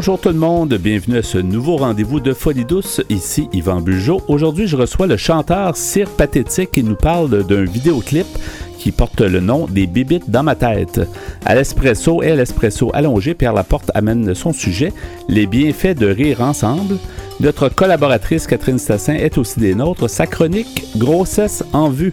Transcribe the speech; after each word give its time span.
Bonjour 0.00 0.18
tout 0.18 0.30
le 0.30 0.34
monde, 0.34 0.72
bienvenue 0.80 1.18
à 1.18 1.22
ce 1.22 1.36
nouveau 1.36 1.76
rendez-vous 1.76 2.20
de 2.20 2.32
Folie 2.32 2.64
douce. 2.64 3.02
Ici 3.10 3.50
Yvan 3.52 3.82
Bugeaud. 3.82 4.22
Aujourd'hui, 4.28 4.66
je 4.66 4.74
reçois 4.74 5.06
le 5.06 5.18
chanteur 5.18 5.76
Cire 5.76 6.08
Pathétique 6.08 6.70
qui 6.70 6.82
nous 6.82 6.94
parle 6.94 7.44
d'un 7.44 7.64
vidéoclip 7.64 8.26
qui 8.78 8.92
porte 8.92 9.20
le 9.20 9.40
nom 9.40 9.66
des 9.66 9.86
bibites 9.86 10.30
dans 10.30 10.42
ma 10.42 10.54
tête. 10.54 11.02
À 11.44 11.54
l'espresso 11.54 12.22
et 12.22 12.30
à 12.30 12.34
l'espresso 12.34 12.90
allongé, 12.94 13.34
Pierre 13.34 13.52
Laporte 13.52 13.90
amène 13.92 14.34
son 14.34 14.54
sujet, 14.54 14.94
les 15.28 15.46
bienfaits 15.46 15.98
de 15.98 16.06
rire 16.06 16.40
ensemble. 16.40 16.96
Notre 17.38 17.68
collaboratrice 17.68 18.46
Catherine 18.46 18.78
Stassin 18.78 19.16
est 19.16 19.36
aussi 19.36 19.60
des 19.60 19.74
nôtres. 19.74 20.08
Sa 20.08 20.26
chronique 20.26 20.86
Grossesse 20.96 21.62
en 21.74 21.90
vue. 21.90 22.12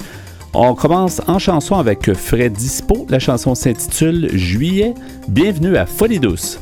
On 0.54 0.76
commence 0.76 1.22
en 1.26 1.40
chanson 1.40 1.76
avec 1.76 2.14
Fred 2.14 2.52
Dispo. 2.52 3.06
La 3.08 3.20
chanson 3.20 3.56
s'intitule 3.56 4.30
Juillet. 4.34 4.94
Bienvenue 5.30 5.78
à 5.78 5.86
Folie 5.86 6.20
douce. 6.20 6.60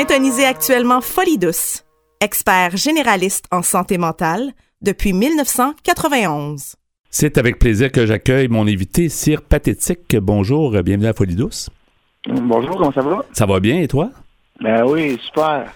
Syntonisez 0.00 0.46
actuellement 0.46 1.02
Folie 1.02 1.36
douce, 1.36 1.84
expert 2.22 2.74
généraliste 2.74 3.44
en 3.50 3.60
santé 3.60 3.98
mentale 3.98 4.52
depuis 4.80 5.12
1991. 5.12 6.74
C'est 7.10 7.36
avec 7.36 7.58
plaisir 7.58 7.92
que 7.92 8.06
j'accueille 8.06 8.48
mon 8.48 8.66
invité, 8.66 9.10
Cyr 9.10 9.42
Pathétique. 9.42 10.16
Bonjour, 10.16 10.70
bienvenue 10.82 11.08
à 11.08 11.12
Folie 11.12 11.34
douce. 11.34 11.68
Bonjour, 12.26 12.78
comment 12.78 12.92
ça 12.92 13.02
va? 13.02 13.26
Ça 13.34 13.44
va 13.44 13.60
bien 13.60 13.82
et 13.82 13.88
toi? 13.88 14.10
Ben 14.62 14.86
oui, 14.86 15.18
super. 15.22 15.70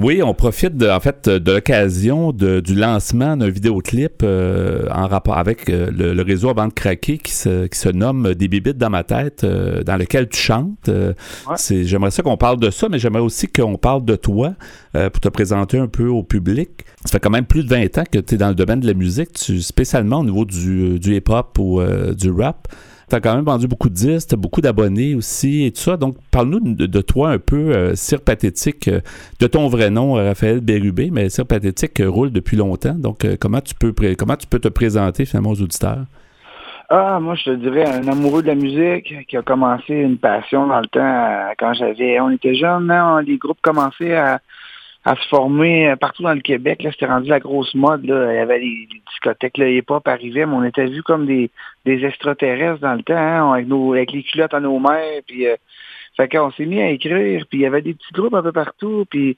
Oui, 0.00 0.22
on 0.22 0.34
profite 0.34 0.76
de, 0.76 0.88
en 0.88 1.00
fait 1.00 1.28
de 1.28 1.52
l'occasion 1.52 2.32
du 2.32 2.74
lancement 2.74 3.36
d'un 3.36 3.48
vidéoclip 3.48 4.22
euh, 4.22 4.88
en 4.92 5.06
rapport 5.06 5.38
avec 5.38 5.68
euh, 5.68 5.90
le, 5.90 6.22
réseau 6.22 6.50
Avant 6.50 6.66
de 6.66 6.72
craquer 6.72 7.18
qui 7.18 7.32
se, 7.32 7.66
qui 7.66 7.78
se 7.78 7.88
nomme 7.88 8.34
Des 8.34 8.48
bibites 8.48 8.78
dans 8.78 8.90
ma 8.90 9.04
tête, 9.04 9.44
euh, 9.44 9.82
dans 9.82 9.96
lequel 9.96 10.28
tu 10.28 10.38
chantes. 10.38 10.90
J'aimerais 11.70 12.10
ça 12.10 12.22
qu'on 12.22 12.36
parle 12.36 12.58
de 12.58 12.70
ça, 12.70 12.88
mais 12.88 12.98
j'aimerais 12.98 13.22
aussi 13.22 13.48
qu'on 13.48 13.76
parle 13.76 14.04
de 14.04 14.16
toi 14.16 14.54
pour 14.92 15.20
te 15.20 15.28
présenter 15.28 15.78
un 15.78 15.86
peu 15.86 16.08
au 16.08 16.22
public. 16.22 16.70
Ça 17.04 17.12
fait 17.12 17.20
quand 17.20 17.30
même 17.30 17.46
plus 17.46 17.64
de 17.64 17.68
20 17.68 17.98
ans 17.98 18.04
que 18.10 18.18
tu 18.18 18.34
es 18.34 18.38
dans 18.38 18.48
le 18.48 18.54
domaine 18.54 18.80
de 18.80 18.86
la 18.86 18.94
musique, 18.94 19.32
tu, 19.32 19.62
spécialement 19.62 20.20
au 20.20 20.24
niveau 20.24 20.44
du, 20.44 20.98
du 20.98 21.16
hip-hop 21.16 21.58
ou 21.58 21.80
du 22.14 22.30
rap 22.30 22.68
tu 23.10 23.16
as 23.16 23.20
quand 23.20 23.34
même 23.34 23.44
vendu 23.44 23.68
beaucoup 23.68 23.88
de 23.88 23.94
disques, 23.94 24.34
beaucoup 24.36 24.60
d'abonnés 24.60 25.14
aussi 25.14 25.66
et 25.66 25.72
tout 25.72 25.80
ça. 25.80 25.96
Donc, 25.96 26.16
parle-nous 26.30 26.60
de, 26.60 27.00
toi 27.02 27.30
un 27.30 27.38
peu, 27.38 27.72
euh, 27.74 27.94
Pathétique, 28.24 28.88
euh, 28.88 29.00
de 29.40 29.46
ton 29.46 29.68
vrai 29.68 29.90
nom, 29.90 30.16
euh, 30.16 30.28
Raphaël 30.28 30.60
Bérubé, 30.60 31.10
mais 31.10 31.28
Cire 31.28 31.46
Pathétique 31.46 32.00
roule 32.04 32.30
depuis 32.30 32.56
longtemps. 32.56 32.94
Donc, 32.94 33.26
comment, 33.38 33.60
tu 33.60 33.74
peux 33.74 33.92
comment 34.16 34.36
tu 34.36 34.46
peux 34.46 34.60
te 34.60 34.68
présenter 34.68 35.26
finalement 35.26 35.50
aux 35.50 35.60
auditeurs? 35.62 36.06
Ah, 36.92 37.20
moi, 37.20 37.36
je 37.36 37.44
te 37.44 37.50
dirais 37.50 37.84
un 37.88 38.08
amoureux 38.08 38.42
de 38.42 38.48
la 38.48 38.56
musique 38.56 39.28
qui 39.28 39.36
a 39.36 39.42
commencé 39.42 39.94
une 39.94 40.18
passion 40.18 40.66
dans 40.66 40.80
le 40.80 40.88
temps 40.88 41.54
quand 41.56 41.72
j'avais, 41.72 42.18
on 42.18 42.30
était 42.30 42.56
jeunes, 42.56 42.90
hein, 42.90 43.22
les 43.22 43.38
groupes 43.38 43.60
commençaient 43.62 44.16
à, 44.16 44.40
se 45.06 45.28
former 45.28 45.90
euh, 45.90 45.96
partout 45.96 46.24
dans 46.24 46.34
le 46.34 46.40
Québec. 46.40 46.82
Là, 46.82 46.90
c'était 46.90 47.06
rendu 47.06 47.28
la 47.28 47.38
grosse 47.38 47.74
mode. 47.76 48.04
Là. 48.04 48.32
Il 48.32 48.36
y 48.36 48.38
avait 48.40 48.58
les, 48.58 48.88
discothèques, 49.08 49.58
le 49.58 49.70
hip-hop 49.70 50.06
arrivait, 50.08 50.46
mais 50.46 50.54
on 50.54 50.64
était 50.64 50.86
vus 50.86 51.04
comme 51.04 51.26
des, 51.26 51.50
des 51.84 52.04
extraterrestres 52.04 52.80
dans 52.80 52.94
le 52.94 53.02
temps, 53.02 53.16
hein, 53.16 53.52
avec, 53.52 53.66
nos, 53.66 53.92
avec 53.94 54.12
les 54.12 54.22
culottes 54.22 54.54
à 54.54 54.60
nos 54.60 54.78
mains. 54.78 55.20
Puis, 55.26 55.46
euh, 55.46 55.56
fait 56.16 56.28
qu'on 56.28 56.50
s'est 56.52 56.66
mis 56.66 56.80
à 56.80 56.90
écrire, 56.90 57.44
puis 57.48 57.58
il 57.58 57.62
y 57.62 57.66
avait 57.66 57.82
des 57.82 57.94
petits 57.94 58.12
groupes 58.12 58.34
un 58.34 58.42
peu 58.42 58.52
partout, 58.52 59.06
puis 59.08 59.36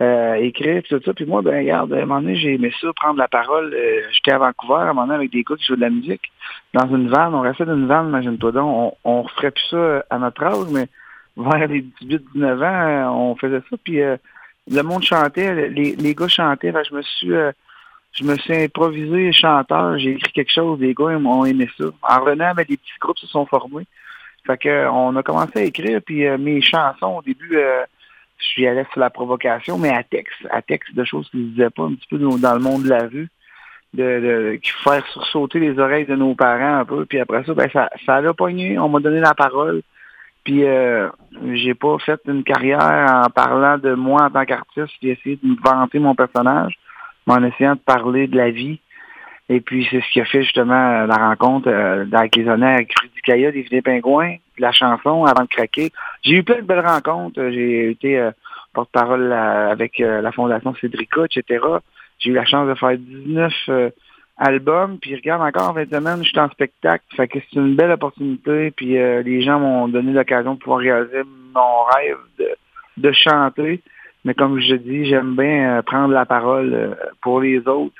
euh, 0.00 0.34
écrire, 0.34 0.82
tout 0.88 1.00
ça. 1.04 1.14
Puis 1.14 1.26
moi, 1.26 1.42
ben 1.42 1.56
regarde, 1.56 1.92
à 1.92 1.98
un 1.98 2.00
moment 2.06 2.20
donné, 2.20 2.34
j'ai 2.34 2.54
aimé 2.54 2.72
ça, 2.80 2.88
prendre 2.94 3.18
la 3.18 3.28
parole. 3.28 3.72
Euh, 3.74 4.02
j'étais 4.12 4.32
à 4.32 4.38
Vancouver, 4.38 4.74
à 4.74 4.82
un 4.82 4.86
moment 4.88 5.02
donné, 5.02 5.14
avec 5.16 5.30
des 5.30 5.44
gars 5.44 5.54
qui 5.56 5.64
jouent 5.64 5.76
de 5.76 5.82
la 5.82 5.90
musique, 5.90 6.32
dans 6.72 6.88
une 6.88 7.08
vanne. 7.08 7.34
On 7.34 7.42
restait 7.42 7.64
dans 7.64 7.76
une 7.76 7.86
vanne, 7.86 8.08
imagine-toi 8.08 8.52
donc. 8.52 8.96
On, 9.04 9.10
on 9.10 9.22
referait 9.22 9.52
plus 9.52 9.66
ça 9.70 10.04
à 10.10 10.18
notre 10.18 10.42
âge, 10.42 10.66
mais 10.72 10.88
vers 11.36 11.68
les 11.68 11.84
18-19 12.02 12.64
ans, 12.64 13.16
on 13.16 13.36
faisait 13.36 13.62
ça. 13.70 13.76
Puis 13.84 14.00
le 14.00 14.82
monde 14.82 15.02
chantait, 15.02 15.68
les, 15.68 15.94
les 15.94 16.14
gars 16.14 16.28
chantaient. 16.28 16.72
je 16.90 16.94
me 16.94 17.02
suis 17.02 17.32
je 18.14 18.24
me 18.24 18.36
suis 18.36 18.54
improvisé 18.54 19.32
chanteur, 19.32 19.98
j'ai 19.98 20.12
écrit 20.12 20.32
quelque 20.32 20.52
chose, 20.52 20.80
les 20.80 20.94
gars 20.94 21.18
m'ont 21.18 21.44
aimé 21.44 21.68
ça. 21.76 21.84
En 22.02 22.20
revenant, 22.20 22.52
ben, 22.54 22.64
des 22.68 22.76
petits 22.76 22.98
groupes 23.00 23.18
se 23.18 23.26
sont 23.26 23.46
formés. 23.46 23.86
Fait 24.46 24.58
que 24.58 24.88
on 24.88 25.16
a 25.16 25.22
commencé 25.22 25.58
à 25.58 25.62
écrire, 25.62 26.00
puis 26.04 26.28
mes 26.38 26.60
chansons, 26.60 27.16
au 27.18 27.22
début, 27.22 27.58
je 28.38 28.44
suis 28.44 28.66
allé 28.66 28.84
sur 28.92 29.00
la 29.00 29.10
provocation, 29.10 29.78
mais 29.78 29.90
à 29.90 30.02
texte, 30.02 30.46
à 30.50 30.62
texte 30.62 30.94
de 30.94 31.04
choses 31.04 31.28
qui 31.30 31.38
ne 31.38 31.48
disaient 31.50 31.70
pas 31.70 31.84
un 31.84 31.94
petit 31.94 32.06
peu 32.08 32.18
dans 32.18 32.54
le 32.54 32.60
monde 32.60 32.84
de 32.84 32.90
la 32.90 33.06
rue, 33.06 33.28
de, 33.94 34.02
de 34.02 34.60
faire 34.82 35.06
sursauter 35.08 35.60
les 35.60 35.78
oreilles 35.78 36.06
de 36.06 36.16
nos 36.16 36.34
parents 36.34 36.80
un 36.80 36.84
peu. 36.84 37.06
Puis 37.06 37.20
après 37.20 37.44
ça, 37.44 37.54
ben 37.54 37.68
ça, 37.72 37.88
ça 38.04 38.16
a 38.16 38.34
pogné, 38.34 38.78
on 38.78 38.88
m'a 38.88 39.00
donné 39.00 39.20
la 39.20 39.34
parole. 39.34 39.82
Puis 40.44 40.64
euh, 40.64 41.08
j'ai 41.52 41.74
pas 41.74 41.96
fait 41.98 42.20
une 42.26 42.44
carrière 42.44 43.22
en 43.24 43.30
parlant 43.30 43.78
de 43.78 43.94
moi 43.94 44.24
en 44.24 44.30
tant 44.30 44.44
qu'artiste, 44.44 44.92
j'ai 45.00 45.10
essayé 45.10 45.38
de 45.42 45.48
me 45.48 45.56
vanter 45.62 45.98
mon 45.98 46.14
personnage, 46.14 46.78
en 47.26 47.42
essayant 47.44 47.74
de 47.74 47.80
parler 47.80 48.26
de 48.26 48.36
la 48.36 48.50
vie. 48.50 48.80
Et 49.48 49.60
puis 49.60 49.86
c'est 49.90 50.00
ce 50.00 50.10
qui 50.12 50.20
a 50.20 50.24
fait 50.24 50.42
justement 50.42 51.06
la 51.06 51.16
rencontre 51.16 51.68
euh, 51.68 52.06
avec 52.12 52.34
les 52.36 52.48
honneurs 52.48 52.74
avec 52.74 52.94
Rudy 52.98 53.20
Kaya 53.22 53.52
des 53.52 53.62
Vieux 53.62 53.82
Pingouins 53.82 54.36
la 54.58 54.72
chanson 54.72 55.24
avant 55.24 55.44
de 55.44 55.48
craquer. 55.48 55.90
J'ai 56.22 56.36
eu 56.36 56.42
plein 56.42 56.56
de 56.56 56.66
belles 56.66 56.86
rencontres. 56.86 57.40
J'ai 57.50 57.90
été 57.90 58.18
euh, 58.18 58.30
porte-parole 58.72 59.32
avec 59.32 60.00
euh, 60.00 60.20
la 60.20 60.32
Fondation 60.32 60.74
Cédrica, 60.80 61.22
etc. 61.24 61.64
J'ai 62.18 62.30
eu 62.30 62.34
la 62.34 62.44
chance 62.44 62.68
de 62.68 62.74
faire 62.74 62.96
19 62.96 63.52
euh, 63.68 63.90
albums. 64.36 64.98
Puis 65.00 65.14
regarde, 65.14 65.42
encore 65.42 65.70
en 65.70 65.74
20 65.74 65.90
semaines, 65.90 66.24
je 66.24 66.28
suis 66.28 66.38
en 66.38 66.50
spectacle. 66.50 67.04
Fait 67.16 67.28
que 67.28 67.38
c'est 67.38 67.58
une 67.58 67.76
belle 67.76 67.92
opportunité. 67.92 68.70
Puis 68.70 68.94
les 68.94 69.42
gens 69.42 69.60
m'ont 69.60 69.88
donné 69.88 70.12
l'occasion 70.12 70.54
de 70.54 70.58
pouvoir 70.58 70.80
réaliser 70.80 71.22
mon 71.54 71.84
rêve 71.94 72.18
de, 72.38 72.48
de 72.96 73.12
chanter. 73.12 73.80
Mais 74.24 74.34
comme 74.34 74.60
je 74.60 74.74
dis, 74.74 75.04
j'aime 75.06 75.36
bien 75.36 75.82
prendre 75.84 76.14
la 76.14 76.24
parole 76.24 76.96
pour 77.20 77.40
les 77.40 77.58
autres, 77.68 77.94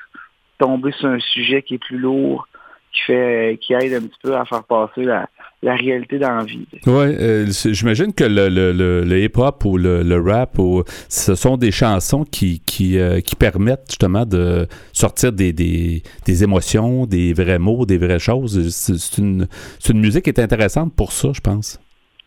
tomber 0.58 0.92
sur 0.92 1.08
un 1.08 1.20
sujet 1.20 1.62
qui 1.62 1.74
est 1.74 1.78
plus 1.78 1.98
lourd, 1.98 2.46
qui 2.94 3.00
fait 3.02 3.58
qui 3.60 3.74
aide 3.74 3.92
un 3.94 4.06
petit 4.06 4.18
peu 4.22 4.36
à 4.36 4.44
faire 4.44 4.64
passer 4.64 5.04
la, 5.04 5.28
réalité 5.62 6.18
dans 6.18 6.36
la 6.36 6.44
vie. 6.44 6.66
Oui, 6.86 6.92
euh, 6.92 7.46
j'imagine 7.48 8.12
que 8.12 8.24
le, 8.24 9.18
hip-hop 9.18 9.64
ou 9.64 9.76
le, 9.78 10.20
rap, 10.20 10.58
ou, 10.58 10.82
ce 11.08 11.34
sont 11.34 11.56
des 11.56 11.70
chansons 11.70 12.24
qui, 12.24 12.60
qui, 12.60 12.98
euh, 12.98 13.20
qui 13.20 13.34
permettent 13.34 13.86
justement 13.88 14.26
de 14.26 14.66
sortir 14.92 15.32
des, 15.32 15.52
des, 15.52 16.02
des, 16.26 16.44
émotions, 16.44 17.06
des 17.06 17.32
vrais 17.32 17.58
mots, 17.58 17.86
des 17.86 17.98
vraies 17.98 18.18
choses. 18.18 18.68
C'est 18.70 19.18
une, 19.18 19.46
une 19.88 20.00
musique 20.00 20.24
qui 20.24 20.30
est 20.30 20.40
intéressante 20.40 20.94
pour 20.94 21.12
ça, 21.12 21.30
je 21.34 21.40
pense. 21.40 21.78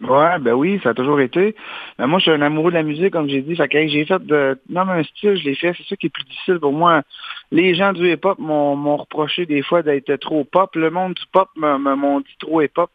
Ouais, 0.01 0.37
ben 0.39 0.53
oui, 0.53 0.79
ça 0.83 0.89
a 0.89 0.93
toujours 0.93 1.19
été. 1.19 1.55
Ben 1.97 2.05
moi, 2.05 2.19
je 2.19 2.23
suis 2.23 2.31
un 2.31 2.41
amoureux 2.43 2.69
de 2.69 2.77
la 2.77 2.83
musique, 2.83 3.11
comme 3.11 3.27
j'ai 3.27 3.41
dit. 3.41 3.55
Fait 3.55 3.67
que 3.67 3.87
j'ai 3.87 4.05
fait 4.05 4.23
de. 4.23 4.59
Non, 4.69 4.85
mais 4.85 4.93
un 4.93 5.03
style, 5.03 5.37
je 5.37 5.43
l'ai 5.43 5.55
fait. 5.55 5.73
C'est 5.75 5.87
ça 5.87 5.95
qui 5.95 6.05
est 6.05 6.09
plus 6.09 6.23
difficile 6.23 6.59
pour 6.59 6.71
moi. 6.71 7.01
Les 7.51 7.73
gens 7.73 7.93
du 7.93 8.11
hip-hop 8.11 8.37
m'ont 8.37 8.97
reproché 8.97 9.47
des 9.47 9.63
fois 9.63 9.81
d'être 9.81 10.15
trop 10.17 10.43
pop. 10.43 10.75
Le 10.75 10.91
monde 10.91 11.15
du 11.15 11.23
pop 11.31 11.49
m'ont 11.55 12.19
dit 12.19 12.35
trop 12.39 12.61
hip-hop. 12.61 12.91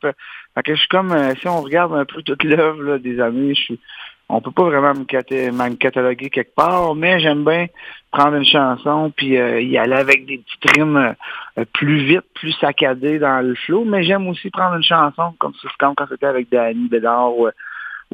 Fait 0.54 0.62
que 0.62 0.74
je 0.74 0.78
suis 0.78 0.88
comme 0.88 1.10
euh, 1.12 1.34
si 1.40 1.48
on 1.48 1.60
regarde 1.60 1.92
un 1.94 2.04
peu 2.04 2.22
toute 2.22 2.44
l'œuvre 2.44 2.98
des 2.98 3.20
années, 3.20 3.54
je 3.54 3.62
suis 3.62 3.80
on 4.28 4.40
peut 4.40 4.50
pas 4.50 4.64
vraiment 4.64 4.94
me, 4.94 5.74
cataloguer 5.74 6.30
quelque 6.30 6.54
part, 6.54 6.94
mais 6.94 7.20
j'aime 7.20 7.44
bien 7.44 7.66
prendre 8.10 8.36
une 8.36 8.44
chanson 8.44 9.12
puis 9.14 9.38
euh, 9.38 9.60
y 9.60 9.76
aller 9.78 9.94
avec 9.96 10.26
des 10.26 10.38
petites 10.38 10.76
rimes 10.76 11.14
euh, 11.58 11.64
plus 11.72 11.98
vite, 12.04 12.24
plus 12.34 12.52
saccadées 12.52 13.18
dans 13.18 13.44
le 13.46 13.54
flow, 13.54 13.84
mais 13.84 14.04
j'aime 14.04 14.26
aussi 14.28 14.50
prendre 14.50 14.76
une 14.76 14.82
chanson 14.82 15.34
comme, 15.38 15.52
comme 15.78 15.94
quand 15.94 16.06
c'était 16.08 16.26
avec 16.26 16.50
Danny 16.50 16.88
Bédard 16.88 17.32
ou, 17.36 17.50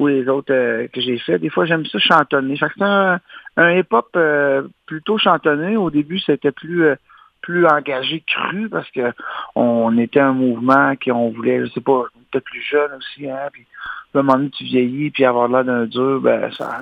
les 0.07 0.27
autres 0.29 0.53
euh, 0.53 0.87
que 0.87 1.01
j'ai 1.01 1.19
fait. 1.19 1.39
Des 1.39 1.49
fois, 1.49 1.65
j'aime 1.65 1.85
ça 1.85 1.99
chantonner. 1.99 2.55
Fait 2.57 2.67
que 2.67 2.73
c'est 2.77 2.83
un, 2.85 3.19
hip-hop 3.57 4.17
plutôt 4.85 5.17
chantonné. 5.17 5.75
Au 5.75 5.89
début, 5.89 6.19
c'était 6.19 6.51
plus 6.53 6.95
plus 7.41 7.65
engagé, 7.65 8.23
cru, 8.27 8.69
parce 8.69 8.89
que 8.91 9.13
on 9.55 9.97
était 9.97 10.19
un 10.19 10.33
mouvement 10.33 10.95
qui 10.97 11.11
on 11.11 11.29
voulait, 11.29 11.65
je 11.65 11.71
sais 11.71 11.81
pas, 11.81 12.03
on 12.15 12.21
était 12.27 12.41
plus 12.41 12.61
jeune 12.61 12.91
aussi, 12.97 13.29
hein, 13.29 13.47
à 14.15 14.19
un 14.19 14.23
moment 14.23 14.37
donné, 14.37 14.49
tu 14.49 14.63
vieillis, 14.63 15.11
puis 15.11 15.25
avoir 15.25 15.47
l'air 15.47 15.63
d'un 15.63 15.85
dur, 15.85 16.19
ben, 16.21 16.49
ça, 16.57 16.81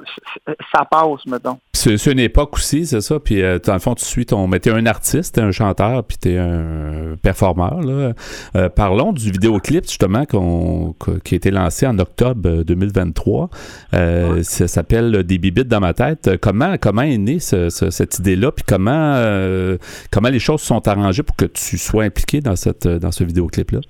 ça 0.74 0.85
passe, 0.85 1.25
mettons. 1.25 1.57
C'est 1.74 2.12
une 2.12 2.19
époque 2.19 2.56
aussi, 2.56 2.85
c'est 2.85 3.01
ça. 3.01 3.19
Puis, 3.19 3.41
euh, 3.41 3.59
dans 3.59 3.74
le 3.74 3.79
fond, 3.79 3.94
tu 3.94 4.03
suis 4.03 4.25
ton. 4.25 4.47
Mais 4.47 4.59
t'es 4.59 4.71
un 4.71 4.85
artiste, 4.85 5.35
t'es 5.35 5.41
un 5.41 5.51
chanteur, 5.51 6.03
puis 6.03 6.18
t'es 6.18 6.38
un 6.38 7.15
performeur. 7.21 7.81
Là. 7.81 8.13
Euh, 8.56 8.69
parlons 8.69 9.13
du 9.13 9.29
vidéoclip, 9.29 9.83
justement, 9.83 10.25
qui 10.25 10.35
a 10.38 11.35
été 11.35 11.51
lancé 11.51 11.85
en 11.85 12.00
octobre 12.00 12.63
2023. 12.63 13.50
Euh, 13.94 14.41
Ça 14.41 14.68
s'appelle 14.68 15.24
Des 15.24 15.38
bibites 15.38 15.68
dans 15.68 15.79
ma 15.79 15.94
tête. 15.94 16.38
Comment, 16.41 16.77
comment 16.81 17.03
est 17.03 17.18
née 17.18 17.39
cette 17.39 18.19
idée-là? 18.19 18.51
Puis 18.51 18.65
comment, 18.68 19.13
euh, 19.18 19.77
comment 20.12 20.29
les 20.29 20.39
choses 20.39 20.62
sont 20.62 20.88
arrangées 20.88 21.24
pour 21.24 21.35
que 21.35 21.45
tu 21.45 21.77
sois 21.77 22.03
impliqué 22.03 22.41
dans, 22.41 22.56
cette, 22.56 22.88
dans 22.88 23.12
ce 23.12 23.24
vidéoclip-là? 23.24 23.81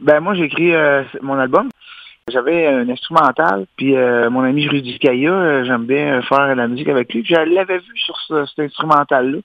Ben 0.00 0.20
moi, 0.20 0.34
j'ai 0.34 0.44
écrit 0.44 0.72
mon 1.22 1.38
album. 1.38 1.68
J'avais 2.30 2.66
un 2.66 2.88
instrumental, 2.88 3.66
puis 3.76 3.96
euh, 3.96 4.30
mon 4.30 4.42
ami 4.42 4.68
Rudy 4.68 4.98
Kaya, 4.98 5.32
euh, 5.32 5.64
j'aime 5.64 5.86
bien 5.86 6.20
faire 6.22 6.54
la 6.54 6.68
musique 6.68 6.88
avec 6.88 7.12
lui. 7.12 7.22
Puis 7.22 7.34
je 7.34 7.40
l'avais 7.40 7.78
vu 7.78 7.96
sur 7.96 8.16
cet 8.46 8.58
instrumental-là. 8.58 9.38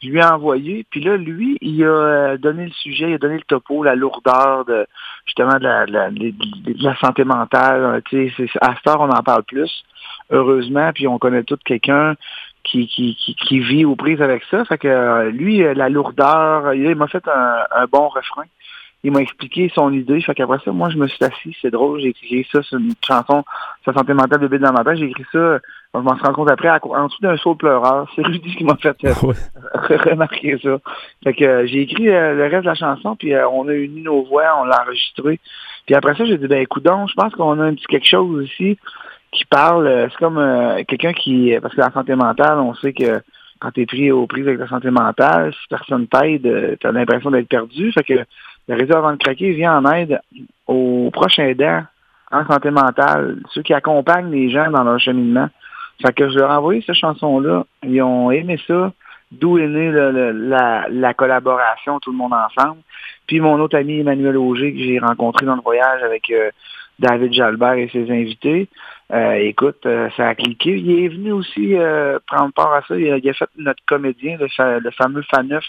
Je 0.00 0.08
lui 0.08 0.18
ai 0.18 0.24
envoyé, 0.24 0.86
puis 0.90 1.02
là, 1.02 1.16
lui, 1.16 1.58
il 1.60 1.82
a 1.82 1.86
euh, 1.86 2.36
donné 2.36 2.66
le 2.66 2.72
sujet, 2.72 3.08
il 3.08 3.14
a 3.14 3.18
donné 3.18 3.34
le 3.34 3.42
topo, 3.42 3.82
la 3.82 3.96
lourdeur 3.96 4.64
de 4.64 4.86
justement 5.26 5.58
de 5.58 5.64
la, 5.64 5.86
de 5.86 6.84
la, 6.84 6.96
santé 6.96 7.24
mentale. 7.24 8.00
Tu 8.08 8.30
sais, 8.30 8.46
à 8.60 8.76
ce 8.76 8.82
temps, 8.82 9.00
on 9.00 9.10
en 9.10 9.22
parle 9.22 9.42
plus, 9.42 9.84
heureusement, 10.30 10.92
puis 10.94 11.08
on 11.08 11.18
connaît 11.18 11.42
tout 11.42 11.58
quelqu'un 11.64 12.14
qui, 12.62 12.86
qui, 12.86 13.16
qui, 13.16 13.58
vit 13.58 13.84
aux 13.84 13.96
prises 13.96 14.22
avec 14.22 14.44
ça. 14.50 14.64
Fait 14.66 14.78
que 14.78 15.30
lui, 15.30 15.62
la 15.74 15.88
lourdeur, 15.88 16.74
il 16.74 16.94
m'a 16.94 17.08
fait 17.08 17.26
un 17.26 17.86
bon 17.90 18.08
refrain 18.08 18.44
il 19.04 19.12
m'a 19.12 19.20
expliqué 19.20 19.70
son 19.74 19.92
idée. 19.92 20.20
Fait 20.20 20.34
qu'après 20.34 20.58
ça, 20.64 20.72
moi, 20.72 20.90
je 20.90 20.96
me 20.96 21.06
suis 21.06 21.24
assis, 21.24 21.56
c'est 21.62 21.70
drôle, 21.70 22.00
j'ai 22.00 22.08
écrit 22.08 22.46
ça 22.50 22.62
sur 22.62 22.78
une 22.78 22.92
chanson, 23.06 23.44
sa 23.84 23.92
santé 23.92 24.12
mentale 24.12 24.40
de 24.40 24.48
Bill 24.48 24.60
dans 24.60 24.72
ma 24.72 24.84
tête. 24.84 24.96
J'ai 24.96 25.06
écrit 25.06 25.24
ça, 25.32 25.58
je 25.94 26.00
m'en 26.00 26.14
suis 26.14 26.22
rendu 26.22 26.34
compte 26.34 26.50
après, 26.50 26.68
en 26.68 27.06
dessous 27.06 27.22
d'un 27.22 27.36
saut 27.36 27.54
pleureur. 27.54 28.10
C'est 28.16 28.26
Rudy 28.26 28.56
qui 28.56 28.64
m'a 28.64 28.76
fait 28.76 28.96
euh, 29.04 29.12
remarquer 29.74 30.58
ça. 30.62 30.78
Fait 31.24 31.32
que 31.32 31.44
euh, 31.44 31.66
j'ai 31.66 31.82
écrit 31.82 32.08
euh, 32.08 32.34
le 32.34 32.42
reste 32.44 32.64
de 32.64 32.68
la 32.68 32.74
chanson, 32.74 33.14
puis 33.16 33.34
on 33.36 33.68
a 33.68 33.72
uni 33.72 34.02
nos 34.02 34.24
voix, 34.24 34.60
on 34.60 34.64
l'a 34.64 34.82
enregistré. 34.82 35.38
Puis 35.86 35.94
après 35.94 36.14
ça, 36.16 36.24
j'ai 36.24 36.38
dit, 36.38 36.48
ben 36.48 36.60
écoute 36.60 36.84
je 36.84 37.14
pense 37.14 37.34
qu'on 37.34 37.60
a 37.60 37.64
un 37.64 37.74
petit 37.74 37.86
quelque 37.86 38.08
chose 38.08 38.42
aussi 38.42 38.78
qui 39.30 39.44
parle. 39.44 40.08
C'est 40.10 40.18
comme 40.18 40.38
quelqu'un 40.86 41.12
qui, 41.12 41.54
parce 41.62 41.74
que 41.74 41.80
la 41.80 41.92
santé 41.92 42.14
mentale, 42.14 42.58
on 42.58 42.74
sait 42.74 42.92
que 42.92 43.20
quand 43.60 43.70
tu 43.72 43.82
es 43.82 43.86
pris 43.86 44.12
aux 44.12 44.26
prises 44.26 44.46
avec 44.46 44.60
la 44.60 44.68
santé 44.68 44.90
mentale, 44.90 45.52
si 45.52 45.68
personne 45.68 46.06
t'aide, 46.06 46.76
tu 46.78 46.86
as 46.86 46.92
l'impression 46.92 47.30
d'être 47.30 47.48
perdu. 47.48 47.90
Fait 47.92 48.04
que 48.04 48.24
le 48.68 48.74
réseau 48.74 48.96
avant 48.96 49.12
de 49.12 49.16
craquer 49.16 49.52
vient 49.52 49.78
en 49.78 49.90
aide 49.92 50.20
aux 50.66 51.10
proches 51.12 51.38
aidants 51.38 51.82
en 52.30 52.46
santé 52.46 52.70
mentale, 52.70 53.38
ceux 53.50 53.62
qui 53.62 53.72
accompagnent 53.72 54.30
les 54.30 54.50
gens 54.50 54.70
dans 54.70 54.84
leur 54.84 55.00
cheminement. 55.00 55.48
Fait 56.02 56.12
que 56.12 56.28
je 56.28 56.38
leur 56.38 56.50
ai 56.50 56.54
envoyé 56.54 56.82
cette 56.86 56.96
chanson-là. 56.96 57.64
Ils 57.82 58.02
ont 58.02 58.30
aimé 58.30 58.60
ça. 58.66 58.92
D'où 59.32 59.58
est 59.58 59.66
née 59.66 59.90
la, 59.90 61.14
collaboration, 61.14 61.98
tout 62.00 62.12
le 62.12 62.16
monde 62.16 62.32
ensemble. 62.32 62.80
Puis 63.26 63.40
mon 63.40 63.60
autre 63.60 63.76
ami 63.76 64.00
Emmanuel 64.00 64.36
Auger, 64.36 64.72
que 64.72 64.78
j'ai 64.78 64.98
rencontré 64.98 65.44
dans 65.44 65.56
le 65.56 65.60
voyage 65.62 66.02
avec 66.02 66.30
euh, 66.30 66.50
David 66.98 67.32
Jalbert 67.34 67.74
et 67.74 67.88
ses 67.88 68.10
invités. 68.10 68.68
Euh, 69.12 69.34
écoute, 69.34 69.84
euh, 69.84 70.08
ça 70.16 70.28
a 70.28 70.34
cliqué. 70.34 70.76
Il 70.78 71.04
est 71.04 71.08
venu 71.08 71.32
aussi 71.32 71.74
prendre 72.26 72.52
part 72.54 72.72
à 72.72 72.82
ça. 72.82 72.96
Il 72.96 73.10
a, 73.12 73.32
fait 73.34 73.48
notre 73.56 73.82
comédien, 73.86 74.38
le, 74.38 74.78
le 74.78 74.90
fameux 74.92 75.22
Faneuf 75.30 75.64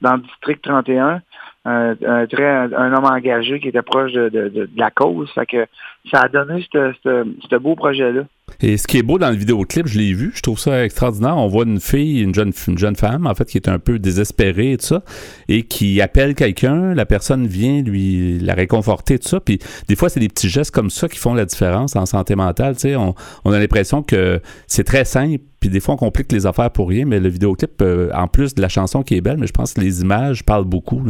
dans 0.00 0.14
le 0.14 0.20
district 0.20 0.62
31 0.64 1.22
un, 1.64 1.94
très, 2.26 2.46
un, 2.46 2.92
homme 2.94 3.04
engagé 3.04 3.60
qui 3.60 3.68
était 3.68 3.82
proche 3.82 4.12
de, 4.12 4.28
de, 4.28 4.48
de, 4.48 4.68
la 4.76 4.90
cause. 4.90 5.30
Fait 5.34 5.46
que 5.46 5.66
ça 6.10 6.20
a 6.22 6.28
donné 6.28 6.66
ce 6.72 7.56
beau 7.56 7.74
projet-là. 7.74 8.22
Et 8.60 8.76
ce 8.76 8.86
qui 8.86 8.98
est 8.98 9.02
beau 9.02 9.18
dans 9.18 9.30
le 9.30 9.36
vidéoclip, 9.36 9.86
je 9.86 9.98
l'ai 9.98 10.12
vu, 10.12 10.32
je 10.34 10.42
trouve 10.42 10.58
ça 10.58 10.84
extraordinaire. 10.84 11.36
On 11.36 11.48
voit 11.48 11.64
une 11.64 11.80
fille, 11.80 12.20
une 12.20 12.34
jeune, 12.34 12.52
une 12.68 12.78
jeune 12.78 12.96
femme, 12.96 13.26
en 13.26 13.34
fait, 13.34 13.46
qui 13.46 13.58
est 13.58 13.68
un 13.68 13.78
peu 13.78 13.98
désespérée 13.98 14.72
et 14.72 14.76
tout 14.76 14.86
ça, 14.86 15.02
et 15.48 15.62
qui 15.62 16.00
appelle 16.00 16.34
quelqu'un, 16.34 16.94
la 16.94 17.06
personne 17.06 17.46
vient 17.46 17.82
lui 17.82 18.38
la 18.38 18.54
réconforter, 18.54 19.18
tout 19.18 19.28
ça. 19.28 19.40
Puis 19.40 19.58
des 19.88 19.96
fois, 19.96 20.08
c'est 20.08 20.20
des 20.20 20.28
petits 20.28 20.48
gestes 20.48 20.70
comme 20.70 20.90
ça 20.90 21.08
qui 21.08 21.18
font 21.18 21.34
la 21.34 21.44
différence 21.44 21.96
en 21.96 22.06
santé 22.06 22.34
mentale. 22.34 22.74
Tu 22.74 22.82
sais, 22.82 22.96
on, 22.96 23.14
a 23.44 23.58
l'impression 23.58 24.02
que 24.02 24.40
c'est 24.66 24.84
très 24.84 25.04
simple, 25.04 25.38
puis 25.60 25.70
des 25.70 25.80
fois, 25.80 25.94
on 25.94 25.98
complique 25.98 26.30
les 26.32 26.46
affaires 26.46 26.70
pour 26.70 26.88
rien, 26.88 27.04
mais 27.06 27.20
le 27.20 27.28
vidéoclip, 27.28 27.80
euh, 27.82 28.10
en 28.14 28.26
plus 28.26 28.54
de 28.54 28.62
la 28.62 28.68
chanson 28.68 29.02
qui 29.02 29.16
est 29.16 29.20
belle, 29.20 29.38
mais 29.38 29.46
je 29.46 29.52
pense 29.52 29.72
que 29.74 29.80
les 29.80 30.00
images 30.00 30.44
parlent 30.44 30.64
beaucoup. 30.64 31.02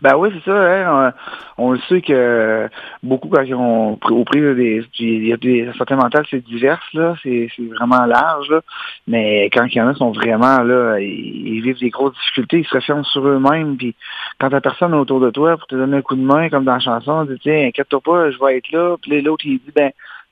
Ben 0.00 0.16
oui, 0.16 0.30
c'est 0.34 0.50
ça. 0.50 0.56
Hein, 0.56 1.12
on, 1.58 1.72
le 1.72 1.78
sait 1.88 2.00
que 2.00 2.68
beaucoup 3.02 3.28
quand 3.28 3.44
on 3.52 3.98
au 4.10 4.24
prix 4.24 4.40
des, 4.54 4.84
il 4.98 5.26
y 5.26 5.32
a 5.32 5.36
des 5.36 5.70
santé 5.78 5.94
mentale, 5.94 6.24
c'est 6.30 6.44
divers 6.44 6.80
là, 6.94 7.14
c'est 7.22 7.48
vraiment 7.58 8.04
large. 8.06 8.50
Là. 8.50 8.60
Mais 9.06 9.46
quand 9.52 9.66
il 9.66 9.76
y 9.76 9.80
en 9.80 9.88
a 9.88 9.94
sont 9.94 10.12
vraiment 10.12 10.62
là, 10.62 10.98
ils, 10.98 11.60
vivent 11.60 11.78
des 11.78 11.90
grosses 11.90 12.14
difficultés, 12.14 12.58
ils 12.60 12.66
se 12.66 12.74
referment 12.74 13.04
sur 13.04 13.26
eux-mêmes. 13.26 13.76
Puis 13.76 13.94
quand 14.38 14.50
t'as 14.50 14.60
personne 14.60 14.94
autour 14.94 15.20
de 15.20 15.30
toi 15.30 15.56
pour 15.56 15.66
te 15.66 15.74
donner 15.74 15.98
un 15.98 16.02
coup 16.02 16.16
de 16.16 16.22
main, 16.22 16.48
comme 16.48 16.64
dans 16.64 16.74
la 16.74 16.80
chanson, 16.80 17.12
on 17.12 17.24
dit 17.24 17.38
tiens, 17.40 17.66
inquiète-toi 17.66 18.00
pas, 18.00 18.30
je 18.30 18.38
vais 18.38 18.58
être 18.58 18.70
là. 18.72 18.96
Puis 19.00 19.20
l'autre 19.22 19.44
il 19.46 19.58
dit 19.58 19.72
ben 19.74 19.90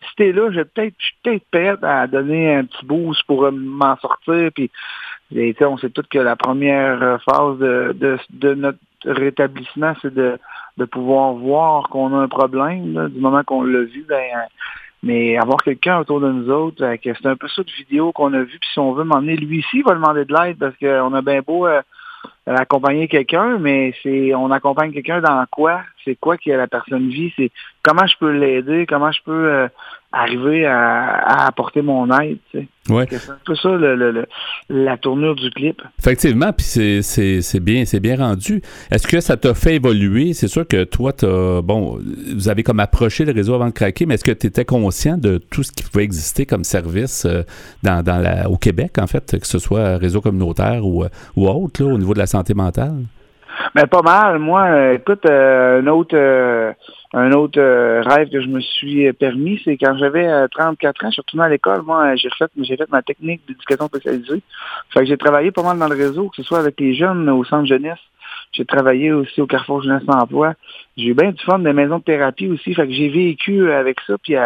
si 0.09 0.17
t'es 0.17 0.33
là, 0.33 0.51
je 0.51 0.57
vais 0.57 0.65
peut-être, 0.65 0.95
suis 0.99 1.17
peut-être 1.23 1.45
prête 1.51 1.85
à 1.85 2.07
donner 2.07 2.55
un 2.55 2.65
petit 2.65 2.85
boost 2.85 3.23
pour 3.27 3.51
m'en 3.53 3.97
sortir. 3.99 4.51
Puis 4.55 4.71
on 5.61 5.79
sait 5.79 5.91
tous 5.91 6.03
que 6.11 6.19
la 6.19 6.37
première 6.37 7.21
phase 7.23 7.59
de, 7.59 7.95
de, 7.99 8.19
de 8.31 8.55
notre 8.55 8.79
rétablissement, 9.05 9.95
c'est 10.03 10.15
de, 10.15 10.39
de 10.79 10.85
pouvoir 10.85 11.35
voir 11.35 11.89
qu'on 11.89 12.15
a 12.15 12.23
un 12.23 12.29
problème. 12.29 13.09
du 13.09 13.21
moment 13.21 13.43
qu'on 13.45 13.63
l'a 13.63 13.83
vu, 13.83 14.05
ben, 14.09 14.25
mais 15.03 15.37
avoir 15.37 15.63
quelqu'un 15.63 15.99
autour 15.99 16.21
de 16.21 16.31
nous 16.31 16.51
autres, 16.51 16.85
euh, 16.85 16.97
c'est 17.03 17.27
un 17.27 17.37
peu 17.37 17.49
ça 17.49 17.63
de 17.63 17.71
vidéo 17.71 18.13
qu'on 18.13 18.33
a 18.35 18.41
vu, 18.41 18.59
puis 18.59 18.69
si 18.73 18.79
on 18.79 18.93
veut 18.93 19.05
m'emmener, 19.05 19.37
lui 19.37 19.59
ici, 19.59 19.79
il 19.79 19.85
va 19.85 19.95
demander 19.95 20.25
de 20.25 20.33
l'aide 20.33 20.59
parce 20.59 20.77
qu'on 20.77 21.13
a 21.15 21.23
bien 21.23 21.41
beau 21.41 21.67
euh, 21.67 21.83
accompagner 22.47 23.09
quelqu'un, 23.09 23.59
mais 23.59 23.95
c'est 24.03 24.35
on 24.35 24.51
accompagne 24.51 24.93
quelqu'un 24.93 25.21
dans 25.21 25.45
quoi? 25.51 25.81
C'est 26.05 26.17
quoi 26.17 26.37
que 26.37 26.51
la 26.51 26.67
personne 26.67 27.09
vit? 27.09 27.33
C'est 27.37 27.51
comment 27.83 28.07
je 28.07 28.17
peux 28.19 28.31
l'aider, 28.31 28.87
comment 28.89 29.13
je 29.13 29.21
peux 29.25 29.53
euh, 29.53 29.69
arriver 30.13 30.67
à, 30.67 31.47
apporter 31.47 31.83
mon 31.83 32.11
aide. 32.19 32.39
Tu 32.51 32.61
sais. 32.61 32.93
Ouais. 32.93 33.07
C'est 33.11 33.31
un 33.31 33.39
peu 33.45 33.55
ça 33.55 33.71
le, 33.71 34.27
la 34.69 34.97
tournure 34.99 35.35
du 35.35 35.51
clip. 35.51 35.81
Effectivement, 35.99 36.53
puis 36.53 36.67
c'est 36.67 37.61
bien, 37.61 37.85
c'est 37.85 38.01
bien 38.01 38.17
rendu. 38.17 38.61
Est-ce 38.91 39.07
que 39.07 39.21
ça 39.21 39.37
t'a 39.37 39.55
fait 39.55 39.77
évoluer? 39.77 40.35
C'est 40.35 40.49
sûr 40.49 40.67
que 40.67 40.85
toi, 40.85 41.13
as, 41.23 41.63
bon, 41.63 41.99
vous 42.35 42.49
avez 42.49 42.63
comme 42.63 42.81
approché 42.81 43.25
le 43.25 43.33
réseau 43.33 43.55
avant 43.55 43.67
de 43.67 43.73
craquer, 43.73 44.05
mais 44.07 44.15
est-ce 44.15 44.25
que 44.25 44.33
tu 44.33 44.47
étais 44.47 44.65
conscient 44.65 45.17
de 45.17 45.39
tout 45.39 45.63
ce 45.63 45.73
qui 45.73 45.83
pouvait 45.83 46.05
exister 46.05 46.45
comme 46.45 46.65
service 46.65 47.25
euh, 47.25 47.43
dans, 47.83 48.03
dans 48.03 48.19
la, 48.19 48.51
au 48.51 48.57
Québec, 48.57 48.99
en 48.99 49.07
fait, 49.07 49.39
que 49.41 49.47
ce 49.47 49.59
soit 49.59 49.97
réseau 49.97 50.21
communautaire 50.21 50.85
ou, 50.85 51.05
ou 51.37 51.49
autre, 51.49 51.83
là, 51.83 51.93
au 51.93 51.99
niveau 51.99 52.15
de 52.15 52.19
la 52.19 52.27
santé 52.27 52.55
mentale? 52.55 53.05
Mais 53.75 53.87
pas 53.87 54.03
mal. 54.03 54.39
Moi, 54.39 54.63
euh, 54.63 54.95
écoute, 54.95 55.25
euh, 55.27 55.81
un 55.81 55.87
autre 55.87 56.17
euh, 56.17 56.73
un 57.15 57.33
autre 57.33 57.61
rêve 57.61 58.31
que 58.31 58.41
je 58.41 58.49
me 58.49 58.61
suis 58.61 59.13
permis, 59.13 59.61
c'est 59.65 59.77
quand 59.77 59.97
j'avais 59.99 60.49
34 60.49 61.05
ans, 61.05 61.09
je 61.09 61.13
suis 61.13 61.21
retourné 61.21 61.45
à 61.45 61.49
l'école, 61.51 61.83
moi, 61.83 62.17
j'ai 62.17 62.29
refait 62.29 62.47
j'ai 62.57 62.77
fait 62.77 62.91
ma 62.91 63.03
technique 63.03 63.43
d'éducation 63.47 63.87
spécialisée. 63.87 64.41
Fait 64.95 65.01
que 65.01 65.07
j'ai 65.07 65.19
travaillé 65.19 65.51
pas 65.51 65.63
mal 65.63 65.79
dans 65.79 65.89
le 65.89 65.97
réseau, 65.97 66.31
que 66.31 66.37
ce 66.37 66.43
soit 66.43 66.59
avec 66.59 66.81
les 66.81 66.95
jeunes 66.95 67.29
au 67.29 67.45
centre 67.45 67.67
jeunesse. 67.67 67.99
J'ai 68.53 68.65
travaillé 68.65 69.13
aussi 69.13 69.43
au 69.43 69.47
Carrefour 69.47 69.83
Jeunesse 69.83 70.09
Emploi. 70.09 70.55
J'ai 70.97 71.09
eu 71.09 71.15
bien 71.15 71.33
du 71.33 71.43
fun 71.45 71.59
des 71.59 71.75
maisons 71.75 71.99
de 71.99 72.05
thérapie 72.05 72.49
aussi. 72.49 72.75
Fait 72.75 72.87
que 72.87 72.93
j'ai 72.93 73.11
vécu 73.11 73.71
avec 73.71 74.01
ça, 74.07 74.15
puis 74.23 74.37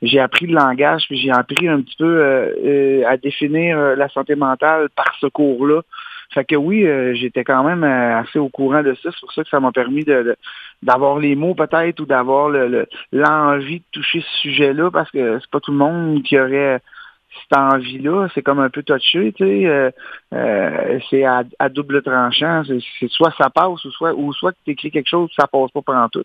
j'ai 0.00 0.18
appris 0.18 0.46
le 0.46 0.54
langage, 0.54 1.04
puis 1.08 1.18
j'ai 1.18 1.30
appris 1.30 1.68
un 1.68 1.82
petit 1.82 1.96
peu 1.98 3.04
à 3.06 3.16
définir 3.18 3.76
la 3.94 4.08
santé 4.08 4.36
mentale 4.36 4.88
par 4.96 5.14
ce 5.20 5.26
cours-là. 5.26 5.82
Fait 6.32 6.44
que 6.44 6.56
oui, 6.56 6.86
euh, 6.86 7.14
j'étais 7.14 7.44
quand 7.44 7.64
même 7.64 7.84
euh, 7.84 8.18
assez 8.18 8.38
au 8.38 8.48
courant 8.48 8.82
de 8.82 8.94
ça. 8.94 9.10
C'est 9.10 9.20
pour 9.20 9.32
ça 9.32 9.42
que 9.42 9.48
ça 9.48 9.60
m'a 9.60 9.72
permis 9.72 10.04
de, 10.04 10.36
d'avoir 10.82 11.18
les 11.18 11.34
mots 11.34 11.54
peut-être 11.54 12.00
ou 12.00 12.06
d'avoir 12.06 12.48
le, 12.48 12.86
l'envie 13.12 13.80
de 13.80 13.84
toucher 13.92 14.20
ce 14.20 14.38
sujet-là 14.42 14.90
parce 14.90 15.10
que 15.10 15.38
c'est 15.40 15.50
pas 15.50 15.60
tout 15.60 15.72
le 15.72 15.78
monde 15.78 16.22
qui 16.22 16.38
aurait 16.38 16.80
cette 17.42 17.58
envie-là, 17.58 18.28
c'est 18.34 18.42
comme 18.42 18.60
un 18.60 18.70
peu 18.70 18.82
touché, 18.82 19.32
tu 19.32 19.44
sais, 19.44 19.92
euh, 20.32 20.98
c'est 21.10 21.24
à, 21.24 21.68
double 21.68 22.02
tranchant. 22.02 22.62
C'est, 22.64 23.08
soit 23.08 23.32
ça 23.36 23.50
passe 23.50 23.84
ou 23.84 23.90
soit 23.90 24.14
ou 24.14 24.32
soit 24.32 24.52
que 24.52 24.58
tu 24.64 24.70
écris 24.72 24.90
quelque 24.90 25.08
chose, 25.08 25.30
ça 25.38 25.46
passe 25.46 25.70
pas 25.70 25.82
pendant 25.82 26.08
tout. 26.08 26.24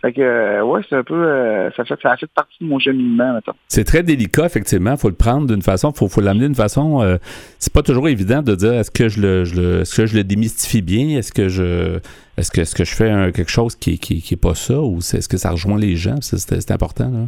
Fait 0.00 0.14
que, 0.14 0.22
euh, 0.22 0.62
ouais, 0.62 0.80
c'est 0.88 0.96
un 0.96 1.02
peu, 1.02 1.14
euh, 1.14 1.70
ça, 1.72 1.84
fait, 1.84 1.98
ça 2.02 2.16
fait 2.16 2.26
partie 2.28 2.56
de 2.62 2.66
mon 2.66 2.78
cheminement, 2.78 3.34
maintenant. 3.34 3.54
C'est 3.68 3.84
très 3.84 4.02
délicat, 4.02 4.46
effectivement. 4.46 4.96
faut 4.96 5.10
le 5.10 5.14
prendre 5.14 5.46
d'une 5.46 5.60
façon, 5.60 5.92
faut, 5.92 6.08
faut 6.08 6.22
l'amener 6.22 6.46
d'une 6.46 6.54
façon. 6.54 7.02
Euh, 7.02 7.18
c'est 7.58 7.72
pas 7.72 7.82
toujours 7.82 8.08
évident 8.08 8.40
de 8.40 8.54
dire 8.54 8.72
est-ce 8.72 8.90
que 8.90 9.08
je 9.08 9.20
le, 9.20 9.44
je 9.44 9.60
le 9.60 9.80
est-ce 9.80 9.94
que 9.94 10.06
je 10.06 10.16
le 10.16 10.24
démystifie 10.24 10.80
bien, 10.80 11.18
est-ce 11.18 11.32
que 11.32 11.48
je, 11.48 11.98
est-ce 12.38 12.50
que, 12.50 12.62
est-ce 12.62 12.74
que 12.74 12.84
je 12.84 12.94
fais 12.94 13.32
quelque 13.32 13.50
chose 13.50 13.76
qui, 13.76 13.98
qui, 13.98 14.22
qui 14.22 14.34
est 14.34 14.42
pas 14.42 14.54
ça, 14.54 14.80
ou 14.80 14.98
est-ce 14.98 15.28
que 15.28 15.36
ça 15.36 15.50
rejoint 15.50 15.78
les 15.78 15.96
gens, 15.96 16.16
c'est, 16.22 16.70
important, 16.70 17.10
là. 17.10 17.26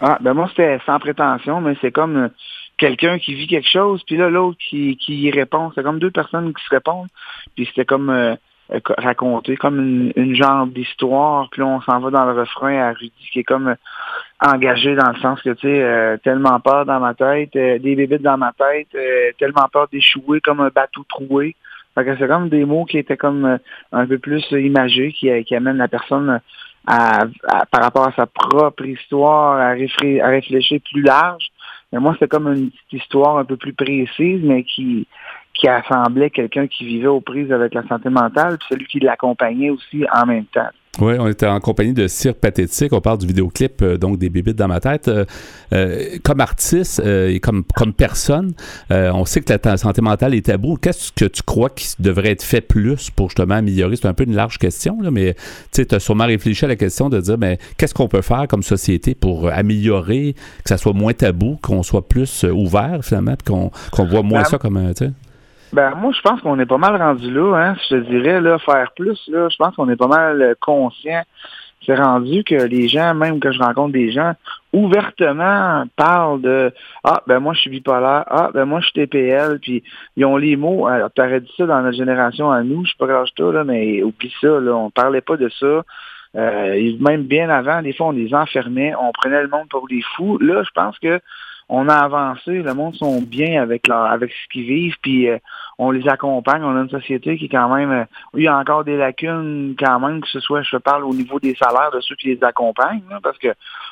Ah, 0.00 0.18
ben 0.20 0.32
moi, 0.32 0.48
c'était 0.50 0.78
sans 0.86 1.00
prétention, 1.00 1.60
mais 1.60 1.74
c'est 1.80 1.90
comme 1.90 2.30
quelqu'un 2.78 3.18
qui 3.18 3.34
vit 3.34 3.46
quelque 3.48 3.68
chose, 3.68 4.02
puis 4.06 4.16
là, 4.16 4.30
l'autre 4.30 4.58
qui, 4.58 4.96
qui 4.96 5.20
y 5.20 5.30
répond. 5.30 5.72
C'est 5.74 5.82
comme 5.82 5.98
deux 5.98 6.12
personnes 6.12 6.54
qui 6.54 6.64
se 6.64 6.70
répondent, 6.70 7.08
puis 7.56 7.66
c'était 7.66 7.84
comme 7.84 8.08
euh, 8.08 8.36
raconter 8.98 9.56
comme 9.56 9.78
une, 9.78 10.12
une 10.16 10.34
genre 10.34 10.66
d'histoire, 10.66 11.48
puis 11.50 11.62
on 11.62 11.80
s'en 11.80 12.00
va 12.00 12.10
dans 12.10 12.24
le 12.26 12.38
refrain 12.40 12.76
à 12.78 12.92
Rudy 12.92 13.28
qui 13.32 13.40
est 13.40 13.44
comme 13.44 13.68
euh, 13.68 13.74
engagé 14.44 14.94
dans 14.94 15.10
le 15.10 15.18
sens 15.20 15.40
que, 15.42 15.50
tu 15.50 15.68
sais, 15.68 15.82
euh, 15.82 16.16
tellement 16.18 16.60
peur 16.60 16.84
dans 16.84 17.00
ma 17.00 17.14
tête, 17.14 17.52
des 17.52 17.96
bébites 17.96 18.22
dans 18.22 18.36
ma 18.36 18.52
tête, 18.52 18.88
tellement 19.38 19.68
peur 19.72 19.88
d'échouer 19.90 20.40
comme 20.40 20.60
un 20.60 20.68
bateau 20.68 21.04
troué. 21.08 21.56
Fait 21.94 22.04
que 22.04 22.16
c'est 22.16 22.28
comme 22.28 22.48
des 22.48 22.64
mots 22.64 22.84
qui 22.84 22.98
étaient 22.98 23.16
comme 23.16 23.58
un 23.92 24.06
peu 24.06 24.18
plus 24.18 24.46
imagés, 24.52 25.12
qui, 25.12 25.28
qui 25.44 25.56
amènent 25.56 25.78
la 25.78 25.88
personne 25.88 26.40
à, 26.86 27.24
par 27.70 27.82
rapport 27.82 28.06
à 28.06 28.12
sa 28.12 28.26
propre 28.26 28.84
histoire, 28.84 29.58
à, 29.58 29.70
à 29.70 30.28
réfléchir 30.28 30.80
plus 30.92 31.02
large. 31.02 31.48
Mais 31.92 31.98
moi, 31.98 32.12
c'était 32.12 32.28
comme 32.28 32.52
une 32.52 32.70
histoire 32.92 33.38
un 33.38 33.44
peu 33.44 33.56
plus 33.56 33.72
précise, 33.72 34.40
mais 34.42 34.62
qui, 34.62 35.06
qui 35.58 35.68
assemblait 35.68 36.30
quelqu'un 36.30 36.66
qui 36.66 36.86
vivait 36.86 37.08
aux 37.08 37.20
prises 37.20 37.52
avec 37.52 37.74
la 37.74 37.86
santé 37.86 38.08
mentale, 38.08 38.58
puis 38.58 38.68
celui 38.70 38.86
qui 38.86 39.00
l'accompagnait 39.00 39.70
aussi 39.70 40.04
en 40.14 40.24
même 40.24 40.46
temps. 40.46 40.70
Oui, 41.00 41.14
on 41.18 41.28
était 41.28 41.46
en 41.46 41.60
compagnie 41.60 41.92
de 41.92 42.08
Cirque 42.08 42.38
Pathétique. 42.38 42.92
On 42.92 43.00
parle 43.00 43.18
du 43.18 43.26
vidéoclip, 43.26 43.82
euh, 43.82 43.96
donc 43.96 44.18
des 44.18 44.30
bébites 44.30 44.56
dans 44.56 44.66
ma 44.66 44.80
tête. 44.80 45.06
Euh, 45.06 45.24
euh, 45.72 46.16
comme 46.24 46.40
artiste 46.40 47.00
et 47.04 47.38
comme, 47.40 47.62
comme 47.76 47.92
personne, 47.92 48.52
on 48.90 49.24
sait 49.24 49.40
que 49.40 49.52
la 49.64 49.76
santé 49.76 50.00
mentale 50.00 50.34
est 50.34 50.46
tabou. 50.46 50.76
Qu'est-ce 50.76 51.12
que 51.12 51.26
tu 51.26 51.42
crois 51.42 51.70
qui 51.70 51.94
devrait 52.00 52.30
être 52.30 52.42
fait 52.42 52.60
plus 52.60 53.10
pour 53.10 53.28
justement 53.28 53.56
améliorer? 53.56 53.96
C'est 53.96 54.08
un 54.08 54.14
peu 54.14 54.24
une 54.24 54.34
large 54.34 54.58
question, 54.58 55.00
là, 55.00 55.10
mais 55.10 55.36
tu 55.72 55.86
as 55.90 56.00
sûrement 56.00 56.26
réfléchi 56.26 56.64
à 56.64 56.68
la 56.68 56.76
question 56.76 57.08
de 57.08 57.20
dire, 57.20 57.38
mais 57.38 57.58
qu'est-ce 57.76 57.94
qu'on 57.94 58.08
peut 58.08 58.22
faire 58.22 58.46
comme 58.48 58.62
société 58.62 59.14
pour 59.14 59.48
améliorer, 59.48 60.34
que 60.64 60.68
ça 60.68 60.78
soit 60.78 60.94
moins 60.94 61.12
tabou, 61.12 61.58
qu'on 61.62 61.82
soit 61.82 62.08
plus 62.08 62.44
ouvert 62.44 63.00
finalement, 63.02 63.34
qu'on 63.44 63.70
voit 64.06 64.22
moins 64.22 64.42
ben, 64.42 64.48
ça 64.48 64.58
comme... 64.58 64.78
un 64.78 64.92
ben, 65.72 65.94
moi, 65.96 66.12
je 66.12 66.20
pense 66.22 66.40
qu'on 66.40 66.58
est 66.58 66.66
pas 66.66 66.78
mal 66.78 66.96
rendu 66.96 67.30
là, 67.30 67.54
hein. 67.56 67.76
Je 67.82 67.96
te 67.96 68.00
dirais, 68.10 68.40
là, 68.40 68.58
faire 68.58 68.92
plus, 68.96 69.18
là, 69.28 69.48
je 69.48 69.56
pense 69.56 69.74
qu'on 69.76 69.88
est 69.88 69.96
pas 69.96 70.06
mal 70.06 70.40
euh, 70.40 70.54
conscient. 70.60 71.22
C'est 71.86 71.94
rendu 71.94 72.44
que 72.44 72.54
les 72.54 72.88
gens, 72.88 73.14
même 73.14 73.40
que 73.40 73.52
je 73.52 73.58
rencontre 73.58 73.92
des 73.92 74.10
gens, 74.10 74.32
ouvertement 74.72 75.84
parlent 75.96 76.40
de 76.40 76.72
Ah, 77.04 77.22
ben 77.26 77.38
moi 77.38 77.54
je 77.54 77.60
suis 77.60 77.70
bipolaire, 77.70 78.24
ah, 78.26 78.50
ben 78.52 78.64
moi 78.64 78.80
je 78.80 78.86
suis 78.86 78.94
TPL, 78.94 79.58
puis 79.60 79.82
ils 80.16 80.24
ont 80.24 80.36
les 80.36 80.56
mots. 80.56 80.86
Alors, 80.86 81.10
t'aurais 81.10 81.40
dit 81.40 81.52
ça 81.56 81.66
dans 81.66 81.80
notre 81.80 81.96
génération 81.96 82.50
à 82.50 82.62
nous, 82.62 82.84
je 82.84 82.90
suis 82.90 82.98
pas 82.98 83.06
grave 83.06 83.26
toi, 83.34 83.52
là, 83.52 83.64
mais 83.64 84.02
oublie 84.02 84.34
ça, 84.40 84.60
là, 84.60 84.74
on 84.74 84.90
parlait 84.90 85.20
pas 85.20 85.36
de 85.36 85.48
ça. 85.48 85.84
Euh, 86.36 86.92
même 87.00 87.22
bien 87.22 87.48
avant, 87.48 87.80
des 87.80 87.92
fois, 87.92 88.08
on 88.08 88.12
les 88.12 88.34
enfermait, 88.34 88.94
on 89.00 89.12
prenait 89.12 89.42
le 89.42 89.48
monde 89.48 89.68
pour 89.70 89.88
des 89.88 90.02
fous. 90.16 90.38
Là, 90.38 90.62
je 90.64 90.70
pense 90.74 90.98
que 90.98 91.20
on 91.68 91.88
a 91.88 91.94
avancé, 91.94 92.62
le 92.62 92.74
monde 92.74 92.94
sont 92.94 93.20
bien 93.20 93.62
avec 93.62 93.86
leur, 93.88 94.06
avec 94.06 94.32
ce 94.32 94.48
qu'ils 94.50 94.66
vivent, 94.66 94.96
puis 95.02 95.28
euh, 95.28 95.38
on 95.78 95.90
les 95.90 96.08
accompagne. 96.08 96.62
On 96.62 96.76
a 96.76 96.80
une 96.80 96.88
société 96.88 97.36
qui 97.36 97.48
quand 97.48 97.74
même, 97.74 97.90
euh, 97.90 98.04
il 98.34 98.44
y 98.44 98.48
a 98.48 98.56
encore 98.56 98.84
des 98.84 98.96
lacunes 98.96 99.74
quand 99.78 100.00
même, 100.00 100.20
que 100.22 100.28
ce 100.28 100.40
soit, 100.40 100.62
je 100.62 100.76
parle 100.78 101.04
au 101.04 101.14
niveau 101.14 101.38
des 101.38 101.54
salaires 101.54 101.90
de 101.92 102.00
ceux 102.00 102.16
qui 102.16 102.28
les 102.34 102.42
accompagnent, 102.42 103.02
parce 103.22 103.38
que 103.38 103.48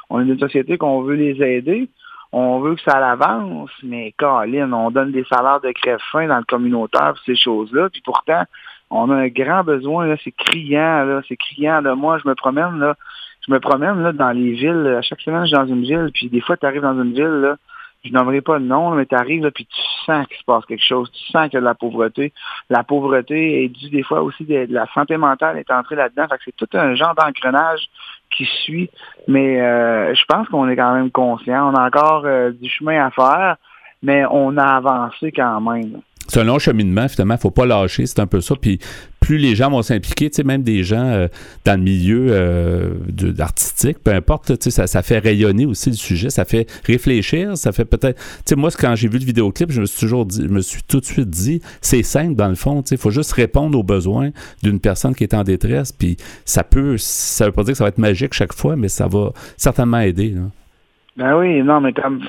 on 0.09 0.21
est 0.21 0.25
une 0.25 0.39
société 0.39 0.79
qu'on 0.79 1.03
veut 1.03 1.17
les 1.17 1.43
aider. 1.43 1.89
On 2.33 2.59
veut 2.59 2.75
que 2.75 2.83
ça 2.83 2.99
l'avance, 2.99 3.71
mais 3.83 4.13
Caroline, 4.19 4.75
on 4.75 4.91
donne 4.91 5.13
des 5.13 5.25
salaires 5.25 5.61
de 5.61 5.71
crève-fin 5.71 6.27
dans 6.27 6.39
le 6.39 6.45
communautaire, 6.45 7.15
ces 7.25 7.37
choses-là, 7.37 7.89
puis 7.89 8.03
pourtant, 8.05 8.43
on 8.91 9.11
a 9.11 9.15
un 9.15 9.29
grand 9.29 9.65
besoin, 9.65 10.07
là, 10.07 10.17
c'est 10.23 10.33
criant, 10.33 11.05
là, 11.05 11.23
c'est 11.29 11.37
criant. 11.37 11.83
de 11.83 11.91
Moi, 11.93 12.19
je 12.23 12.29
me 12.29 12.35
promène, 12.35 12.79
là, 12.79 12.95
je 13.47 13.53
me 13.53 13.61
promène 13.61 14.03
là, 14.03 14.13
dans 14.13 14.31
les 14.31 14.53
villes. 14.53 14.95
À 14.99 15.03
chaque 15.03 15.21
semaine, 15.21 15.43
je 15.43 15.49
suis 15.49 15.57
dans 15.57 15.67
une 15.67 15.83
ville, 15.83 16.11
puis 16.13 16.29
des 16.29 16.41
fois, 16.41 16.57
tu 16.57 16.67
arrives 16.67 16.83
dans 16.83 17.01
une 17.01 17.13
ville, 17.13 17.25
là, 17.25 17.57
je 18.07 18.13
n'aimerais 18.13 18.41
pas 18.41 18.59
de 18.59 18.65
nom, 18.65 18.91
mais 18.91 19.07
tu 19.07 19.15
arrives 19.15 19.51
puis 19.51 19.67
tu 19.67 19.81
sens 20.05 20.27
qu'il 20.29 20.37
se 20.37 20.45
passe 20.45 20.65
quelque 20.67 20.85
chose, 20.85 21.11
tu 21.11 21.33
sens 21.33 21.49
qu'il 21.49 21.55
y 21.55 21.57
a 21.57 21.61
de 21.61 21.65
la 21.65 21.75
pauvreté. 21.75 22.33
La 22.71 22.85
pauvreté 22.85 23.65
est 23.65 23.69
due 23.69 23.91
des 23.91 24.03
fois 24.03 24.23
aussi 24.23 24.45
de, 24.45 24.67
la 24.71 24.87
santé 24.95 25.17
mentale 25.17 25.59
est 25.59 25.71
entrée 25.71 25.97
là-dedans. 25.97 26.27
Fait 26.29 26.37
que 26.37 26.43
c'est 26.45 26.57
tout 26.57 26.69
un 26.75 26.95
genre 26.95 27.15
d'engrenage 27.15 27.81
qui 28.31 28.45
suit. 28.45 28.91
Mais 29.27 29.61
euh, 29.61 30.15
je 30.15 30.25
pense 30.27 30.49
qu'on 30.49 30.69
est 30.69 30.77
quand 30.77 30.95
même 30.95 31.11
conscient. 31.11 31.73
On 31.73 31.75
a 31.75 31.87
encore 31.87 32.23
euh, 32.27 32.51
du 32.51 32.69
chemin 32.69 33.05
à 33.05 33.11
faire, 33.11 33.57
mais 34.03 34.25
on 34.31 34.57
a 34.57 34.77
avancé 34.77 35.33
quand 35.33 35.61
même. 35.61 36.01
C'est 36.29 36.41
un 36.41 36.45
long 36.45 36.59
cheminement, 36.59 37.09
finalement. 37.09 37.37
Faut 37.37 37.51
pas 37.51 37.67
lâcher, 37.67 38.07
c'est 38.07 38.21
un 38.21 38.27
peu 38.27 38.41
ça. 38.41 38.55
Puis 38.61 38.79
plus 39.21 39.39
les 39.39 39.55
gens 39.55 39.71
vont 39.71 39.83
s'impliquer, 39.83 40.31
tu 40.31 40.37
sais, 40.37 40.45
même 40.45 40.63
des 40.63 40.85
gens 40.85 41.05
euh, 41.05 41.29
dans 41.65 41.79
le 41.79 41.83
milieu 41.83 42.27
euh, 42.31 42.95
artistique, 43.39 43.99
peu 44.03 44.13
importe, 44.13 44.59
tu 44.59 44.65
sais, 44.65 44.71
ça, 44.71 44.87
ça, 44.87 45.03
fait 45.03 45.19
rayonner 45.19 45.67
aussi 45.67 45.91
le 45.91 45.97
sujet, 45.97 46.31
ça 46.31 46.45
fait 46.45 46.71
réfléchir, 46.85 47.57
ça 47.57 47.73
fait 47.73 47.85
peut-être... 47.85 48.19
Tu 48.19 48.43
sais, 48.47 48.57
moi, 48.57 48.71
quand 48.79 48.95
j'ai 48.95 49.09
vu 49.09 49.19
le 49.19 49.25
vidéoclip, 49.25 49.73
je 49.73 49.81
me 49.81 49.87
suis 49.87 49.99
toujours 49.99 50.27
dit, 50.27 50.43
je 50.43 50.49
me 50.53 50.61
suis 50.61 50.83
tout 50.87 51.01
de 51.01 51.05
suite 51.05 51.29
dit, 51.29 51.61
c'est 51.81 52.03
simple 52.03 52.37
dans 52.37 52.49
le 52.49 52.55
fond, 52.55 52.83
tu 52.83 52.91
sais, 52.91 52.95
il 52.95 53.01
faut 53.01 53.11
juste 53.11 53.33
répondre 53.33 53.77
aux 53.77 53.83
besoins 53.83 54.31
d'une 54.63 54.79
personne 54.79 55.15
qui 55.15 55.25
est 55.25 55.35
en 55.35 55.43
détresse, 55.43 55.93
puis 55.93 56.17
ça 56.45 56.63
peut, 56.63 56.97
ça 56.99 57.47
veut 57.47 57.53
pas 57.53 57.65
dire 57.65 57.73
que 57.73 57.79
ça 57.79 57.85
va 57.85 57.89
être 57.89 57.99
magique 57.99 58.33
chaque 58.33 58.53
fois, 58.53 58.77
mais 58.77 58.89
ça 58.89 59.09
va 59.09 59.33
certainement 59.57 59.99
aider. 59.99 60.31
Là. 60.31 60.43
Ben 61.17 61.37
oui, 61.39 61.63
non, 61.63 61.81
mais 61.81 61.93
comme 61.93 62.21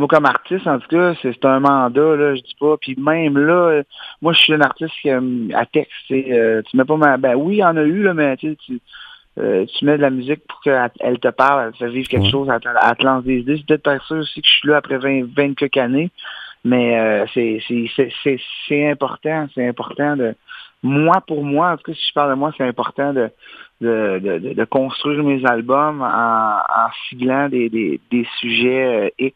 moi, 0.00 0.08
comme 0.08 0.24
artiste, 0.24 0.66
en 0.66 0.78
tout 0.78 0.88
cas, 0.88 1.14
c'est 1.20 1.44
un 1.44 1.60
mandat, 1.60 2.16
là, 2.16 2.34
je 2.34 2.40
dis 2.40 2.56
pas. 2.58 2.76
Puis 2.80 2.96
même 2.98 3.36
là, 3.36 3.82
moi, 4.22 4.32
je 4.32 4.40
suis 4.40 4.54
un 4.54 4.62
artiste 4.62 4.94
qui, 5.02 5.10
à 5.10 5.66
texte. 5.66 5.92
Euh, 6.10 6.62
tu 6.62 6.76
mets 6.76 6.86
pas 6.86 6.96
ma. 6.96 7.18
Ben 7.18 7.34
oui, 7.34 7.56
il 7.56 7.58
y 7.58 7.64
en 7.64 7.76
a 7.76 7.82
eu, 7.82 8.02
là, 8.02 8.14
mais 8.14 8.34
tu, 8.38 8.56
euh, 9.38 9.66
tu 9.66 9.84
mets 9.84 9.98
de 9.98 10.02
la 10.02 10.08
musique 10.08 10.40
pour 10.48 10.60
qu'elle 10.62 11.18
te 11.20 11.28
parle, 11.28 11.66
elle 11.66 11.72
te 11.72 11.76
fait 11.78 11.90
vivre 11.90 12.08
quelque 12.08 12.30
chose, 12.30 12.48
elle, 12.50 12.96
te 12.96 13.04
lance 13.04 13.24
des 13.24 13.40
idées. 13.40 13.58
C'est 13.58 13.66
peut-être 13.66 13.82
pas 13.82 13.98
ça 14.08 14.14
aussi 14.14 14.40
que 14.40 14.48
je 14.48 14.52
suis 14.52 14.68
là 14.68 14.78
après 14.78 14.96
20, 14.96 15.34
20 15.36 15.54
quelques 15.54 15.76
années. 15.76 16.10
Mais 16.64 16.98
euh, 16.98 17.26
c'est 17.34 18.90
important, 18.90 19.48
c'est 19.54 19.68
important 19.68 20.16
de. 20.16 20.34
Moi, 20.82 21.22
pour 21.26 21.44
moi, 21.44 21.72
en 21.72 21.76
tout 21.76 21.92
cas, 21.92 21.94
si 21.94 22.08
je 22.08 22.12
parle 22.14 22.30
de 22.30 22.36
moi, 22.36 22.52
c'est 22.56 22.64
important 22.64 23.12
de, 23.12 23.30
de, 23.82 24.18
de, 24.18 24.54
de, 24.54 24.64
construire 24.64 25.22
mes 25.22 25.44
albums 25.44 26.00
en, 26.00 26.56
en 26.56 26.90
ciblant 27.08 27.50
des, 27.50 27.68
des, 27.68 28.00
des 28.10 28.26
sujets 28.40 29.06
euh, 29.06 29.10
X 29.18 29.34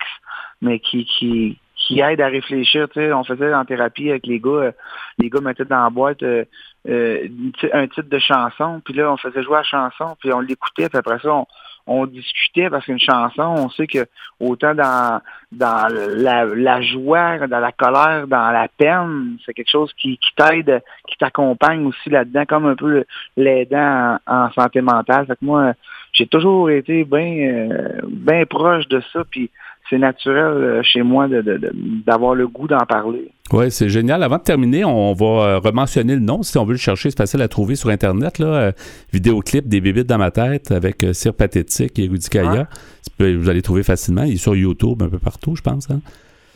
mais 0.65 0.79
qui, 0.81 1.05
qui, 1.05 2.01
aide 2.01 2.21
à 2.21 2.29
réfléchir. 2.29 2.89
On 2.97 3.25
faisait 3.25 3.55
en 3.55 3.65
thérapie 3.65 4.11
avec 4.11 4.27
les 4.27 4.41
gars, 4.41 4.51
euh, 4.51 4.73
les 5.19 5.29
gars 5.29 5.41
mettaient 5.41 5.67
dans 5.67 5.85
la 5.85 5.91
boîte 5.91 6.23
euh, 6.23 6.45
euh, 6.89 7.29
un 7.73 7.87
titre 7.87 8.09
de 8.09 8.19
chanson, 8.19 8.81
puis 8.85 8.95
là, 8.95 9.13
on 9.13 9.17
faisait 9.17 9.43
jouer 9.43 9.57
la 9.57 9.63
chanson, 9.63 10.17
puis 10.19 10.33
on 10.33 10.41
l'écoutait, 10.41 10.89
puis 10.89 10.99
après 10.99 11.19
ça, 11.19 11.45
on, 11.87 12.07
discutait 12.07 12.71
parce 12.71 12.87
qu'une 12.87 12.99
chanson, 12.99 13.43
on 13.43 13.69
sait 13.69 13.87
que 13.87 14.07
autant 14.41 14.75
dans 14.75 15.21
dans 15.53 15.87
la, 15.93 16.81
joie, 16.81 17.47
dans 17.47 17.61
la 17.61 17.73
colère, 17.73 18.27
dans 18.27 18.51
la 18.51 18.69
peine, 18.69 19.37
c'est 19.45 19.53
quelque 19.53 19.71
chose 19.71 19.93
qui, 19.93 20.19
t'aide, 20.37 20.83
qui 21.07 21.17
t'accompagne 21.19 21.87
aussi 21.87 22.09
là-dedans, 22.09 22.45
comme 22.47 22.67
un 22.67 22.75
peu 22.75 23.05
l'aidant 23.37 24.19
en, 24.27 24.51
santé 24.53 24.81
mentale. 24.81 25.27
Fait 25.27 25.37
que 25.37 25.45
moi, 25.45 25.75
j'ai 26.15 26.27
toujours 26.27 26.71
été 26.71 27.05
bien 27.05 27.69
bien 28.09 28.47
proche 28.47 28.89
de 28.89 29.03
ça, 29.13 29.23
puis 29.31 29.51
c'est 29.91 29.99
naturel 29.99 30.45
euh, 30.45 30.83
chez 30.83 31.03
moi 31.03 31.29
d'avoir 31.29 32.35
le 32.35 32.49
goût 32.49 32.67
d'en 32.67 32.85
parler. 32.87 33.31
Oui, 33.53 33.71
c'est 33.71 33.89
génial. 33.89 34.23
Avant 34.23 34.39
de 34.39 34.43
terminer, 34.43 34.85
on 34.85 35.13
va 35.13 35.27
euh, 35.27 35.59
rementionner 35.59 36.15
le 36.15 36.21
nom. 36.21 36.43
Si 36.43 36.57
on 36.57 36.65
veut 36.65 36.73
le 36.73 36.79
chercher, 36.79 37.11
c'est 37.11 37.19
facile 37.19 37.43
à 37.43 37.49
trouver 37.49 37.77
sur 37.77 37.91
Internet. 37.91 38.39
Là. 38.39 38.47
Euh, 38.47 38.73
vidéoclip 39.13 39.69
des 39.69 39.81
bébites 39.81 40.07
dans 40.07 40.19
ma 40.19 40.31
tête 40.31 40.71
avec 40.71 41.05
Cire 41.13 41.35
Pathétique 41.35 41.99
et 41.99 42.09
Rudy 42.09 42.29
Kaya. 42.29 42.67
Vous 43.19 43.49
allez 43.49 43.63
trouver 43.63 43.83
facilement. 43.83 44.23
Il 44.23 44.35
est 44.35 44.37
sur 44.37 44.57
YouTube 44.57 45.03
un 45.03 45.09
peu 45.09 45.19
partout, 45.19 45.55
je 45.55 45.63
pense. 45.63 45.91
Hein? 45.91 46.01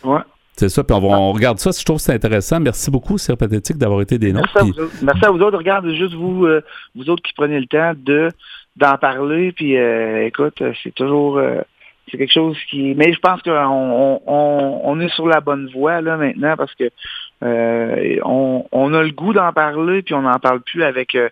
Oui. 0.04 0.20
C'est 0.56 0.70
ça, 0.70 0.82
puis 0.82 0.97
on, 0.97 1.32
regarde 1.32 1.58
ça. 1.58 1.70
Je 1.70 1.85
trouve 1.85 1.99
que 1.99 2.02
c'est 2.02 2.14
intéressant. 2.14 2.58
Merci 2.58 2.90
beaucoup, 2.90 3.16
Cire 3.16 3.37
Pathétique, 3.37 3.76
d'avoir 3.76 4.00
été 4.00 4.18
des 4.18 4.32
nôtres. 4.32 4.50
Merci, 4.56 4.80
à 4.80 4.82
vous, 4.82 4.90
Merci 5.02 5.25
à 5.25 5.30
vous 5.30 5.38
autres. 5.38 5.58
Regarde, 5.58 5.88
juste 5.90 6.14
vous, 6.14 6.49
vous 6.97 7.11
autres 7.11 7.23
qui 7.23 7.32
prenez 7.35 7.61
le 7.61 7.66
temps 7.66 7.92
de 7.97 8.28
d'en 8.75 8.97
parler. 8.97 9.52
Puis, 9.52 9.75
écoute, 9.75 10.62
c'est 10.82 10.94
toujours 10.94 11.40
c'est 12.11 12.19
quelque 12.19 12.33
chose 12.33 12.57
qui. 12.71 12.95
Mais 12.95 13.12
je 13.12 13.19
pense 13.21 13.43
qu'on 13.43 14.21
on, 14.27 14.81
on, 14.85 15.00
est 15.00 15.09
sur 15.11 15.27
la 15.27 15.41
bonne 15.41 15.69
voie 15.75 16.00
là 16.00 16.17
maintenant 16.17 16.57
parce 16.57 16.75
que 16.75 16.91
euh, 17.43 18.17
on, 18.25 18.65
on, 18.73 18.95
a 18.95 19.03
le 19.03 19.11
goût 19.11 19.33
d'en 19.33 19.53
parler 19.53 20.03
puis 20.03 20.15
on 20.15 20.23
n'en 20.23 20.38
parle 20.38 20.61
plus 20.61 20.83
avec 20.83 21.15
euh, 21.15 21.29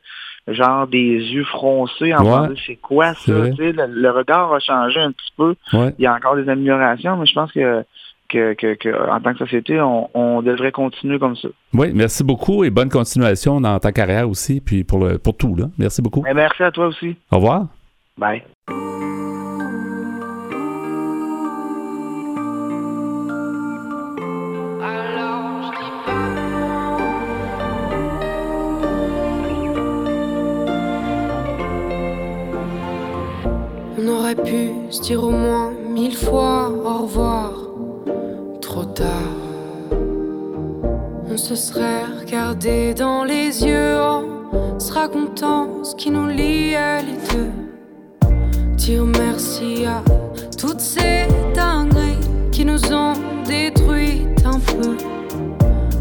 genre 0.48 0.86
des 0.86 0.98
yeux 0.98 1.44
froncés 1.44 2.14
en 2.14 2.48
c'est 2.66 2.76
quoi 2.76 3.14
ça 3.14 3.32
le, 3.32 4.10
regard 4.10 4.52
a 4.52 4.60
changé 4.60 5.00
un 5.00 5.10
petit 5.10 5.32
peu 5.36 5.56
il 5.72 5.94
y 5.98 6.06
a 6.06 6.14
encore 6.14 6.36
des 6.36 6.48
améliorations 6.48 7.16
mais 7.16 7.26
je 7.26 7.34
pense 7.34 7.50
que 7.50 7.84
que, 8.28 8.74
que, 8.74 9.10
en 9.10 9.20
tant 9.20 9.32
que 9.32 9.38
société, 9.38 9.80
on, 9.80 10.10
on, 10.14 10.42
devrait 10.42 10.72
continuer 10.72 11.18
comme 11.18 11.36
ça. 11.36 11.48
Oui, 11.74 11.92
merci 11.94 12.24
beaucoup 12.24 12.64
et 12.64 12.70
bonne 12.70 12.88
continuation 12.88 13.60
dans 13.60 13.78
ta 13.78 13.92
carrière 13.92 14.28
aussi, 14.28 14.60
puis 14.60 14.84
pour, 14.84 14.98
le, 14.98 15.18
pour 15.18 15.36
tout. 15.36 15.54
Là. 15.54 15.66
Merci 15.78 16.02
beaucoup. 16.02 16.24
Et 16.26 16.34
merci 16.34 16.62
à 16.62 16.70
toi 16.70 16.86
aussi. 16.86 17.16
Au 17.30 17.36
revoir. 17.36 17.66
Bye. 18.18 18.42
Aurait 34.36 34.50
pu 34.50 34.70
se 34.90 35.02
dire 35.02 35.22
au 35.22 35.30
moins 35.30 35.72
mille 35.88 36.16
fois 36.16 36.68
au 36.68 37.02
revoir. 37.02 37.52
Trop 38.60 38.84
tard. 38.84 39.06
On 41.30 41.36
se 41.36 41.54
serait 41.54 42.04
regardé 42.20 42.94
dans 42.94 43.24
les 43.24 43.64
yeux 43.64 44.00
en 44.00 44.78
se 44.78 44.92
racontant 44.92 45.84
ce 45.84 45.94
qui 45.94 46.10
nous 46.10 46.26
liait 46.26 47.02
les 47.02 47.18
deux. 47.34 47.50
Dire 48.76 49.04
merci 49.04 49.84
à 49.86 50.02
toutes 50.56 50.80
ces 50.80 51.26
dingueries 51.54 52.16
qui 52.52 52.64
nous 52.64 52.92
ont 52.92 53.14
détruites 53.46 54.44
un 54.44 54.58
peu. 54.60 54.96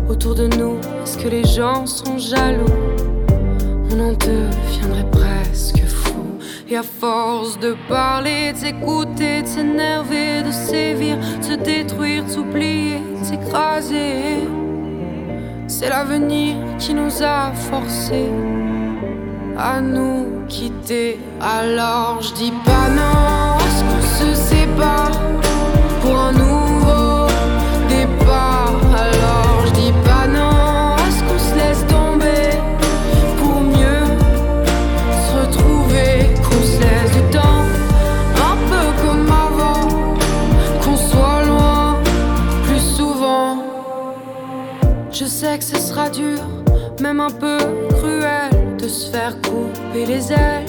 Autour 0.10 0.36
de 0.36 0.48
nous, 0.48 0.78
est-ce 1.04 1.18
que 1.18 1.28
les 1.28 1.44
gens 1.44 1.86
sont 1.86 2.18
jaloux? 2.18 2.66
On 3.92 4.00
en 4.00 4.14
presque 4.16 4.45
et 6.68 6.78
à 6.78 6.84
force 6.84 7.60
de 7.60 7.76
parler, 7.88 8.54
de 8.54 8.58
s'écouter, 8.58 9.44
de 9.44 9.48
s'énerver, 9.48 10.42
de 10.44 10.52
sévir, 10.52 11.18
de 11.40 11.44
se 11.44 11.54
détruire, 11.54 12.24
de 12.24 12.30
s'oublier, 12.30 13.00
de 13.20 13.26
s'écraser, 13.26 14.48
c'est 15.68 15.90
l'avenir 15.90 16.56
qui 16.80 16.94
nous 16.94 17.22
a 17.22 17.52
forcés 17.54 18.32
à 19.58 19.82
nous 19.82 20.46
quitter. 20.48 21.20
Alors 21.42 22.22
je 22.22 22.34
dis 22.34 22.54
pas 22.64 22.90
non, 22.90 23.58
est-ce 23.60 23.84
qu'on 23.84 24.02
se 24.20 24.36
sépare 24.36 25.20
pour 26.02 26.32
nouveau 26.34 26.75
que 45.58 45.64
ce 45.64 45.78
sera 45.78 46.10
dur, 46.10 46.40
même 47.02 47.20
un 47.20 47.30
peu 47.30 47.58
cruel, 47.98 48.78
de 48.78 48.88
se 48.88 49.10
faire 49.10 49.36
couper 49.42 50.06
les 50.06 50.32
ailes. 50.32 50.66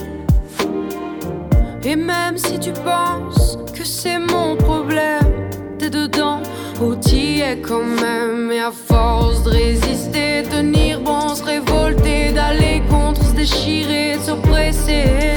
Et 1.83 1.96
même 1.96 2.37
si 2.37 2.59
tu 2.59 2.72
penses 2.72 3.59
que 3.75 3.85
c'est 3.85 4.18
mon 4.18 4.57
problème, 4.57 5.49
t'es 5.79 5.90
dedans, 5.90 6.40
ou 6.81 6.94
t'y 6.94 7.40
es 7.40 7.59
quand 7.59 7.85
même. 8.01 8.53
Et 8.53 8.61
à 8.61 8.70
force 8.70 9.42
de 9.44 9.51
résister, 9.51 10.44
tenir 10.51 11.01
bon, 11.01 11.35
se 11.35 11.42
révolter, 11.42 12.33
d'aller 12.33 12.83
contre, 12.88 13.22
se 13.25 13.33
déchirer, 13.33 14.18
se 14.25 14.33
presser. 14.33 15.35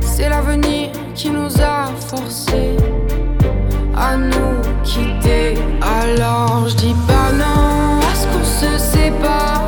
C'est 0.00 0.28
l'avenir 0.28 0.90
qui 1.14 1.30
nous 1.30 1.54
a 1.60 1.86
forcés 2.10 2.76
à 3.96 4.16
nous 4.16 4.56
quitter. 4.84 5.54
Alors 5.80 6.68
je 6.68 6.74
dis 6.76 6.96
pas 7.06 7.30
non, 7.32 7.57
se 8.60 8.76
sépare 8.76 9.67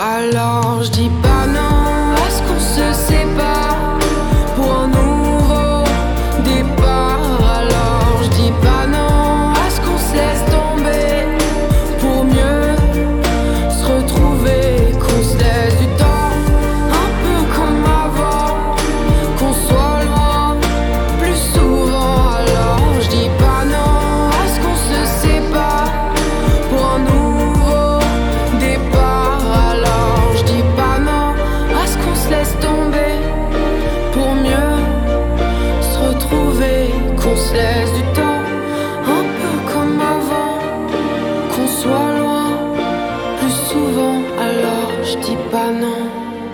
Alors 0.00 0.84
je 0.84 0.90
dis 0.90 1.10
pas 1.22 1.44
non 1.48 2.14
à 2.14 2.30
ce 2.30 2.40
qu'on 2.42 2.60
se 2.60 2.92
sépare. 3.08 3.98
Pour 4.54 4.72
un 4.72 5.07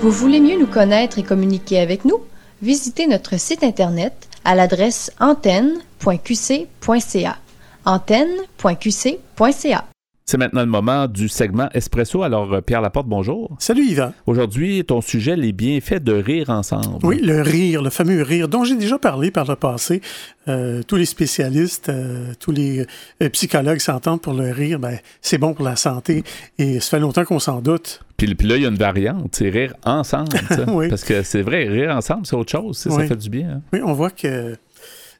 Vous 0.04 0.10
voulez 0.10 0.38
mieux 0.38 0.58
nous 0.58 0.66
connaître 0.66 1.18
et 1.18 1.22
communiquer 1.22 1.78
avec 1.78 2.04
nous? 2.04 2.18
Visitez 2.60 3.06
notre 3.06 3.40
site 3.40 3.64
internet 3.64 4.28
à 4.44 4.54
l'adresse 4.54 5.10
antenne.qc.ca. 5.18 7.38
antenne.qc.ca. 7.86 9.84
C'est 10.26 10.38
maintenant 10.38 10.60
le 10.62 10.66
moment 10.70 11.06
du 11.06 11.28
segment 11.28 11.68
Espresso. 11.74 12.22
Alors, 12.22 12.50
euh, 12.54 12.60
Pierre 12.62 12.80
Laporte, 12.80 13.06
bonjour. 13.06 13.54
Salut 13.58 13.84
Yvan. 13.84 14.14
Aujourd'hui, 14.26 14.82
ton 14.82 15.02
sujet, 15.02 15.37
les 15.37 15.52
bienfaits 15.52 16.02
de 16.02 16.14
rire 16.14 16.48
ensemble. 16.48 17.04
Oui, 17.04 17.20
le 17.22 17.42
rire, 17.42 17.82
le 17.82 17.90
fameux 17.90 18.22
rire 18.22 18.48
dont 18.48 18.64
j'ai 18.64 18.76
déjà 18.76 18.96
parlé 18.98 19.30
par 19.30 19.44
le 19.46 19.54
passé. 19.54 20.00
Euh, 20.48 20.82
tous 20.82 20.96
les 20.96 21.04
spécialistes, 21.04 21.90
euh, 21.90 22.32
tous 22.40 22.52
les 22.52 22.87
psychologues 23.32 23.80
s'entendent 23.80 24.22
pour 24.22 24.32
le 24.32 24.50
rire. 24.50 24.78
Ben, 24.78 24.96
c'est 25.20 25.37
bon 25.37 25.52
pour 25.52 25.66
la 25.66 25.76
santé 25.76 26.24
et 26.56 26.80
ça 26.80 26.88
fait 26.96 27.00
longtemps 27.00 27.26
qu'on 27.26 27.38
s'en 27.38 27.60
doute. 27.60 28.00
Puis, 28.16 28.34
puis 28.34 28.48
là, 28.48 28.56
il 28.56 28.62
y 28.62 28.66
a 28.66 28.70
une 28.70 28.76
variante, 28.76 29.34
c'est 29.34 29.50
rire 29.50 29.74
ensemble. 29.84 30.30
Oui. 30.68 30.88
Parce 30.88 31.04
que 31.04 31.22
c'est 31.22 31.42
vrai, 31.42 31.68
rire 31.68 31.90
ensemble, 31.94 32.24
c'est 32.24 32.34
autre 32.37 32.50
chose. 32.50 32.78
Ça 32.78 33.06
fait 33.06 33.16
du 33.16 33.28
bien. 33.28 33.50
hein. 33.56 33.60
Oui, 33.74 33.80
on 33.84 33.92
voit 33.92 34.10
que 34.10 34.56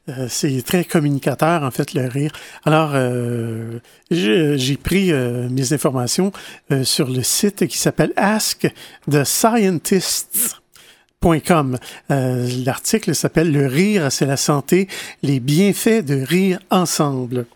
euh, 0.07 0.27
c'est 0.29 0.61
très 0.63 0.85
communicateur, 0.85 1.63
en 1.63 1.71
fait, 1.71 1.93
le 1.93 2.07
rire. 2.07 2.31
Alors, 2.63 2.91
euh, 2.93 3.79
j'ai 4.11 4.77
pris 4.77 5.11
euh, 5.11 5.49
mes 5.49 5.73
informations 5.73 6.31
euh, 6.71 6.83
sur 6.83 7.09
le 7.09 7.23
site 7.23 7.65
qui 7.67 7.77
s'appelle 7.77 8.13
Ask 8.15 8.67
L'article 12.65 13.15
s'appelle 13.15 13.51
Le 13.51 13.65
rire, 13.65 14.11
c'est 14.11 14.27
la 14.27 14.37
santé, 14.37 14.87
les 15.23 15.39
bienfaits 15.39 16.05
de 16.05 16.21
rire 16.21 16.59
ensemble. 16.69 17.47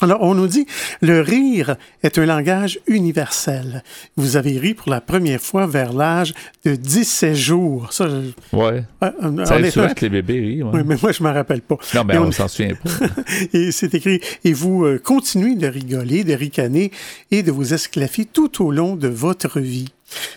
Alors, 0.00 0.22
on 0.22 0.34
nous 0.34 0.48
dit, 0.48 0.66
le 1.02 1.20
rire 1.20 1.76
est 2.02 2.18
un 2.18 2.26
langage 2.26 2.80
universel. 2.86 3.82
Vous 4.16 4.36
avez 4.36 4.58
ri 4.58 4.74
pour 4.74 4.90
la 4.90 5.00
première 5.00 5.40
fois 5.40 5.66
vers 5.66 5.92
l'âge 5.92 6.34
de 6.64 6.74
17 6.74 7.34
jours. 7.34 7.92
Ça, 7.92 8.08
je- 8.08 8.56
Ouais. 8.56 8.82
euh, 8.82 8.84
Ça 9.00 9.06
arrive 9.06 9.24
honnêtement, 9.24 9.70
souvent 9.70 9.94
que 9.94 10.00
les 10.00 10.08
bébés 10.10 10.40
rient. 10.40 10.62
ouais. 10.64 10.70
oui, 10.74 10.80
mais 10.84 10.96
moi, 11.00 11.12
je 11.12 11.22
m'en 11.22 11.32
rappelle 11.32 11.62
pas. 11.62 11.76
Non, 11.94 12.04
mais 12.04 12.18
on- 12.18 12.32
s'en 12.32 12.48
souvient 12.48 12.74
pas. 12.74 12.90
Et 13.52 13.70
c'est 13.70 13.94
écrit, 13.94 14.20
et 14.44 14.52
vous 14.52 14.84
euh, 14.84 14.98
continuez 15.02 15.54
de 15.54 15.66
rigoler, 15.68 16.24
de 16.24 16.34
ricaner 16.34 16.90
et 17.30 17.42
de 17.42 17.52
vous 17.52 17.72
esclaffer 17.74 18.24
tout 18.24 18.64
au 18.64 18.70
long 18.72 18.96
de 18.96 19.08
votre 19.08 19.60
vie. 19.60 19.88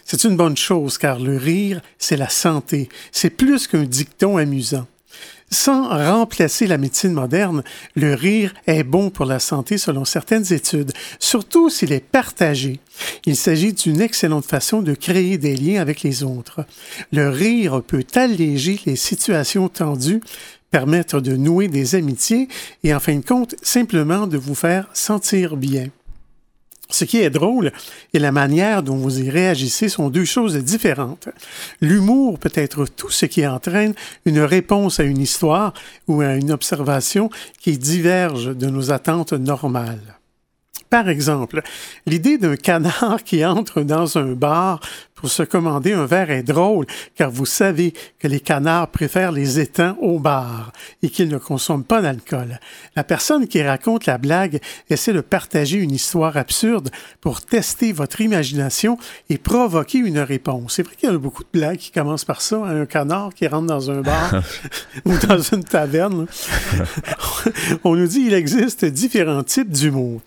C'est 0.05 0.23
une 0.23 0.37
bonne 0.37 0.57
chose 0.57 0.97
car 0.97 1.19
le 1.19 1.35
rire, 1.37 1.81
c'est 1.97 2.17
la 2.17 2.29
santé. 2.29 2.89
C'est 3.11 3.29
plus 3.31 3.67
qu'un 3.67 3.83
dicton 3.83 4.37
amusant. 4.37 4.87
Sans 5.49 5.87
remplacer 5.87 6.67
la 6.67 6.77
médecine 6.77 7.13
moderne, 7.13 7.63
le 7.95 8.13
rire 8.13 8.53
est 8.67 8.83
bon 8.83 9.09
pour 9.09 9.25
la 9.25 9.39
santé 9.39 9.77
selon 9.77 10.03
certaines 10.03 10.51
études, 10.51 10.91
surtout 11.19 11.69
s'il 11.69 11.93
est 11.93 12.03
partagé. 12.03 12.81
Il 13.25 13.37
s'agit 13.37 13.71
d'une 13.71 14.01
excellente 14.01 14.45
façon 14.45 14.81
de 14.81 14.93
créer 14.93 15.37
des 15.37 15.55
liens 15.55 15.81
avec 15.81 16.03
les 16.03 16.23
autres. 16.23 16.65
Le 17.13 17.29
rire 17.29 17.81
peut 17.81 18.05
alléger 18.15 18.79
les 18.85 18.97
situations 18.97 19.69
tendues, 19.69 20.21
permettre 20.69 21.21
de 21.21 21.37
nouer 21.37 21.69
des 21.69 21.95
amitiés 21.95 22.49
et 22.83 22.93
en 22.93 22.99
fin 22.99 23.15
de 23.15 23.25
compte, 23.25 23.55
simplement 23.61 24.27
de 24.27 24.37
vous 24.37 24.55
faire 24.55 24.89
sentir 24.93 25.55
bien. 25.55 25.87
Ce 26.89 27.05
qui 27.05 27.17
est 27.17 27.29
drôle 27.29 27.71
et 28.13 28.19
la 28.19 28.31
manière 28.31 28.81
dont 28.81 28.95
vous 28.95 29.19
y 29.19 29.29
réagissez 29.29 29.89
sont 29.89 30.09
deux 30.09 30.25
choses 30.25 30.57
différentes. 30.57 31.27
L'humour 31.81 32.39
peut 32.39 32.51
être 32.53 32.85
tout 32.85 33.09
ce 33.09 33.25
qui 33.25 33.45
entraîne 33.45 33.93
une 34.25 34.39
réponse 34.39 34.99
à 34.99 35.03
une 35.03 35.19
histoire 35.19 35.73
ou 36.07 36.21
à 36.21 36.35
une 36.35 36.51
observation 36.51 37.29
qui 37.59 37.77
diverge 37.77 38.55
de 38.55 38.67
nos 38.67 38.91
attentes 38.91 39.33
normales. 39.33 40.16
Par 40.89 41.09
exemple, 41.09 41.61
l'idée 42.05 42.37
d'un 42.37 42.55
canard 42.55 43.23
qui 43.23 43.45
entre 43.45 43.81
dans 43.81 44.17
un 44.17 44.33
bar 44.33 44.79
pour 45.17 45.29
se 45.29 45.43
commander 45.43 45.93
un 45.93 46.05
verre 46.05 46.29
est 46.29 46.43
drôle, 46.43 46.85
car 47.15 47.31
vous 47.31 47.47
savez 47.47 47.93
que 48.19 48.27
les 48.27 48.39
canards 48.39 48.89
préfèrent 48.89 49.31
les 49.31 49.59
étangs 49.59 49.97
au 49.99 50.19
bar 50.19 50.71
et 51.01 51.09
qu'ils 51.09 51.29
ne 51.29 51.39
consomment 51.39 51.83
pas 51.83 52.01
d'alcool. 52.01 52.59
La 52.95 53.03
personne 53.03 53.47
qui 53.47 53.61
raconte 53.61 54.05
la 54.05 54.19
blague 54.19 54.61
essaie 54.89 55.13
de 55.13 55.21
partager 55.21 55.79
une 55.79 55.91
histoire 55.91 56.37
absurde 56.37 56.91
pour 57.19 57.41
tester 57.41 57.93
votre 57.93 58.21
imagination 58.21 58.97
et 59.29 59.39
provoquer 59.39 59.97
une 59.97 60.19
réponse. 60.19 60.75
C'est 60.75 60.83
vrai 60.83 60.95
qu'il 60.95 61.09
y 61.09 61.11
a 61.11 61.17
beaucoup 61.17 61.43
de 61.43 61.49
blagues 61.51 61.77
qui 61.77 61.91
commencent 61.91 62.25
par 62.25 62.41
ça, 62.41 62.57
hein, 62.57 62.81
un 62.81 62.85
canard 62.85 63.33
qui 63.33 63.47
rentre 63.47 63.65
dans 63.65 63.89
un 63.89 64.01
bar 64.01 64.35
ou 65.05 65.17
dans 65.17 65.39
une 65.39 65.63
taverne. 65.63 66.27
On 67.83 67.95
nous 67.95 68.07
dit 68.07 68.25
qu'il 68.25 68.33
existe 68.33 68.85
différents 68.85 69.43
types 69.43 69.71
d'humour. 69.71 70.21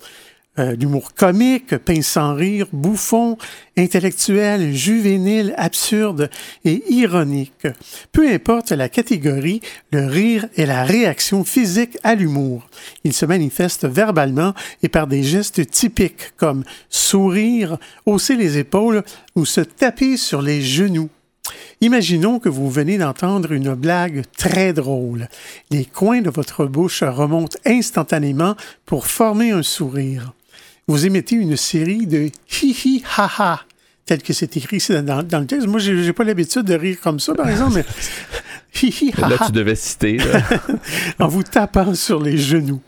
Euh, 0.61 0.77
l'humour 0.77 1.14
comique, 1.14 1.77
pince 1.79 2.07
sans 2.07 2.35
rire, 2.35 2.66
bouffon, 2.73 3.38
intellectuel, 3.79 4.75
juvénile, 4.75 5.55
absurde 5.57 6.29
et 6.66 6.83
ironique. 6.92 7.66
Peu 8.12 8.31
importe 8.31 8.70
la 8.73 8.90
catégorie, 8.90 9.62
le 9.90 10.05
rire 10.07 10.46
est 10.57 10.66
la 10.66 10.85
réaction 10.85 11.44
physique 11.44 11.96
à 12.03 12.14
l'humour. 12.14 12.68
Il 13.05 13.14
se 13.14 13.25
manifeste 13.25 13.87
verbalement 13.87 14.53
et 14.83 14.90
par 14.90 15.07
des 15.07 15.23
gestes 15.23 15.70
typiques 15.70 16.35
comme 16.37 16.64
sourire, 16.90 17.79
hausser 18.05 18.37
les 18.37 18.59
épaules 18.59 19.03
ou 19.37 19.46
se 19.46 19.62
taper 19.62 20.18
sur 20.18 20.42
les 20.42 20.61
genoux. 20.61 21.09
Imaginons 21.81 22.38
que 22.38 22.51
vous 22.51 22.68
venez 22.68 22.99
d'entendre 22.99 23.53
une 23.53 23.73
blague 23.75 24.25
très 24.37 24.75
drôle. 24.75 25.29
Les 25.70 25.87
coins 25.87 26.20
de 26.20 26.29
votre 26.29 26.66
bouche 26.66 27.03
remontent 27.03 27.59
instantanément 27.64 28.57
pour 28.85 29.07
former 29.07 29.53
un 29.53 29.62
sourire. 29.62 30.35
Vous 30.90 31.07
émettez 31.07 31.37
une 31.37 31.57
série 31.57 32.09
de 32.09 32.31
hi-hi 32.50 33.05
ha-ha, 33.16 33.61
tel 34.07 34.24
que 34.24 34.33
c'est 34.33 34.57
écrit 34.57 34.79
ici 34.79 34.92
dans, 35.03 35.22
dans 35.22 35.38
le 35.38 35.46
texte. 35.46 35.68
Moi, 35.68 35.79
j'ai 35.79 36.03
j'ai 36.03 36.12
pas 36.12 36.24
l'habitude 36.24 36.64
de 36.64 36.74
rire 36.74 36.96
comme 37.00 37.20
ça, 37.20 37.33
par 37.33 37.48
exemple, 37.48 37.74
mais 37.76 37.85
hi-hi 38.83 39.12
Là, 39.16 39.38
tu 39.46 39.53
devais 39.53 39.76
citer. 39.76 40.18
en 41.20 41.29
vous 41.29 41.44
tapant 41.44 41.94
sur 41.94 42.20
les 42.20 42.37
genoux. 42.37 42.81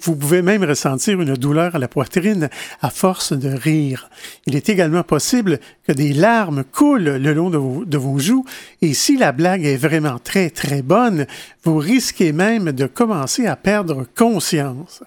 Vous 0.00 0.16
pouvez 0.16 0.40
même 0.40 0.64
ressentir 0.64 1.20
une 1.20 1.34
douleur 1.34 1.74
à 1.74 1.78
la 1.78 1.88
poitrine 1.88 2.48
à 2.80 2.88
force 2.88 3.34
de 3.34 3.50
rire. 3.50 4.08
Il 4.46 4.56
est 4.56 4.70
également 4.70 5.02
possible 5.02 5.60
que 5.86 5.92
des 5.92 6.14
larmes 6.14 6.64
coulent 6.64 7.18
le 7.18 7.34
long 7.34 7.50
de 7.50 7.58
vos, 7.58 7.84
de 7.84 7.98
vos 7.98 8.18
joues 8.18 8.46
et 8.80 8.94
si 8.94 9.18
la 9.18 9.32
blague 9.32 9.66
est 9.66 9.76
vraiment 9.76 10.18
très 10.18 10.48
très 10.48 10.80
bonne, 10.80 11.26
vous 11.64 11.76
risquez 11.76 12.32
même 12.32 12.72
de 12.72 12.86
commencer 12.86 13.44
à 13.44 13.56
perdre 13.56 14.06
conscience. 14.16 15.02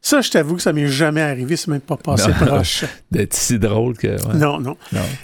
Ça, 0.00 0.20
je 0.20 0.30
t'avoue 0.30 0.56
que 0.56 0.62
ça 0.62 0.72
m'est 0.72 0.86
jamais 0.86 1.20
arrivé, 1.20 1.56
c'est 1.56 1.68
même 1.68 1.80
pas 1.80 1.96
passé 1.96 2.30
proche. 2.30 2.84
D'être 3.10 3.34
si 3.34 3.58
drôle 3.58 3.96
que. 3.96 4.16
Non, 4.36 4.60
non. 4.60 4.76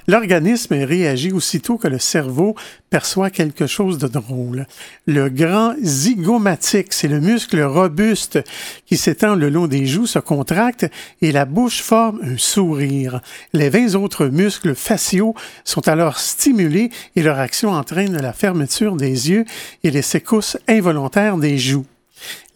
L'organisme 0.08 0.74
réagit 0.74 1.32
aussitôt 1.32 1.78
que 1.78 1.86
le 1.86 2.00
cerveau 2.00 2.56
perçoit 2.90 3.30
quelque 3.30 3.66
chose 3.66 3.98
de 3.98 4.08
drôle. 4.08 4.66
Le 5.06 5.28
grand 5.28 5.74
zygomatique, 5.80 6.92
c'est 6.92 7.08
le 7.08 7.20
muscle 7.20 7.62
robuste 7.62 8.40
qui 8.84 8.96
s'étend 8.96 9.36
le 9.36 9.48
long 9.48 9.68
des 9.68 9.86
joues, 9.86 10.06
se 10.06 10.18
contracte 10.18 10.86
et 11.22 11.30
la 11.30 11.44
bouche 11.44 11.80
forme 11.80 12.20
un 12.22 12.36
sourire. 12.36 13.20
Les 13.52 13.70
20 13.70 13.94
autres 13.94 14.26
muscles 14.26 14.74
faciaux 14.74 15.34
sont 15.64 15.86
alors 15.88 16.18
stimulés 16.18 16.90
et 17.14 17.22
leur 17.22 17.38
action 17.38 17.70
entraîne 17.70 18.20
la 18.20 18.32
fermeture 18.32 18.96
des 18.96 19.30
yeux 19.30 19.44
et 19.84 19.90
les 19.90 20.02
secousses 20.02 20.58
involontaires 20.68 21.36
des 21.36 21.58
joues. 21.58 21.86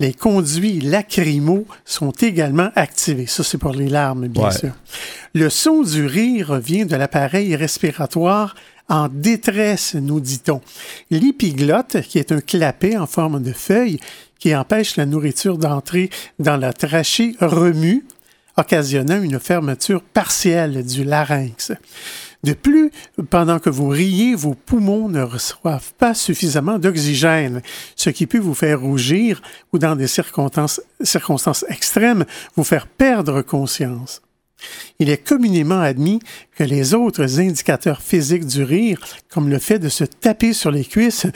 Les 0.01 0.13
conduits 0.13 0.81
lacrymaux 0.81 1.67
sont 1.85 2.11
également 2.11 2.71
activés. 2.75 3.27
Ça, 3.27 3.43
c'est 3.43 3.59
pour 3.59 3.73
les 3.73 3.89
larmes, 3.89 4.29
bien 4.29 4.51
sûr. 4.51 4.73
Le 5.35 5.51
son 5.51 5.83
du 5.83 6.07
rire 6.07 6.55
vient 6.57 6.87
de 6.87 6.97
l'appareil 6.97 7.55
respiratoire 7.57 8.55
en 8.89 9.09
détresse, 9.09 9.95
nous 9.95 10.21
dit-on. 10.21 10.61
L'épiglotte, 11.11 12.01
qui 12.03 12.19
est 12.19 12.33
un 12.33 12.41
clapet 12.41 12.97
en 12.97 13.07
forme 13.07 13.43
de 13.43 13.53
feuille 13.53 14.01
qui 14.39 14.55
empêche 14.55 14.97
la 14.97 15.05
nourriture 15.05 15.59
d'entrer 15.59 16.11
dans 16.39 16.57
la 16.57 16.73
trachée, 16.73 17.35
remue, 17.41 18.05
occasionnant 18.57 19.23
une 19.23 19.39
fermeture 19.39 20.03
partielle 20.03 20.85
du 20.85 21.05
larynx. 21.05 21.73
De 22.45 22.53
plus, 22.53 22.93
pendant 23.31 23.59
que 23.59 23.71
vous 23.71 23.89
riez, 23.89 24.35
vos 24.37 24.55
poumons 24.55 25.09
ne 25.09 25.23
reçoivent 25.23 25.93
pas 25.95 26.15
suffisamment 26.15 26.79
d'oxygène, 26.79 27.63
ce 27.97 28.11
qui 28.11 28.27
peut 28.27 28.39
vous 28.39 28.55
faire 28.55 28.81
rougir 28.81 29.43
ou, 29.73 29.79
dans 29.79 29.97
des 29.97 30.07
circonstances, 30.07 30.81
extrêmes, 31.69 32.25
vous 32.55 32.65
faire 32.65 32.87
perdre 32.87 33.43
conscience. 33.43 34.23
Il 34.99 35.11
est 35.11 35.25
communément 35.25 35.81
admis 35.81 36.21
que 36.57 36.65
les 36.65 36.95
autres 36.95 37.39
indicateurs 37.41 38.03
physiques 38.03 38.47
du 38.47 38.65
rire, 38.65 39.01
comme 39.31 39.49
le 39.49 39.59
fait 39.59 39.79
de 39.79 39.89
se 39.89 40.05
taper 40.05 40.53
sur 40.53 40.71
les 40.71 40.85
cuisses, 40.85 41.27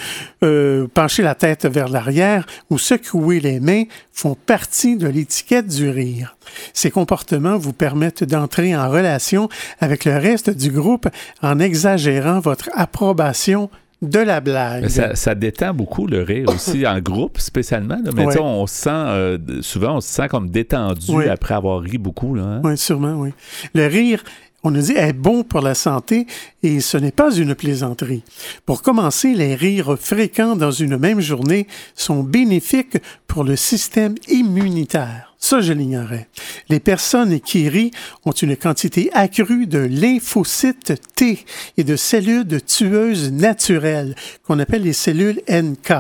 euh, 0.43 0.89
pencher 0.93 1.23
la 1.23 1.35
tête 1.35 1.67
vers 1.67 1.89
l'arrière 1.89 2.47
ou 2.71 2.79
secouer 2.79 3.41
les 3.41 3.61
mains, 3.61 3.85
font 4.13 4.35
partie 4.35 4.97
de 4.97 5.07
l'étiquette 5.07 5.69
du 5.69 5.89
rire. 5.89 6.37
Ces 6.73 6.91
comportements 6.91 7.57
vous 7.57 7.73
permettent 7.73 8.25
d'entrer 8.25 8.75
en 8.77 8.91
relation 8.91 9.49
avec 9.81 10.05
le 10.05 10.17
reste 10.17 10.51
du 10.51 10.71
groupe 10.71 11.09
en 11.43 11.61
exagérant 11.61 12.41
votre 12.41 12.69
approbation 12.75 13.71
de 14.03 14.19
la 14.19 14.41
blague. 14.41 14.89
Ça, 14.89 15.35
détend 15.35 15.73
beaucoup 15.73 16.07
le 16.07 16.23
rire 16.23 16.49
aussi 16.49 16.87
en 16.87 17.01
groupe 17.01 17.39
spécialement. 17.39 17.99
Mais 18.15 18.39
on 18.39 18.67
sent 18.67 18.91
euh, 18.91 19.39
souvent 19.61 19.97
on 19.97 20.01
se 20.01 20.09
sent 20.09 20.29
comme 20.29 20.51
détendu 20.51 21.29
après 21.29 21.55
avoir 21.55 21.81
ri 21.81 21.99
beaucoup. 21.99 22.37
Hein. 22.39 22.61
Oui, 22.65 22.77
sûrement, 22.77 23.15
oui. 23.15 23.31
Le 23.75 23.87
rire 23.87 24.23
on 24.65 24.71
nous 24.71 24.83
dit 24.83 24.93
est 24.93 25.13
bon 25.13 25.43
pour 25.43 25.61
la 25.61 25.75
santé 25.75 26.27
et 26.63 26.81
ce 26.81 26.97
n'est 26.97 27.11
pas 27.11 27.35
une 27.35 27.55
plaisanterie. 27.55 28.23
Pour 28.65 28.83
commencer, 28.83 29.35
les 29.35 29.55
rires 29.55 29.97
fréquents 29.99 30.55
dans 30.55 30.71
une 30.71 30.97
même 30.97 31.21
journée 31.21 31.67
sont 31.95 32.23
bénéfiques 32.23 32.99
pour 33.27 33.43
le 33.43 33.57
système 33.57 34.15
immunitaire. 34.29 35.32
Ça, 35.45 35.61
je 35.61 35.73
l'ignorais. 35.73 36.29
Les 36.69 36.79
personnes 36.79 37.41
qui 37.41 37.69
rient 37.69 37.91
ont 38.25 38.31
une 38.31 38.57
quantité 38.57 39.11
accrue 39.13 39.67
de 39.67 39.81
lymphocytes 39.81 40.95
T 41.17 41.45
et 41.77 41.83
de 41.83 41.97
cellules 41.97 42.63
tueuses 42.63 43.33
naturelles, 43.33 44.15
qu'on 44.45 44.61
appelle 44.61 44.85
les 44.85 44.93
cellules 44.93 45.43
NK. 45.51 45.95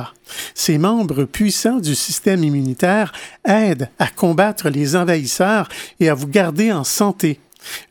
Ces 0.55 0.78
membres 0.78 1.24
puissants 1.24 1.81
du 1.81 1.96
système 1.96 2.44
immunitaire 2.44 3.12
aident 3.44 3.90
à 3.98 4.07
combattre 4.07 4.68
les 4.68 4.94
envahisseurs 4.94 5.68
et 5.98 6.09
à 6.09 6.14
vous 6.14 6.28
garder 6.28 6.70
en 6.70 6.85
santé. 6.85 7.40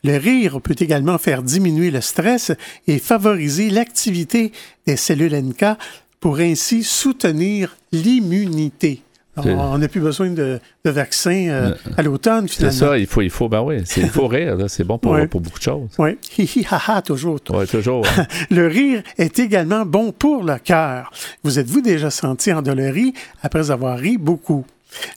Le 0.04 0.16
rire 0.16 0.58
peut 0.62 0.76
également 0.78 1.18
faire 1.18 1.42
diminuer 1.42 1.90
le 1.90 2.00
stress 2.00 2.50
et 2.86 2.98
favoriser 2.98 3.68
l'activité 3.68 4.52
des 4.86 4.96
cellules 4.96 5.36
NK 5.36 5.76
pour 6.18 6.38
ainsi 6.38 6.82
soutenir 6.82 7.76
l'immunité. 7.92 9.02
On 9.36 9.78
n'a 9.78 9.88
plus 9.88 10.00
besoin 10.00 10.30
de, 10.30 10.60
vaccins 10.84 11.48
euh, 11.48 11.74
à 11.96 12.02
l'automne, 12.02 12.48
finalement. 12.48 12.72
C'est 12.72 12.84
ça, 12.84 12.98
il 12.98 13.06
faut, 13.06 13.22
il 13.22 13.30
faut, 13.30 13.48
ben 13.48 13.62
oui, 13.62 13.82
il 13.96 14.08
faut 14.08 14.26
rire, 14.26 14.56
c'est 14.68 14.84
bon 14.84 14.98
pour, 14.98 15.16
pour, 15.28 15.40
beaucoup 15.40 15.58
de 15.58 15.64
choses. 15.64 15.88
Oui, 15.98 16.18
hi 16.38 16.66
ha 16.70 16.80
ha, 16.86 17.02
toujours. 17.02 17.38
Oui, 17.50 17.66
toujours. 17.66 18.04
le 18.50 18.66
rire 18.66 19.02
est 19.16 19.38
également 19.38 19.86
bon 19.86 20.12
pour 20.12 20.44
le 20.44 20.58
cœur. 20.58 21.10
Vous 21.42 21.58
êtes-vous 21.58 21.80
déjà 21.80 22.10
senti 22.10 22.52
endolori 22.52 23.14
après 23.42 23.70
avoir 23.70 23.98
ri 23.98 24.18
beaucoup? 24.18 24.66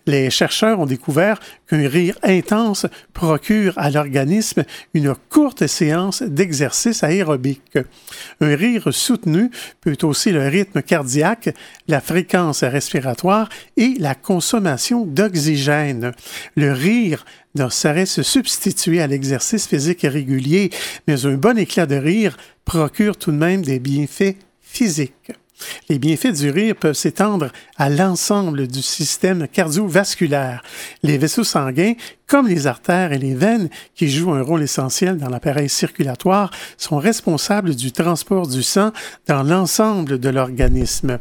Les 0.06 0.30
chercheurs 0.30 0.80
ont 0.80 0.86
découvert 0.86 1.40
qu'un 1.68 1.88
rire 1.88 2.18
intense 2.24 2.86
procure 3.14 3.74
à 3.78 3.90
l'organisme 3.90 4.64
une 4.94 5.16
courte 5.30 5.68
séance 5.68 6.22
d'exercice 6.22 7.04
aérobique. 7.04 7.78
Un 8.42 8.56
rire 8.56 8.94
soutenu 8.94 9.50
peut 9.82 9.98
aussi 10.04 10.32
le 10.32 10.48
rythme 10.48 10.82
cardiaque, 10.82 11.54
la 11.88 12.02
fréquence 12.02 12.64
respiratoire 12.64 13.50
et 13.78 13.96
la 14.00 14.16
consommation 14.16 15.06
d'oxygène. 15.06 16.12
Le 16.56 16.72
rire 16.72 17.26
ne 17.56 17.70
saurait 17.70 18.06
se 18.06 18.24
substituer 18.24 19.02
à 19.02 19.08
l'exercice 19.08 19.68
physique 19.68 20.02
régulier, 20.04 20.70
mais 21.08 21.26
un 21.26 21.36
bon 21.36 21.58
éclat 21.58 21.86
de 21.86 21.96
rire 21.96 22.38
procure 22.66 23.18
tout 23.18 23.32
de 23.32 23.38
même 23.38 23.62
des 23.62 23.80
bienfaits 23.80 24.36
physiques. 24.62 25.32
Les 25.90 26.00
bienfaits 26.00 26.34
du 26.34 26.50
rire 26.50 26.76
peuvent 26.76 26.96
s'étendre 26.96 27.50
à 27.78 27.90
l'ensemble 27.90 28.68
du 28.68 28.82
système 28.82 29.48
cardiovasculaire. 29.48 30.64
Les 31.04 31.18
vaisseaux 31.18 31.44
sanguins, 31.44 31.94
comme 32.28 32.48
les 32.48 32.68
artères 32.68 33.14
et 33.14 33.20
les 33.20 33.36
veines, 33.36 33.70
qui 33.94 34.10
jouent 34.10 34.34
un 34.34 34.42
rôle 34.42 34.64
essentiel 34.64 35.18
dans 35.18 35.30
l'appareil 35.30 35.70
circulatoire, 35.70 36.52
sont 36.78 36.98
responsables 36.98 37.76
du 37.76 37.92
transport 37.92 38.48
du 38.48 38.64
sang 38.64 38.92
dans 39.28 39.44
l'ensemble 39.44 40.20
de 40.20 40.30
l'organisme. 40.30 41.20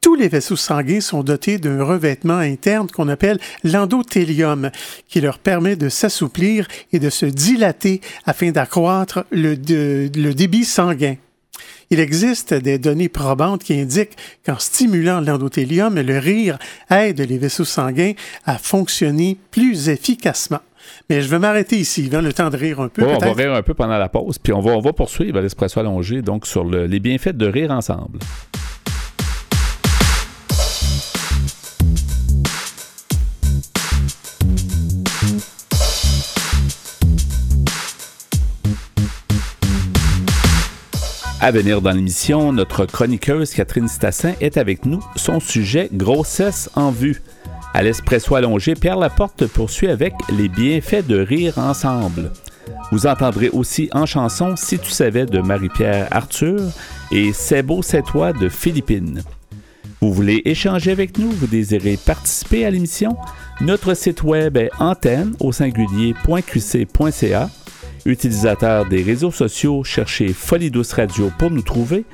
Tous 0.00 0.14
les 0.14 0.28
vaisseaux 0.28 0.56
sanguins 0.56 1.00
sont 1.00 1.22
dotés 1.22 1.58
d'un 1.58 1.82
revêtement 1.82 2.38
interne 2.38 2.88
qu'on 2.88 3.08
appelle 3.08 3.38
l'endothélium, 3.64 4.70
qui 5.08 5.20
leur 5.20 5.38
permet 5.38 5.76
de 5.76 5.88
s'assouplir 5.88 6.68
et 6.92 6.98
de 6.98 7.10
se 7.10 7.26
dilater 7.26 8.00
afin 8.24 8.50
d'accroître 8.50 9.24
le, 9.30 9.54
le 9.54 10.32
débit 10.32 10.64
sanguin. 10.64 11.16
Il 11.90 12.00
existe 12.00 12.54
des 12.54 12.78
données 12.78 13.08
probantes 13.08 13.62
qui 13.64 13.74
indiquent 13.74 14.16
qu'en 14.44 14.58
stimulant 14.58 15.20
l'endothélium, 15.20 15.94
le 15.94 16.18
rire 16.18 16.58
aide 16.90 17.20
les 17.20 17.38
vaisseaux 17.38 17.64
sanguins 17.64 18.12
à 18.44 18.58
fonctionner 18.58 19.38
plus 19.50 19.88
efficacement. 19.88 20.60
Mais 21.10 21.22
je 21.22 21.28
vais 21.28 21.38
m'arrêter 21.38 21.76
ici, 21.76 22.08
le 22.10 22.32
temps 22.32 22.50
de 22.50 22.56
rire 22.56 22.80
un 22.80 22.88
peu. 22.88 23.04
on 23.04 23.18
va 23.18 23.32
rire 23.32 23.54
un 23.54 23.62
peu 23.62 23.74
pendant 23.74 23.98
la 23.98 24.08
pause, 24.08 24.38
puis 24.38 24.52
on 24.52 24.60
va, 24.60 24.72
on 24.72 24.80
va 24.80 24.92
poursuivre 24.92 25.40
l'espresso 25.40 25.80
allongé 25.80 26.22
donc 26.22 26.46
sur 26.46 26.64
les 26.64 27.00
bienfaits 27.00 27.36
de 27.36 27.46
rire 27.46 27.70
ensemble. 27.70 28.18
À 41.40 41.52
venir 41.52 41.80
dans 41.80 41.92
l'émission, 41.92 42.52
notre 42.52 42.84
chroniqueuse 42.84 43.52
Catherine 43.52 43.86
Stassin 43.86 44.32
est 44.40 44.56
avec 44.56 44.84
nous. 44.84 44.98
Son 45.14 45.38
sujet, 45.38 45.88
grossesse 45.92 46.68
en 46.74 46.90
vue. 46.90 47.22
À 47.74 47.84
l'espresso 47.84 48.34
allongé, 48.34 48.74
Pierre 48.74 48.96
Laporte 48.96 49.46
poursuit 49.46 49.86
avec 49.86 50.14
les 50.36 50.48
bienfaits 50.48 51.06
de 51.06 51.20
rire 51.20 51.56
ensemble. 51.58 52.32
Vous 52.90 53.06
entendrez 53.06 53.50
aussi 53.50 53.88
en 53.92 54.04
chanson 54.04 54.56
Si 54.56 54.80
tu 54.80 54.90
savais 54.90 55.26
de 55.26 55.38
Marie-Pierre 55.38 56.08
Arthur 56.10 56.58
et 57.12 57.32
C'est 57.32 57.62
beau, 57.62 57.82
c'est 57.82 58.02
toi 58.02 58.32
de 58.32 58.48
Philippine. 58.48 59.22
Vous 60.00 60.12
voulez 60.12 60.42
échanger 60.44 60.90
avec 60.90 61.18
nous? 61.18 61.30
Vous 61.30 61.46
désirez 61.46 61.96
participer 62.04 62.64
à 62.64 62.70
l'émission? 62.70 63.16
Notre 63.60 63.94
site 63.94 64.24
web 64.24 64.56
est 64.56 64.70
antenne 64.80 65.34
au 65.38 65.52
singulier.qc.ca 65.52 67.48
Utilisateurs 68.04 68.86
des 68.86 69.02
réseaux 69.02 69.30
sociaux, 69.30 69.84
cherchez 69.84 70.32
Folie 70.32 70.70
Douce 70.70 70.92
Radio 70.92 71.30
pour 71.38 71.50
nous 71.50 71.62
trouver 71.62 72.04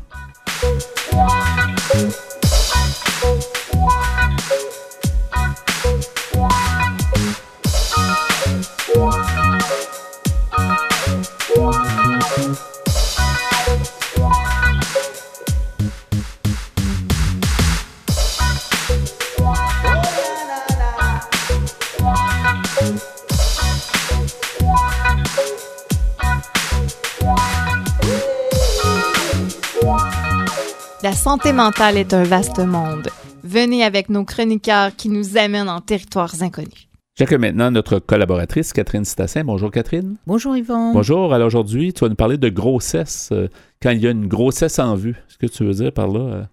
Santé 31.33 31.55
mentale 31.55 31.97
est 31.97 32.12
un 32.12 32.25
vaste 32.25 32.59
monde. 32.59 33.09
Venez 33.42 33.85
avec 33.85 34.11
nos 34.11 34.23
chroniqueurs 34.23 34.95
qui 34.95 35.09
nous 35.09 35.38
amènent 35.38 35.71
en 35.71 35.81
territoires 35.81 36.35
inconnus. 36.42 36.90
J'accueille 37.16 37.38
maintenant 37.38 37.71
notre 37.71 38.01
collaboratrice, 38.01 38.75
Catherine 38.75 39.07
Stassin. 39.07 39.42
Bonjour, 39.42 39.71
Catherine. 39.71 40.16
Bonjour, 40.27 40.55
Yvon. 40.55 40.92
Bonjour. 40.92 41.33
Alors, 41.33 41.47
aujourd'hui, 41.47 41.95
tu 41.95 42.01
vas 42.01 42.11
nous 42.11 42.16
parler 42.16 42.37
de 42.37 42.51
grossesse. 42.51 43.31
Euh, 43.33 43.49
quand 43.81 43.92
il 43.92 44.03
y 44.03 44.07
a 44.07 44.11
une 44.11 44.29
grossesse 44.29 44.79
en 44.79 44.95
vue, 44.95 45.16
ce 45.27 45.38
que 45.38 45.47
tu 45.47 45.64
veux 45.64 45.73
dire 45.73 45.90
par 45.90 46.07
là? 46.07 46.21
Euh? 46.21 46.45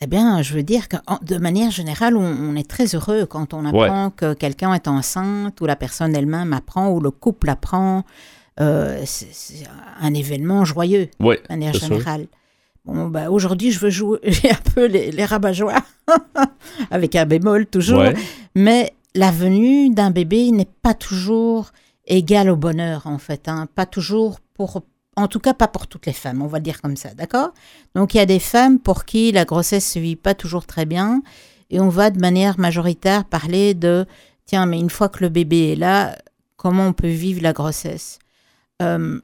Eh 0.00 0.06
bien, 0.06 0.40
je 0.40 0.54
veux 0.54 0.62
dire 0.62 0.86
que 0.86 0.98
de 1.22 1.38
manière 1.38 1.72
générale, 1.72 2.16
on, 2.16 2.54
est 2.54 2.70
très 2.70 2.94
heureux 2.94 3.26
quand 3.26 3.54
on 3.54 3.66
apprend 3.66 4.10
que 4.10 4.34
quelqu'un 4.34 4.72
est 4.72 4.86
enceinte 4.86 5.60
ou 5.60 5.66
la 5.66 5.74
personne 5.74 6.14
elle-même 6.14 6.52
apprend 6.52 6.90
ou 6.90 7.00
le 7.00 7.10
couple 7.10 7.50
apprend. 7.50 8.04
Euh, 8.60 9.02
c'est 9.04 9.66
un 10.00 10.14
événement 10.14 10.64
joyeux, 10.64 11.08
de 11.18 11.40
manière 11.50 11.74
générale. 11.74 12.28
Bon, 12.86 13.08
bah, 13.08 13.30
aujourd'hui, 13.30 13.72
je 13.72 13.80
veux 13.80 13.90
jouer 13.90 14.20
un 14.44 14.70
peu 14.74 14.86
les, 14.86 15.10
les 15.10 15.24
rabat 15.24 15.52
avec 16.90 17.16
un 17.16 17.26
bémol 17.26 17.66
toujours. 17.66 18.04
Mais 18.54 18.94
la 19.14 19.30
venue 19.30 19.90
d'un 19.90 20.10
bébé 20.10 20.50
n'est 20.52 20.68
pas 20.82 20.94
toujours 20.94 21.72
égale 22.06 22.48
au 22.48 22.56
bonheur, 22.56 23.06
en 23.06 23.18
fait. 23.18 23.48
Hein. 23.48 23.66
Pas 23.74 23.86
toujours 23.86 24.38
pour. 24.54 24.82
En 25.18 25.28
tout 25.28 25.40
cas, 25.40 25.54
pas 25.54 25.66
pour 25.66 25.86
toutes 25.86 26.04
les 26.04 26.12
femmes, 26.12 26.42
on 26.42 26.46
va 26.46 26.60
dire 26.60 26.82
comme 26.82 26.96
ça, 26.96 27.14
d'accord? 27.14 27.52
Donc, 27.94 28.12
il 28.14 28.18
y 28.18 28.20
a 28.20 28.26
des 28.26 28.38
femmes 28.38 28.78
pour 28.78 29.06
qui 29.06 29.32
la 29.32 29.46
grossesse 29.46 29.92
se 29.92 29.98
vit 29.98 30.14
pas 30.14 30.34
toujours 30.34 30.66
très 30.66 30.84
bien. 30.84 31.22
Et 31.70 31.80
on 31.80 31.88
va 31.88 32.10
de 32.10 32.20
manière 32.20 32.60
majoritaire 32.60 33.24
parler 33.24 33.72
de 33.72 34.06
tiens, 34.44 34.66
mais 34.66 34.78
une 34.78 34.90
fois 34.90 35.08
que 35.08 35.24
le 35.24 35.30
bébé 35.30 35.72
est 35.72 35.76
là, 35.76 36.16
comment 36.56 36.88
on 36.88 36.92
peut 36.92 37.08
vivre 37.08 37.42
la 37.42 37.54
grossesse? 37.54 38.18
Euh, 38.82 39.18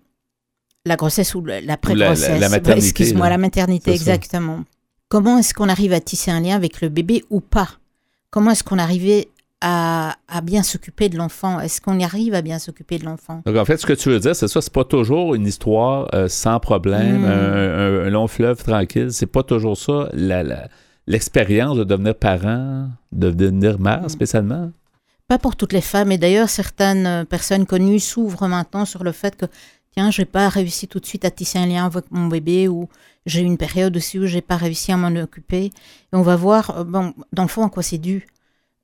la 0.85 0.97
grossesse 0.97 1.35
ou 1.35 1.45
la 1.45 1.77
pré-grossesse. 1.77 2.40
La, 2.40 2.49
maternité. 2.49 2.87
Excuse-moi, 2.87 3.29
la 3.29 3.38
maternité, 3.38 3.92
exactement. 3.92 4.64
Comment 5.09 5.38
est-ce 5.38 5.55
qu'on 5.55 5.68
arrive 5.68 5.92
à 5.92 6.01
tisser 6.01 6.31
un 6.31 6.40
lien 6.40 6.57
avec 6.57 6.81
le 6.81 6.88
bébé 6.88 7.25
ou 7.31 7.40
pas? 7.40 7.68
Comment 8.31 8.53
est-ce 8.53 8.64
qu'on 8.64 8.79
arrive 8.79 9.27
à, 9.61 10.16
à, 10.27 10.40
bien 10.40 10.62
s'occuper 10.62 11.09
de 11.09 11.18
l'enfant? 11.18 11.61
Est-ce 11.61 11.81
qu'on 11.81 11.99
y 11.99 12.05
arrive 12.05 12.35
à 12.35 12.40
bien 12.40 12.59
s'occuper 12.59 12.99
de 12.99 13.05
l'enfant? 13.05 13.42
Donc 13.45 13.57
en 13.57 13.64
fait, 13.64 13.77
ce 13.77 13.87
que 13.87 13.92
tu 13.92 14.09
veux 14.09 14.18
dire, 14.18 14.35
c'est 14.35 14.49
ça, 14.49 14.61
c'est 14.61 14.73
pas 14.73 14.85
toujours 14.85 15.35
une 15.35 15.47
histoire 15.47 16.09
euh, 16.14 16.29
sans 16.29 16.59
problème, 16.61 17.23
hmm. 17.23 18.07
un, 18.07 18.11
long 18.11 18.27
fleuve 18.27 18.62
tranquille. 18.62 19.09
C'est 19.11 19.27
pas 19.27 19.42
toujours 19.42 19.77
ça. 19.77 20.09
L'expérience 21.07 21.77
de 21.77 21.85
devenir 21.85 22.14
parent, 22.14 22.88
de 23.12 23.31
devenir 23.31 23.79
mère, 23.79 24.05
hmm. 24.05 24.09
spécialement. 24.09 24.73
Pas 25.29 25.38
pour 25.38 25.57
toutes 25.57 25.75
les 25.75 25.81
femmes. 25.83 26.11
Et 26.11 26.18
d'ailleurs, 26.18 26.49
certaines 26.49 27.27
personnes 27.27 27.66
connues 27.66 28.01
s'ouvrent 28.01 28.49
maintenant 28.49 28.85
sur 28.85 29.05
le 29.05 29.12
fait 29.12 29.37
que 29.37 29.47
tiens, 29.92 30.11
je 30.11 30.22
n'ai 30.22 30.26
pas 30.26 30.48
réussi 30.48 30.88
tout 30.88 31.00
de 31.00 31.07
suite 31.07 31.24
à 31.24 31.31
tisser 31.31 31.59
un 31.59 31.66
lien 31.66 31.87
avec 31.87 32.05
mon 32.11 32.26
bébé 32.26 32.68
ou 32.68 32.88
j'ai 33.26 33.40
eu 33.40 33.44
une 33.44 33.59
période 33.59 33.96
aussi 33.96 34.18
où 34.18 34.26
j'ai 34.26 34.40
pas 34.40 34.57
réussi 34.57 34.92
à 34.92 34.96
m'en 34.96 35.14
occuper. 35.20 35.66
Et 35.66 35.72
on 36.12 36.22
va 36.22 36.37
voir, 36.37 36.78
euh, 36.78 36.85
bon, 36.85 37.14
dans 37.33 37.42
le 37.42 37.48
fond, 37.48 37.64
à 37.64 37.70
quoi 37.70 37.83
c'est 37.83 37.98
dû. 37.98 38.26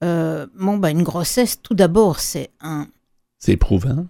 Euh, 0.04 0.46
bon, 0.54 0.78
bah, 0.78 0.90
une 0.90 1.02
grossesse, 1.02 1.60
tout 1.60 1.74
d'abord, 1.74 2.20
c'est 2.20 2.50
un. 2.60 2.86
C'est 3.38 3.52
éprouvant 3.52 4.06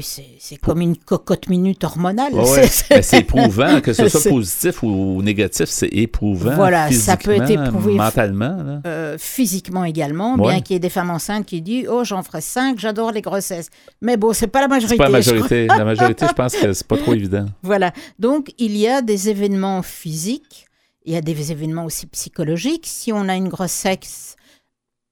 c'est 0.00 0.56
comme 0.56 0.80
une 0.80 0.96
cocotte 0.96 1.48
minute 1.48 1.84
hormonale. 1.84 2.32
c'est 3.02 3.20
éprouvant, 3.20 3.80
que 3.80 3.92
ce 3.92 4.08
soit 4.08 4.30
positif 4.30 4.82
ou 4.82 5.22
négatif, 5.22 5.66
c'est 5.68 5.88
éprouvant. 5.88 6.54
Voilà, 6.54 6.90
ça 6.92 7.16
peut 7.16 7.32
être 7.32 7.50
éprouvé 7.50 7.94
mentalement. 7.94 8.80
Euh, 8.86 9.16
physiquement 9.18 9.84
également, 9.84 10.36
bien 10.36 10.60
qu'il 10.60 10.74
y 10.74 10.76
ait 10.76 10.80
des 10.80 10.90
femmes 10.90 11.10
enceintes 11.10 11.46
qui 11.46 11.62
disent 11.62 11.88
Oh, 11.90 12.04
j'en 12.04 12.22
ferai 12.22 12.40
cinq, 12.40 12.78
j'adore 12.78 13.12
les 13.12 13.22
grossesses. 13.22 13.70
Mais 14.00 14.16
bon, 14.16 14.32
c'est 14.32 14.46
pas 14.46 14.60
la 14.60 14.68
majorité. 14.68 14.96
pas 14.96 15.04
la 15.04 15.10
majorité. 15.10 15.66
la 15.66 15.84
majorité, 15.84 16.26
je 16.28 16.32
pense 16.32 16.54
que 16.54 16.72
c'est 16.72 16.86
pas 16.86 16.96
trop 16.96 17.14
évident. 17.14 17.46
Voilà. 17.62 17.92
Donc, 18.18 18.52
il 18.58 18.76
y 18.76 18.88
a 18.88 19.02
des 19.02 19.28
événements 19.28 19.82
physiques, 19.82 20.66
il 21.04 21.14
y 21.14 21.16
a 21.16 21.20
des 21.20 21.52
événements 21.52 21.84
aussi 21.84 22.06
psychologiques. 22.06 22.86
Si 22.86 23.12
on 23.12 23.28
a 23.28 23.34
une 23.34 23.48
grossesse 23.48 24.36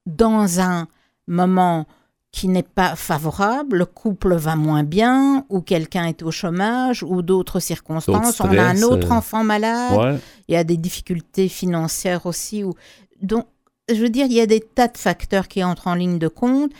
dans 0.05 0.59
un 0.59 0.87
moment 1.27 1.85
qui 2.31 2.47
n'est 2.47 2.63
pas 2.63 2.95
favorable, 2.95 3.77
le 3.77 3.85
couple 3.85 4.35
va 4.35 4.55
moins 4.55 4.83
bien, 4.83 5.45
ou 5.49 5.59
quelqu'un 5.61 6.05
est 6.05 6.23
au 6.23 6.31
chômage, 6.31 7.03
ou 7.03 7.21
d'autres 7.21 7.59
circonstances, 7.59 8.39
on 8.39 8.57
a 8.57 8.63
un 8.63 8.81
autre 8.83 9.11
euh, 9.11 9.15
enfant 9.15 9.43
malade, 9.43 10.21
il 10.47 10.53
y 10.53 10.57
a 10.57 10.63
des 10.63 10.77
difficultés 10.77 11.49
financières 11.49 12.25
aussi. 12.25 12.63
Ou... 12.63 12.73
Donc, 13.21 13.47
je 13.89 13.95
veux 13.95 14.09
dire, 14.09 14.27
il 14.27 14.33
y 14.33 14.39
a 14.39 14.45
des 14.45 14.61
tas 14.61 14.87
de 14.87 14.97
facteurs 14.97 15.49
qui 15.49 15.61
entrent 15.63 15.87
en 15.87 15.95
ligne 15.95 16.19
de 16.19 16.29
compte, 16.29 16.71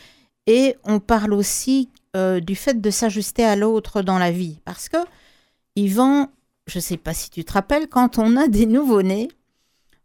et 0.47 0.77
on 0.85 0.99
parle 0.99 1.33
aussi 1.33 1.89
euh, 2.15 2.39
du 2.39 2.55
fait 2.55 2.79
de 2.79 2.89
s'ajuster 2.89 3.43
à 3.43 3.57
l'autre 3.57 4.01
dans 4.01 4.17
la 4.17 4.31
vie. 4.31 4.59
Parce 4.63 4.87
que, 4.87 4.97
Yvan, 5.75 6.29
je 6.67 6.77
ne 6.77 6.81
sais 6.81 6.97
pas 6.97 7.13
si 7.13 7.29
tu 7.29 7.43
te 7.43 7.51
rappelles, 7.51 7.89
quand 7.89 8.17
on 8.17 8.37
a 8.37 8.47
des 8.47 8.65
nouveau-nés, 8.65 9.29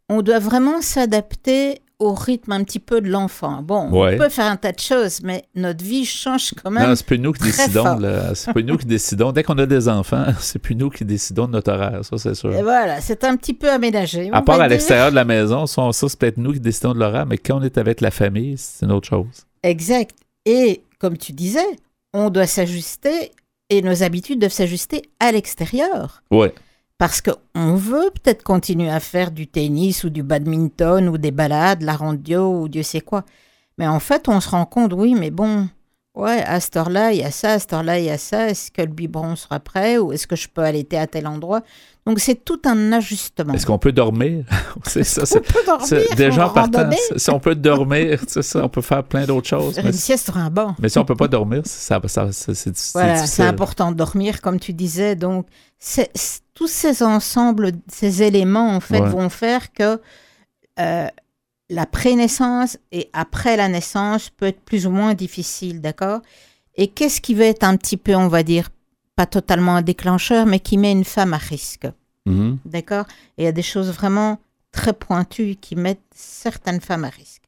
on 0.09 0.23
doit 0.23 0.41
vraiment 0.41 0.83
s'adapter 0.83 1.83
au 1.99 2.13
rythme 2.13 2.53
un 2.53 2.63
petit 2.63 2.79
peu 2.79 3.01
de 3.01 3.09
l'enfant. 3.09 3.63
Bon, 3.63 3.89
on 3.91 4.17
peut 4.17 4.29
faire 4.29 4.51
un 4.51 4.57
tas 4.57 4.73
de 4.73 4.81
choses, 4.81 5.21
mais 5.23 5.45
notre 5.55 5.85
vie 5.85 6.05
change 6.05 6.53
quand 6.63 6.71
même. 6.71 6.89
Non, 6.89 6.95
c'est 6.95 7.07
plus 7.07 7.19
nous 7.19 7.33
qui 7.33 7.45
décidons. 7.45 7.99
C'est 8.35 8.53
plus 8.53 8.65
nous 8.65 8.77
qui 8.77 8.87
décidons. 8.87 9.33
Dès 9.33 9.43
qu'on 9.43 9.59
a 9.59 9.67
des 9.67 9.89
enfants, 9.89 10.27
c'est 10.41 10.59
plus 10.59 10.75
nous 10.75 10.91
qui 10.91 11.05
décidons 11.05 11.47
de 11.47 11.53
notre 11.53 11.73
horaire, 11.73 12.05
ça 12.05 12.19
c'est 12.19 12.35
sûr. 12.35 12.55
Et 12.55 12.63
voilà, 12.63 13.01
c'est 13.01 13.25
un 13.25 13.37
petit 13.37 13.55
peu 13.55 13.71
aménagé. 13.71 14.31
À 14.33 14.43
part 14.43 14.61
à 14.61 14.69
l'extérieur 14.69 15.11
de 15.11 15.17
la 15.17 15.25
maison, 15.25 15.67
ça, 15.67 15.83
c'est 15.93 16.19
peut-être 16.19 16.39
nous 16.39 16.53
qui 16.53 16.61
décidons 16.61 16.93
de 16.93 16.99
l'horaire, 16.99 17.27
mais 17.27 17.39
quand 17.39 17.59
on 17.59 17.63
est 17.63 17.79
avec 17.79 18.01
la 18.01 18.11
famille, 18.11 18.57
c'est 18.59 18.85
une 18.85 18.93
autre 18.93 19.09
chose. 19.09 19.47
Exact. 19.63 20.15
Et 20.45 20.83
comme 20.99 21.17
tu 21.17 21.33
disais, 21.33 21.67
on 22.13 22.31
doit 22.31 22.47
s'ajuster 22.47 23.33
et 23.69 23.83
nos 23.83 24.03
habitudes 24.03 24.39
doivent 24.39 24.53
s'ajuster 24.53 25.03
à 25.19 25.33
l'extérieur. 25.33 26.23
Ouais 26.31 26.53
parce 26.99 27.21
qu'on 27.21 27.75
veut 27.75 28.11
peut-être 28.15 28.43
continuer 28.43 28.91
à 28.91 29.01
faire 29.01 29.31
du 29.31 29.47
tennis 29.47 30.05
ou 30.05 30.11
du 30.11 30.23
badminton 30.23 31.09
ou 31.09 31.19
des 31.19 31.31
balades, 31.31 31.83
la 31.83 31.97
radio 31.97 32.63
ou 32.63 32.69
Dieu 32.69 32.83
sait 32.83 33.01
quoi. 33.01 33.25
Mais 33.79 33.87
en 33.87 34.01
fait, 34.01 34.29
on 34.29 34.41
se 34.41 34.49
rend 34.49 34.65
compte, 34.65 34.95
oui, 34.95 35.15
mais 35.15 35.31
bon, 35.31 35.69
ouais, 36.17 36.43
à 36.43 36.59
cette 36.61 36.77
heure-là, 36.77 37.13
il 37.13 37.21
y 37.21 37.23
a 37.23 37.31
ça, 37.31 37.53
à 37.53 37.59
cette 37.59 37.73
heure-là, 37.73 37.99
il 37.99 38.07
y 38.07 38.11
a 38.11 38.19
ça. 38.19 38.49
Est-ce 38.49 38.71
que 38.73 38.83
le 38.83 38.89
biberon 38.89 39.37
sera 39.37 39.61
prêt 39.61 39.99
ou 39.99 40.13
est-ce 40.13 40.27
que 40.27 40.35
je 40.35 40.49
peux 40.49 40.63
allaiter 40.63 40.99
à 40.99 41.07
tel 41.07 41.27
endroit? 41.27 41.63
Donc, 42.07 42.21
c'est 42.21 42.45
tout 42.45 42.61
un 42.65 42.93
ajustement. 42.93 43.53
Est-ce 43.53 43.67
qu'on 43.67 43.79
peut 43.79 43.93
dormir? 43.93 44.45
C'est 44.85 45.03
ça. 45.03 45.27
C'est, 45.27 45.41
peut 45.41 45.65
dormir. 45.67 46.05
Déjà, 46.17 46.49
partant, 46.49 46.89
si 47.17 47.31
on 47.31 47.41
peut 47.41 47.57
dormir, 47.57 48.21
ça, 48.29 48.65
on 48.65 48.69
peut 48.69 48.81
faire 48.81 49.03
plein 49.03 49.27
d'autres 49.27 49.49
choses. 49.49 49.77
Une 49.79 49.93
sieste 49.93 50.27
sur 50.27 50.37
un 50.37 50.49
banc. 50.49 50.77
Mais 50.79 50.89
si 50.89 50.99
on 50.99 51.05
peut 51.05 51.17
pas 51.17 51.27
dormir, 51.27 51.63
ça, 51.65 52.01
ça, 52.07 52.29
c'est, 52.31 52.73
voilà, 52.95 53.27
c'est 53.27 53.43
important 53.43 53.91
de 53.91 53.97
dormir, 53.97 54.41
comme 54.41 54.61
tu 54.61 54.73
disais. 54.73 55.17
Donc, 55.17 55.49
tous 56.55 56.69
ces 56.69 57.03
ensembles, 57.03 57.73
ces 57.89 58.23
éléments, 58.23 58.77
en 58.77 58.81
fait, 58.81 59.01
vont 59.01 59.29
faire 59.29 59.73
que 59.73 60.01
euh, 60.79 61.09
la 61.69 61.87
prénaissance 61.87 62.79
et 62.93 63.11
après 63.13 63.57
la 63.57 63.69
naissance 63.69 64.31
peut 64.31 64.47
être 64.47 64.61
plus 64.61 64.87
ou 64.87 64.91
moins 64.91 65.15
difficile, 65.15 65.81
d'accord? 65.81 66.21
Et 66.75 66.89
qu'est-ce 66.89 67.21
qui 67.21 67.35
va 67.35 67.47
être 67.47 67.65
un 67.65 67.77
petit 67.77 67.97
peu, 67.97 68.15
on 68.15 68.29
va 68.29 68.43
dire, 68.43 68.69
pas 69.17 69.27
totalement 69.27 69.77
un 69.77 69.83
déclencheur, 69.83 70.47
mais 70.47 70.61
qui 70.61 70.79
met 70.79 70.93
une 70.93 71.05
femme 71.05 71.35
à 71.35 71.39
risque? 71.39 71.89
Mm-hmm. 72.27 72.59
D'accord? 72.65 73.07
Et 73.39 73.43
il 73.43 73.45
y 73.45 73.49
a 73.49 73.53
des 73.53 73.63
choses 73.63 73.91
vraiment 73.91 74.39
très 74.73 74.93
pointues 74.93 75.57
qui 75.57 75.75
mettent 75.75 76.01
certaines 76.15 76.81
femmes 76.81 77.05
à 77.05 77.09
risque. 77.09 77.43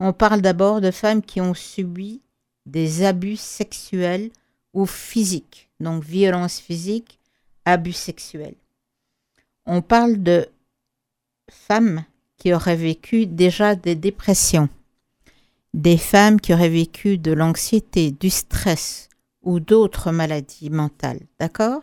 On 0.00 0.12
parle 0.12 0.42
d'abord 0.42 0.80
de 0.80 0.90
femmes 0.90 1.22
qui 1.22 1.40
ont 1.40 1.54
subi 1.54 2.20
des 2.66 3.04
abus 3.04 3.36
sexuels 3.36 4.30
ou 4.72 4.86
physiques, 4.86 5.70
donc 5.80 6.02
violence 6.02 6.58
physique, 6.58 7.18
abus 7.64 7.92
sexuels. 7.92 8.56
On 9.66 9.80
parle 9.82 10.22
de 10.22 10.46
femmes 11.50 12.04
qui 12.36 12.52
auraient 12.52 12.76
vécu 12.76 13.26
déjà 13.26 13.74
des 13.74 13.94
dépressions, 13.94 14.68
des 15.72 15.96
femmes 15.96 16.40
qui 16.40 16.52
auraient 16.52 16.68
vécu 16.68 17.18
de 17.18 17.32
l'anxiété, 17.32 18.10
du 18.10 18.30
stress 18.30 19.08
ou 19.42 19.60
d'autres 19.60 20.10
maladies 20.10 20.70
mentales, 20.70 21.20
d'accord? 21.38 21.82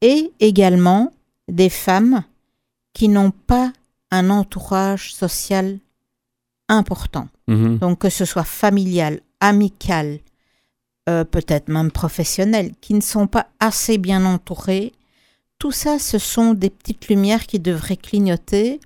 Et 0.00 0.32
également 0.40 1.12
des 1.48 1.70
femmes 1.70 2.24
qui 2.92 3.08
n'ont 3.08 3.30
pas 3.30 3.72
un 4.10 4.30
entourage 4.30 5.14
social 5.14 5.78
important. 6.68 7.28
Mm-hmm. 7.48 7.78
Donc 7.78 8.00
que 8.00 8.10
ce 8.10 8.24
soit 8.24 8.44
familial, 8.44 9.20
amical, 9.40 10.18
euh, 11.08 11.24
peut-être 11.24 11.68
même 11.68 11.90
professionnels, 11.90 12.72
qui 12.80 12.94
ne 12.94 13.00
sont 13.00 13.26
pas 13.26 13.46
assez 13.60 13.98
bien 13.98 14.24
entourés. 14.24 14.92
Tout 15.58 15.72
ça, 15.72 15.98
ce 15.98 16.18
sont 16.18 16.52
des 16.52 16.70
petites 16.70 17.08
lumières 17.08 17.46
qui 17.46 17.60
devraient 17.60 17.96
clignoter 17.96 18.80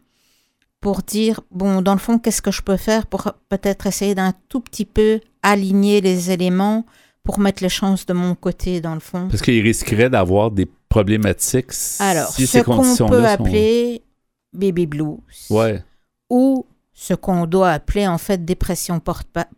pour 0.81 1.03
dire, 1.03 1.40
bon, 1.51 1.83
dans 1.83 1.93
le 1.93 1.99
fond, 1.99 2.19
qu'est-ce 2.19 2.43
que 2.43 2.51
je 2.51 2.62
peux 2.62 2.77
faire 2.77 3.07
pour 3.07 3.33
peut-être 3.49 3.87
essayer 3.87 4.14
d'un 4.14 4.33
tout 4.49 4.61
petit 4.61 4.87
peu 4.87 5.21
aligner 5.43 6.01
les 6.01 6.31
éléments 6.31 6.85
pour 7.23 7.38
mettre 7.38 7.62
les 7.62 7.69
chances 7.69 8.07
de 8.07 8.14
mon 8.14 8.35
côté, 8.35 8.81
dans 8.81 8.95
le 8.95 9.01
fond. 9.01 9.29
Parce 9.29 9.43
qu'il 9.43 9.62
risquerait 9.62 10.09
d'avoir 10.09 10.51
des 10.51 10.66
problématiques 10.88 11.73
Alors, 11.99 12.29
si 12.29 12.47
ce 12.47 12.59
qu'on 12.59 13.07
peut 13.07 13.27
appeler 13.27 14.03
baby 14.53 14.87
blues. 14.87 15.19
Ouais. 15.51 15.83
Ou 16.31 16.66
ce 16.93 17.14
qu'on 17.14 17.47
doit 17.47 17.71
appeler 17.71 18.07
en 18.07 18.19
fait 18.19 18.45
dépression 18.45 19.01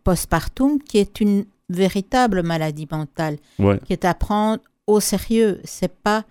postpartum, 0.03 0.79
qui 0.81 0.97
est 0.97 1.19
une 1.19 1.45
véritable 1.69 2.43
maladie 2.43 2.87
mentale 2.89 3.37
qui 3.85 3.93
est 3.93 4.05
à 4.05 4.13
prendre 4.13 4.61
au 4.87 4.99
sérieux. 4.99 5.61
C'est 5.63 5.91
pas 5.91 6.25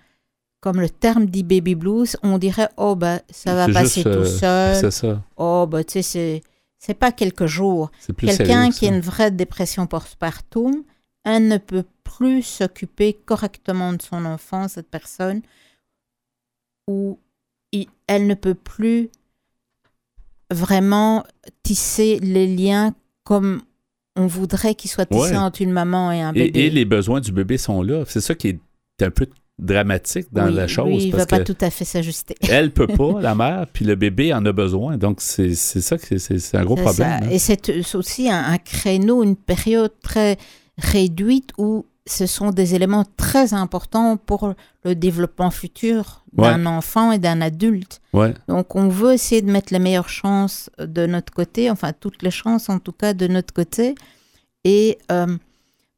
comme 0.62 0.80
le 0.80 0.88
terme 0.88 1.26
dit 1.26 1.42
baby 1.42 1.74
blues, 1.74 2.16
on 2.22 2.38
dirait 2.38 2.68
oh 2.76 2.94
ben 2.94 3.20
ça 3.30 3.54
va 3.54 3.66
passer 3.70 4.04
tout 4.04 4.24
seul. 4.24 4.76
C'est 4.76 4.92
ça. 4.92 5.20
Oh 5.36 5.66
ben 5.68 5.82
tu 5.84 5.94
sais 5.94 6.02
c'est 6.02 6.42
c'est 6.78 6.94
pas 6.94 7.10
quelques 7.10 7.46
jours. 7.46 7.90
Quelqu'un 8.16 8.70
qui 8.70 8.86
a 8.86 8.88
une 8.88 9.00
vraie 9.00 9.32
dépression 9.32 9.86
postpartum, 9.86 10.84
elle 11.24 11.48
ne 11.48 11.58
peut 11.58 11.84
plus 12.04 12.42
s'occuper 12.42 13.12
correctement 13.12 13.92
de 13.92 14.00
son 14.00 14.24
enfant, 14.24 14.68
cette 14.68 14.88
personne, 14.88 15.42
ou 16.88 17.18
elle 18.06 18.26
ne 18.26 18.34
peut 18.34 18.54
plus 18.54 19.10
vraiment 20.50 21.24
tisser 21.62 22.20
les 22.20 22.46
liens 22.46 22.94
comme 23.24 23.62
on 24.14 24.26
voudrait 24.26 24.74
qu'ils 24.74 24.90
soient 24.90 25.06
tissés 25.06 25.36
entre 25.36 25.62
une 25.62 25.72
maman 25.72 26.12
et 26.12 26.20
un 26.20 26.32
bébé. 26.32 26.66
Et, 26.66 26.70
les 26.70 26.84
besoins 26.84 27.20
du 27.20 27.32
bébé 27.32 27.58
sont 27.58 27.82
là. 27.82 28.04
C'est 28.06 28.20
ça 28.20 28.34
qui 28.34 28.48
est 28.48 28.60
un 29.00 29.10
peu 29.10 29.26
dramatique 29.58 30.26
dans 30.32 30.46
la 30.46 30.66
chose. 30.66 30.86
Oui, 30.86 31.04
il 31.04 31.12
ne 31.12 31.16
va 31.16 31.26
pas 31.26 31.40
tout 31.40 31.56
à 31.60 31.70
fait 31.70 31.84
s'ajuster. 31.84 32.34
elle 32.50 32.72
peut 32.72 32.86
pas, 32.86 33.20
la 33.20 33.34
mère, 33.36 33.66
puis 33.72 33.84
le 33.84 33.94
bébé 33.94 34.32
en 34.32 34.44
a 34.44 34.52
besoin. 34.52 34.96
Donc, 34.96 35.20
c'est 35.20 35.54
ça 35.54 35.98
que 35.98 36.18
c'est 36.18 36.56
un 36.56 36.64
gros 36.64 36.76
problème. 36.76 37.22
Hein. 37.24 37.28
Et 37.30 37.38
c'est 37.38 37.94
aussi 37.94 38.30
un, 38.30 38.58
créneau, 38.58 39.22
une 39.22 39.36
période 39.36 39.92
très 40.02 40.36
réduite 40.78 41.50
où 41.58 41.86
ce 42.06 42.26
sont 42.26 42.50
des 42.50 42.74
éléments 42.74 43.04
très 43.16 43.54
importants 43.54 44.16
pour 44.16 44.54
le 44.84 44.94
développement 44.94 45.50
futur 45.50 46.24
d'un 46.32 46.66
enfant 46.66 47.12
et 47.12 47.18
d'un 47.18 47.40
adulte. 47.40 48.00
Donc 48.48 48.74
on 48.74 48.88
veut 48.88 49.12
essayer 49.12 49.42
de 49.42 49.50
mettre 49.50 49.72
les 49.72 49.78
meilleures 49.78 50.08
chances 50.08 50.70
de 50.78 51.06
notre 51.06 51.32
côté, 51.32 51.70
enfin 51.70 51.92
toutes 51.92 52.22
les 52.22 52.30
chances 52.30 52.68
en 52.68 52.78
tout 52.78 52.92
cas 52.92 53.14
de 53.14 53.28
notre 53.28 53.52
côté. 53.54 53.94
Et 54.64 54.98
euh, 55.12 55.36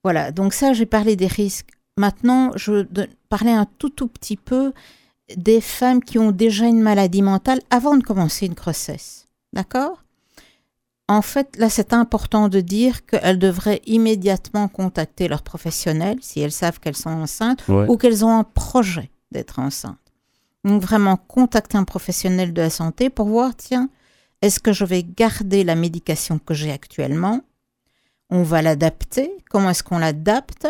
voilà, 0.03 0.33
donc 0.33 0.53
ça 0.53 0.73
j'ai 0.73 0.87
parlé 0.87 1.17
des 1.17 1.27
risques. 1.27 1.71
Maintenant, 1.97 2.51
je 2.57 2.73
veux 2.73 2.89
parler 3.29 3.53
un 3.53 3.67
tout 3.79 3.91
tout 3.91 4.09
petit 4.09 4.37
peu 4.37 4.73
des 5.37 5.61
femmes 5.61 6.03
qui 6.03 6.19
ont 6.19 6.33
déjà 6.33 6.67
une 6.67 6.83
maladie 6.83 7.23
mentale 7.23 7.61
avant 7.71 7.97
de 7.97 8.03
commencer 8.03 8.47
une 8.47 8.55
grossesse. 8.55 9.29
D'accord? 9.53 10.03
En 11.07 11.23
fait, 11.23 11.57
là, 11.57 11.69
c'est 11.69 11.93
important 11.93 12.49
de 12.49 12.61
dire 12.61 13.05
qu'elles 13.07 13.39
devraient 13.39 13.83
immédiatement 13.87 14.69
contacter 14.69 15.29
leur 15.29 15.43
professionnel 15.43 16.19
si 16.21 16.41
elles 16.41 16.53
savent 16.53 16.81
qu'elles 16.81 16.97
sont 16.97 17.11
enceintes 17.11 17.63
ou 17.69 17.97
qu'elles 17.97 18.25
ont 18.25 18.37
un 18.37 18.45
projet 18.45 19.11
d'être 19.31 19.59
enceintes. 19.59 19.99
Donc, 20.65 20.81
vraiment, 20.83 21.17
contacter 21.17 21.77
un 21.77 21.85
professionnel 21.85 22.55
de 22.55 22.63
la 22.63 22.71
santé 22.71 23.11
pour 23.11 23.27
voir, 23.27 23.55
tiens, 23.55 23.91
est-ce 24.41 24.61
que 24.61 24.73
je 24.73 24.85
vais 24.85 25.03
garder 25.03 25.63
la 25.63 25.75
médication 25.75 26.39
que 26.39 26.55
j'ai 26.55 26.73
actuellement? 26.73 27.43
On 28.31 28.43
va 28.43 28.63
l'adapter? 28.63 29.31
Comment 29.51 29.71
est-ce 29.71 29.83
qu'on 29.83 29.99
l'adapte? 29.99 30.67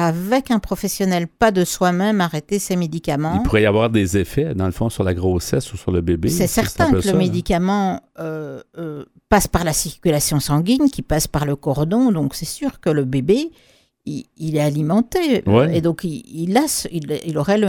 Avec 0.00 0.52
un 0.52 0.60
professionnel, 0.60 1.26
pas 1.26 1.50
de 1.50 1.64
soi-même 1.64 2.20
arrêter 2.20 2.60
ses 2.60 2.76
médicaments. 2.76 3.34
Il 3.34 3.42
pourrait 3.42 3.62
y 3.62 3.66
avoir 3.66 3.90
des 3.90 4.16
effets, 4.16 4.54
dans 4.54 4.66
le 4.66 4.70
fond, 4.70 4.88
sur 4.90 5.02
la 5.02 5.12
grossesse 5.12 5.72
ou 5.72 5.76
sur 5.76 5.90
le 5.90 6.00
bébé. 6.02 6.28
C'est 6.28 6.46
certain 6.46 6.92
que 6.92 7.04
le 7.04 7.08
hein. 7.08 7.14
médicament 7.14 8.00
euh, 8.20 8.62
euh, 8.78 9.04
passe 9.28 9.48
par 9.48 9.64
la 9.64 9.72
circulation 9.72 10.38
sanguine, 10.38 10.88
qui 10.88 11.02
passe 11.02 11.26
par 11.26 11.44
le 11.44 11.56
cordon, 11.56 12.12
donc 12.12 12.36
c'est 12.36 12.44
sûr 12.44 12.78
que 12.78 12.90
le 12.90 13.04
bébé, 13.04 13.50
il, 14.06 14.54
est 14.56 14.60
alimenté. 14.60 15.42
Et 15.72 15.80
donc, 15.80 16.04
il, 16.04 16.56
a, 16.56 16.86
il, 16.92 17.36
aurait 17.36 17.60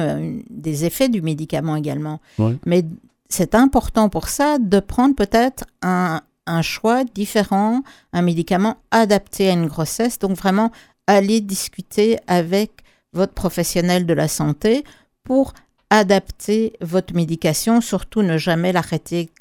des 0.52 0.86
effets 0.86 1.10
du 1.10 1.24
médicament 1.24 1.76
également. 1.76 2.22
Mais 2.64 2.86
c'est 3.28 3.56
important 3.56 4.08
pour 4.08 4.30
ça 4.30 4.60
de 4.60 4.80
prendre 4.80 5.16
peut-être 5.16 5.66
un, 5.82 6.22
un 6.46 6.62
choix 6.62 7.04
différent, 7.04 7.82
un 8.14 8.22
médicament 8.22 8.78
adapté 8.92 9.50
à 9.50 9.54
une 9.54 9.66
grossesse. 9.66 10.20
Donc, 10.20 10.38
vraiment 10.38 10.72
allez 11.10 11.42
discuter 11.42 12.20
avec 12.28 12.84
votre 13.14 13.34
professionnel 13.34 14.06
de 14.06 14.14
la 14.14 14.28
santé 14.28 14.84
pour 15.24 15.54
adapter 15.90 16.74
votre 16.82 17.16
médication, 17.16 17.82
surtout 17.82 18.22
ne 18.22 18.38
jamais 18.38 18.72
l'arrêter 18.72 19.32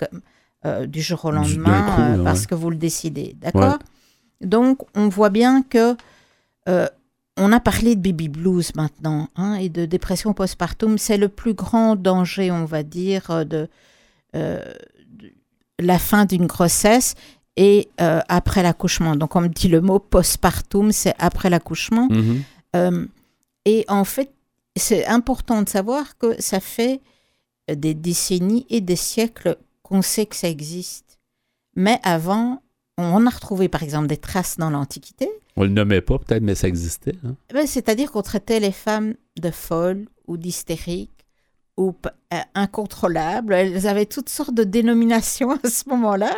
euh, 0.64 0.87
du 0.87 1.03
jour 1.03 1.27
au 1.27 1.31
lendemain 1.31 2.16
euh, 2.16 2.25
parce 2.25 2.47
que 2.47 2.55
vous 2.55 2.71
le 2.71 2.77
décidez. 2.77 3.37
D'accord 3.39 3.79
Donc, 4.41 4.79
on 4.95 5.09
voit 5.09 5.29
bien 5.29 5.62
que 5.62 5.95
euh, 6.71 6.87
on 7.37 7.53
a 7.53 7.61
parlé 7.61 7.97
de 7.97 8.01
baby 8.01 8.31
blues 8.31 8.75
maintenant 8.75 9.29
hein, 9.37 9.55
et 9.57 9.69
de 9.69 9.85
dépression 9.85 10.33
postpartum. 10.33 10.97
C'est 10.97 11.19
le 11.19 11.29
plus 11.29 11.53
grand 11.53 11.97
danger, 11.97 12.51
on 12.51 12.64
va 12.64 12.83
dire, 12.83 13.45
de, 13.45 13.69
de 14.33 15.33
la 15.79 15.99
fin 15.99 16.25
d'une 16.25 16.47
grossesse 16.47 17.14
et 17.59 17.89
euh, 18.01 18.21
après 18.29 18.63
l'accouchement. 18.63 19.17
Donc, 19.17 19.35
on 19.35 19.41
me 19.41 19.49
dit 19.49 19.69
le 19.69 19.81
mot 19.81 19.99
postpartum, 19.99 20.93
c'est 20.93 21.15
après 21.19 21.51
l'accouchement. 21.51 22.07
Mhm. 22.09 22.43
Euh, 22.77 23.07
et 23.65 23.85
en 23.89 24.05
fait, 24.05 24.33
c'est 24.77 25.05
important 25.07 25.63
de 25.63 25.69
savoir 25.69 26.17
que 26.19 26.41
ça 26.41 26.61
fait 26.61 27.01
des 27.71 27.95
décennies 27.95 28.65
et 28.71 28.81
des 28.81 28.97
siècles 28.97 29.57
qu'on 29.83 30.03
sait 30.03 30.25
que 30.25 30.37
ça 30.37 30.49
existe. 30.49 31.19
Mais 31.75 31.99
avant, 32.05 32.63
on 32.97 33.27
a 33.27 33.31
retrouvé 33.31 33.69
par 33.69 33.83
exemple 33.83 34.07
des 34.07 34.17
traces 34.17 34.57
dans 34.57 34.71
l'Antiquité. 34.71 35.29
On 35.57 35.65
le 35.65 35.71
nommait 35.71 36.01
pas 36.01 36.19
peut-être, 36.19 36.43
mais 36.43 36.55
ça 36.55 36.69
existait. 36.69 37.17
Hein. 37.27 37.35
Ben, 37.53 37.67
c'est-à-dire 37.67 38.13
qu'on 38.13 38.23
traitait 38.23 38.61
les 38.61 38.73
femmes 38.73 39.15
de 39.37 39.51
folles 39.51 40.07
ou 40.29 40.37
d'hystériques 40.37 41.18
ou 41.79 41.95
euh, 42.35 42.37
incontrôlables. 42.55 43.55
Elles 43.55 43.87
avaient 43.87 44.05
toutes 44.05 44.29
sortes 44.29 44.53
de 44.53 44.64
dénominations 44.64 45.53
à 45.64 45.70
ce 45.70 45.89
moment-là 45.89 46.37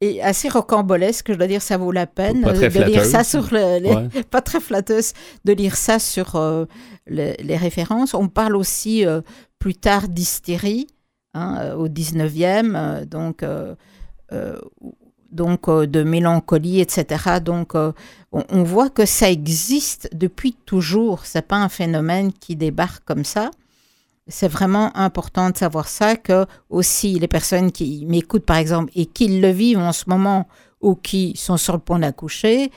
et 0.00 0.20
assez 0.20 0.48
rocambolesque, 0.48 1.32
je 1.32 1.38
dois 1.38 1.46
dire, 1.46 1.62
ça 1.62 1.76
vaut 1.76 1.92
la 1.92 2.08
peine 2.08 2.42
de 2.42 2.84
lire 2.84 3.04
ça 3.04 3.22
sur 3.22 3.54
les, 3.54 3.94
pas 4.30 4.42
très 4.42 4.58
flatteuse, 4.58 5.12
de 5.44 5.52
lire 5.52 5.76
ça 5.76 6.00
sur 6.00 6.34
euh, 6.34 6.64
les, 7.06 7.56
références. 7.56 8.12
On 8.12 8.26
parle 8.26 8.56
aussi 8.56 9.06
euh, 9.06 9.20
plus 9.60 9.76
tard 9.76 10.08
d'hystérie 10.08 10.88
hein, 11.34 11.74
au 11.74 11.88
19e, 11.88 13.04
donc 13.04 13.44
donc 15.30 15.70
de 15.70 16.02
mélancolie, 16.02 16.80
etc. 16.80 17.38
Donc 17.42 17.74
on, 17.74 17.94
on, 18.32 18.62
voit 18.64 18.90
que 18.90 19.06
ça 19.06 19.30
existe 19.30 20.10
depuis 20.12 20.52
toujours. 20.66 21.24
C'est 21.26 21.46
pas 21.46 21.56
un 21.56 21.68
phénomène 21.68 22.32
qui 22.32 22.56
débarque 22.56 23.04
comme 23.04 23.24
ça 23.24 23.50
c'est 24.28 24.48
vraiment 24.48 24.96
important 24.96 25.50
de 25.50 25.56
savoir 25.56 25.88
ça, 25.88 26.16
que 26.16 26.46
aussi 26.70 27.18
les 27.18 27.28
personnes 27.28 27.72
qui 27.72 28.06
m'écoutent 28.06 28.46
par 28.46 28.56
exemple 28.56 28.92
et 28.94 29.06
qui 29.06 29.40
le 29.40 29.50
vivent 29.50 29.78
en 29.78 29.92
ce 29.92 30.04
moment 30.08 30.48
ou 30.80 30.94
qui 30.94 31.34
sont 31.36 31.56
sur 31.56 31.74
le 31.74 31.80
point 31.80 31.98
d'accoucher, 31.98 32.70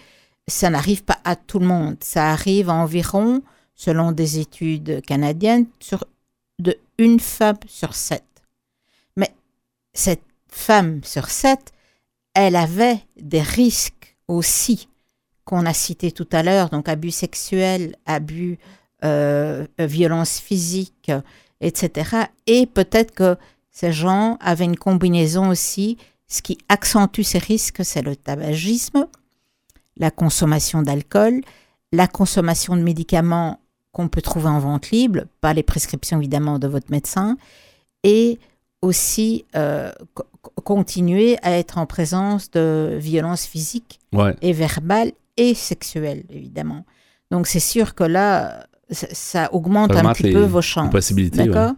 ça 0.48 0.70
n'arrive 0.70 1.04
pas 1.04 1.20
à 1.24 1.36
tout 1.36 1.60
le 1.60 1.68
monde. 1.68 1.98
Ça 2.02 2.32
arrive 2.32 2.70
environ, 2.70 3.41
selon 3.76 4.12
des 4.12 4.39
études 4.39 5.02
canadiennes, 5.06 5.68
sur 5.80 6.06
de 6.60 6.78
une 6.98 7.20
femme 7.20 7.58
sur 7.68 7.93
sept. 7.93 8.24
Mais 9.18 9.34
cette 9.93 10.24
femme 10.48 11.04
sur 11.04 11.30
sept, 11.30 11.74
elle 12.34 12.56
avait 12.56 13.00
des 13.20 13.41
risques 13.41 14.18
aussi 14.28 14.88
qu'on 15.43 15.66
a 15.66 15.74
cités 15.74 16.12
tout 16.12 16.28
à 16.32 16.41
l'heure, 16.41 16.70
donc 16.70 16.89
abus 16.89 17.12
sexuels, 17.12 17.96
abus 18.06 18.58
euh, 19.04 19.66
euh, 19.80 19.86
violence 19.86 20.39
physique, 20.39 21.12
etc. 21.62 22.28
Et 22.48 22.66
peut-être 22.66 23.14
que 23.14 23.36
ces 23.72 23.91
gens 23.91 24.38
avaient 24.39 24.66
une 24.66 24.78
combinaison 24.78 25.50
aussi. 25.50 25.98
Ce 26.28 26.41
qui 26.41 26.58
accentue 26.70 27.22
ces 27.22 27.38
risques, 27.38 27.84
c'est 27.84 28.02
le 28.02 28.16
tabagisme, 28.16 29.08
la 29.98 30.12
consommation 30.12 30.82
d'alcool, 30.82 31.41
la 31.91 32.08
consommation 32.08 32.76
de 32.76 32.82
médicaments 32.82 33.60
qu'on 33.91 34.08
peut 34.08 34.22
trouver 34.22 34.50
en 34.50 34.60
vente 34.60 34.91
libre, 34.91 35.26
pas 35.39 35.54
les 35.54 35.64
prescriptions 35.64 36.18
évidemment 36.18 36.60
de 36.60 36.68
votre 36.68 36.91
médecin, 36.91 37.38
et 38.04 38.39
aussi 38.82 39.46
euh, 39.56 39.91
continuer 40.64 41.38
à 41.41 41.52
être 41.52 41.78
en 41.78 41.86
présence 41.86 42.52
de 42.52 42.98
violences 43.00 43.46
physiques 43.46 44.00
et 44.41 44.54
verbales 44.54 45.12
et 45.38 45.54
sexuelles, 45.54 46.24
évidemment. 46.30 46.86
Donc 47.32 47.48
c'est 47.48 47.60
sûr 47.60 47.96
que 47.96 48.04
là, 48.04 48.68
ça, 48.92 49.54
augmente 49.54 49.96
un 49.96 50.14
petit 50.14 50.32
peu 50.32 50.44
vos 50.44 50.62
chances. 50.62 51.14
D'accord? 51.32 51.74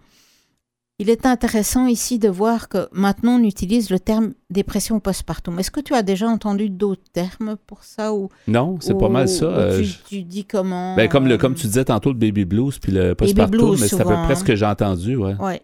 Il 1.00 1.12
est 1.12 1.28
intéressant 1.28 1.86
ici 1.86 2.18
de 2.18 2.28
voir 2.28 2.70
que 2.70 2.88
maintenant 2.92 3.34
on 3.40 3.44
utilise 3.44 3.92
le 3.92 4.00
terme 4.00 4.34
dépression 4.50 5.00
postpartum. 5.00 5.60
Est-ce 5.60 5.70
que 5.70 5.80
tu 5.80 5.94
as 5.94 6.02
déjà 6.02 6.28
entendu 6.28 6.72
d'autres 6.72 7.04
termes 7.14 7.56
pour 7.68 7.84
ça 7.84 8.16
ou 8.16 8.30
Non, 8.48 8.78
c'est 8.80 8.98
pas 8.98 9.08
mal 9.08 9.30
ça. 9.30 9.46
Euh, 9.46 9.84
tu, 10.10 10.24
dis 10.24 10.46
comment 10.46 10.96
ben, 10.96 11.08
comme, 11.08 11.28
le, 11.28 11.38
comme 11.38 11.54
tu 11.54 11.68
disais 11.68 11.86
tantôt, 11.86 12.10
le 12.10 12.18
baby 12.18 12.46
blues 12.46 12.80
puis 12.80 12.92
le 12.92 13.14
postpartum, 13.14 13.78
mais 13.80 13.88
c'est 13.88 14.02
à 14.02 14.06
peu 14.06 14.16
près 14.26 14.36
ce 14.36 14.44
que 14.44 14.56
j'ai 14.56 14.66
entendu. 14.66 15.16
Ouais. 15.16 15.36
ouais. 15.36 15.62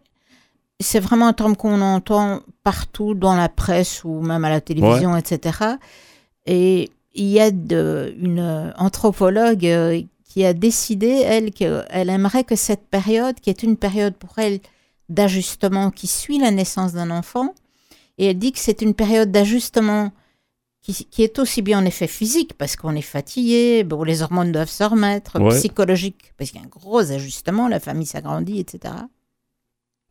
C'est 0.80 1.00
vraiment 1.00 1.30
un 1.30 1.34
terme 1.34 1.56
qu'on 1.56 1.82
entend 1.82 2.42
partout 2.64 3.16
dans 3.16 3.36
la 3.36 3.50
presse 3.50 4.04
ou 4.04 4.22
même 4.22 4.46
à 4.46 4.52
la 4.52 4.62
télévision, 4.62 5.18
etc. 5.18 5.58
Et 6.46 6.92
il 7.16 7.26
y 7.26 7.40
a 7.40 7.50
de, 7.50 8.14
une 8.20 8.72
anthropologue 8.78 9.66
euh, 9.66 10.00
qui 10.34 10.44
a 10.46 10.54
décidé, 10.56 11.10
elle, 11.10 11.52
qu'elle 11.52 12.10
aimerait 12.10 12.44
que 12.44 12.56
cette 12.56 12.88
période, 12.88 13.40
qui 13.40 13.52
est 13.52 13.62
une 13.62 13.78
période 13.78 14.16
pour 14.16 14.40
elle 14.40 14.62
d'ajustement 15.08 15.92
qui 15.92 16.08
suit 16.08 16.40
la 16.40 16.50
naissance 16.50 16.94
d'un 16.94 17.12
enfant, 17.12 17.54
et 18.18 18.26
elle 18.26 18.40
dit 18.40 18.52
que 18.52 18.58
c'est 18.58 18.82
une 18.82 18.96
période 18.96 19.32
d'ajustement 19.32 20.12
qui, 20.82 21.08
est 21.20 21.38
aussi 21.38 21.62
bien 21.62 21.78
en 21.78 21.86
effet 21.86 22.08
physique, 22.08 22.56
parce 22.58 22.76
qu'on 22.76 22.96
est 22.96 23.02
fatigué, 23.04 23.84
bon, 23.84 24.02
les 24.02 24.24
hormones 24.24 24.52
doivent 24.52 24.72
se 24.72 24.84
remettre, 24.84 25.38
psychologique, 25.52 26.34
parce 26.36 26.50
qu'il 26.50 26.60
y 26.60 26.64
a 26.64 26.66
un 26.66 26.70
gros 26.70 27.12
ajustement, 27.12 27.68
la 27.68 27.80
famille 27.80 28.08
s'agrandit, 28.08 28.60
etc. 28.60 28.92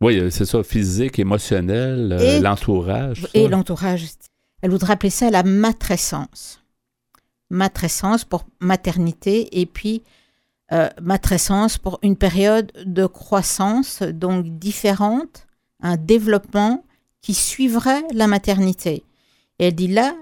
Oui, 0.01 0.21
euh, 0.21 0.31
c'est 0.31 0.45
ça, 0.45 0.63
physique, 0.63 1.19
émotionnel, 1.19 2.13
euh, 2.13 2.39
l'entourage. 2.39 3.27
Et 3.35 3.49
l'entourage. 3.49 4.05
Elle 4.63 4.71
voudrait 4.71 4.93
appeler 4.93 5.11
ça 5.11 5.31
la 5.31 5.43
matrescence. 5.43 6.62
Matrescence 7.53 8.25
pour 8.25 8.45
maternité, 8.61 9.61
et 9.61 9.67
puis 9.67 10.03
euh, 10.73 10.89
matrescence 11.03 11.77
pour 11.77 11.99
une 12.03 12.17
période 12.17 12.73
de 12.87 13.05
croissance, 13.05 14.03
donc 14.03 14.47
différente, 14.47 15.47
un 15.83 15.99
développement 15.99 16.83
qui 17.21 17.35
suivrait 17.35 18.03
la 18.15 18.27
maternité. 18.27 19.05
Et 19.59 19.67
elle 19.67 19.75
dit 19.75 19.89
là, 19.89 20.15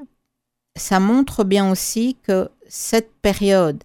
ça 0.75 0.99
montre 0.99 1.45
bien 1.45 1.71
aussi 1.71 2.17
que 2.27 2.49
cette 2.69 3.13
période, 3.23 3.85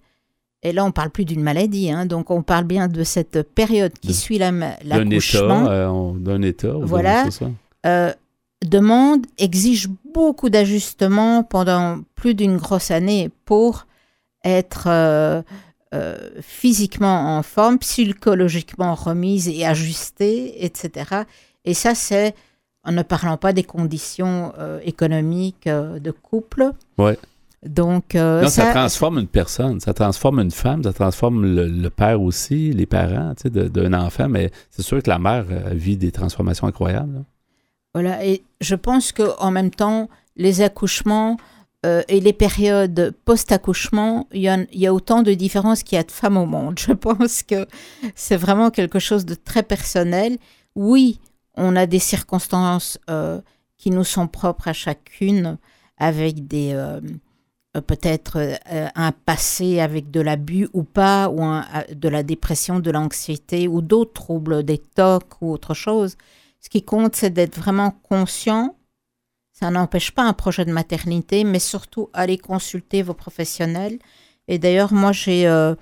et 0.64 0.74
là 0.74 0.84
on 0.86 0.92
parle 0.92 1.12
plus 1.12 1.26
d'une 1.26 1.44
maladie, 1.44 1.92
hein, 1.92 2.08
donc 2.08 2.32
on 2.32 2.42
parle 2.42 2.66
bien 2.66 2.88
de 2.88 3.04
cette 3.04 3.44
période 3.44 3.94
qui 4.00 4.16
suit 4.16 4.40
l'accouchement. 4.40 5.68
Euh, 5.68 6.14
d'un 6.14 6.42
état, 6.42 6.74
voilà, 6.82 7.28
euh, 7.86 8.12
demande, 8.64 9.26
exige 9.38 9.90
beaucoup 10.14 10.50
d'ajustements 10.50 11.44
pendant 11.44 12.02
plus 12.16 12.34
d'une 12.34 12.58
grosse 12.58 12.92
année 12.92 13.30
pour 13.46 13.88
être 14.44 14.88
euh, 14.88 15.42
physiquement 16.42 17.38
en 17.38 17.44
forme, 17.44 17.80
psychologiquement 17.80 18.96
remise 18.96 19.48
et 19.48 19.66
ajustée, 19.66 20.64
etc. 20.64 21.24
Et 21.66 21.74
ça, 21.74 21.96
c'est 21.96 22.36
en 22.86 22.92
ne 22.92 23.02
parlant 23.02 23.38
pas 23.38 23.52
des 23.52 23.64
conditions 23.64 24.54
euh, 24.60 24.80
économiques 24.84 25.68
euh, 25.68 26.00
de 26.00 26.12
couple. 26.12 26.72
Ouais. 26.98 27.18
Donc, 27.66 28.14
euh, 28.14 28.44
non, 28.44 28.48
ça, 28.48 28.72
transforme 28.72 29.18
une 29.18 29.28
personne, 29.28 29.80
ça 29.80 29.94
transforme 29.94 30.40
une 30.40 30.52
femme, 30.52 30.84
ça 30.84 30.94
transforme 30.94 31.44
le, 31.44 31.90
père 31.90 32.22
aussi, 32.22 32.72
les 32.72 32.86
parents 32.86 33.34
d'un 33.44 33.94
enfant, 33.94 34.30
mais 34.30 34.52
c'est 34.70 34.84
sûr 34.84 35.02
que 35.02 35.10
la 35.10 35.18
mère 35.18 35.46
vit 35.72 35.98
des 35.98 36.12
transformations 36.12 36.68
incroyables. 36.68 37.24
Voilà, 37.96 38.24
et 38.24 38.44
je 38.62 38.76
pense 38.76 39.12
qu'en 39.12 39.50
même 39.50 39.72
temps, 39.72 40.10
les 40.36 40.62
accouchements 40.62 41.38
et 42.08 42.20
les 42.20 42.34
périodes 42.34 43.14
post-accouchement, 43.26 44.28
il 44.34 44.42
y, 44.42 44.80
y, 44.80 44.88
a 44.88 44.94
autant 44.94 45.22
de 45.22 45.36
différences 45.36 45.84
qu'il 45.84 45.98
y 45.98 46.00
a 46.00 46.04
de 46.04 46.12
femmes 46.12 46.36
au 46.36 46.48
monde. 46.48 46.80
Je 46.80 46.94
pense 46.94 47.44
que 47.44 47.68
c'est 48.16 48.38
vraiment 48.38 48.72
quelque 48.72 48.98
chose 48.98 49.24
de 49.24 49.36
très 49.36 49.62
personnel. 49.62 50.40
Oui, 50.74 51.20
on 51.58 51.76
a 51.76 51.86
des 51.86 52.00
circonstances 52.00 53.00
euh, 53.10 53.42
qui 53.78 53.92
nous 53.92 54.04
sont 54.04 54.28
propres 54.28 54.68
à 54.68 54.74
chacune, 54.74 55.58
avec 55.98 56.48
des 56.48 56.72
euh, 56.74 57.00
euh, 57.76 57.82
peut-être 57.82 58.58
un 58.96 59.12
passé 59.12 59.80
avec 59.80 60.12
de 60.12 60.22
l'abus 60.22 60.70
ou 60.74 60.84
pas, 60.84 61.30
ou 61.30 61.42
de 61.94 62.10
la 62.10 62.24
dépression, 62.24 62.80
de 62.80 62.92
l'anxiété 62.92 63.68
ou 63.68 63.82
d'autres 63.82 64.14
troubles, 64.14 64.64
des 64.64 64.78
tocs 64.78 65.42
ou 65.42 65.52
autre 65.52 65.74
chose. 65.74 66.16
Ce 66.66 66.70
qui 66.72 66.82
compte, 66.82 67.16
c'est 67.16 67.30
d'être 67.30 67.60
vraiment 67.60 67.92
conscient. 67.92 68.76
Ça 69.54 69.70
n'empêche 69.70 70.10
pas 70.10 70.24
un 70.24 70.34
projet 70.34 70.66
de 70.66 70.72
maternité, 70.72 71.44
mais 71.44 71.60
surtout 71.60 72.10
aller 72.12 72.40
consulter 72.40 73.04
vos 73.04 73.14
professionnels. 73.14 74.00
Et 74.48 74.58
d'ailleurs, 74.58 74.92
moi, 74.92 75.12
j'ai 75.12 75.46
euh, 75.46 75.76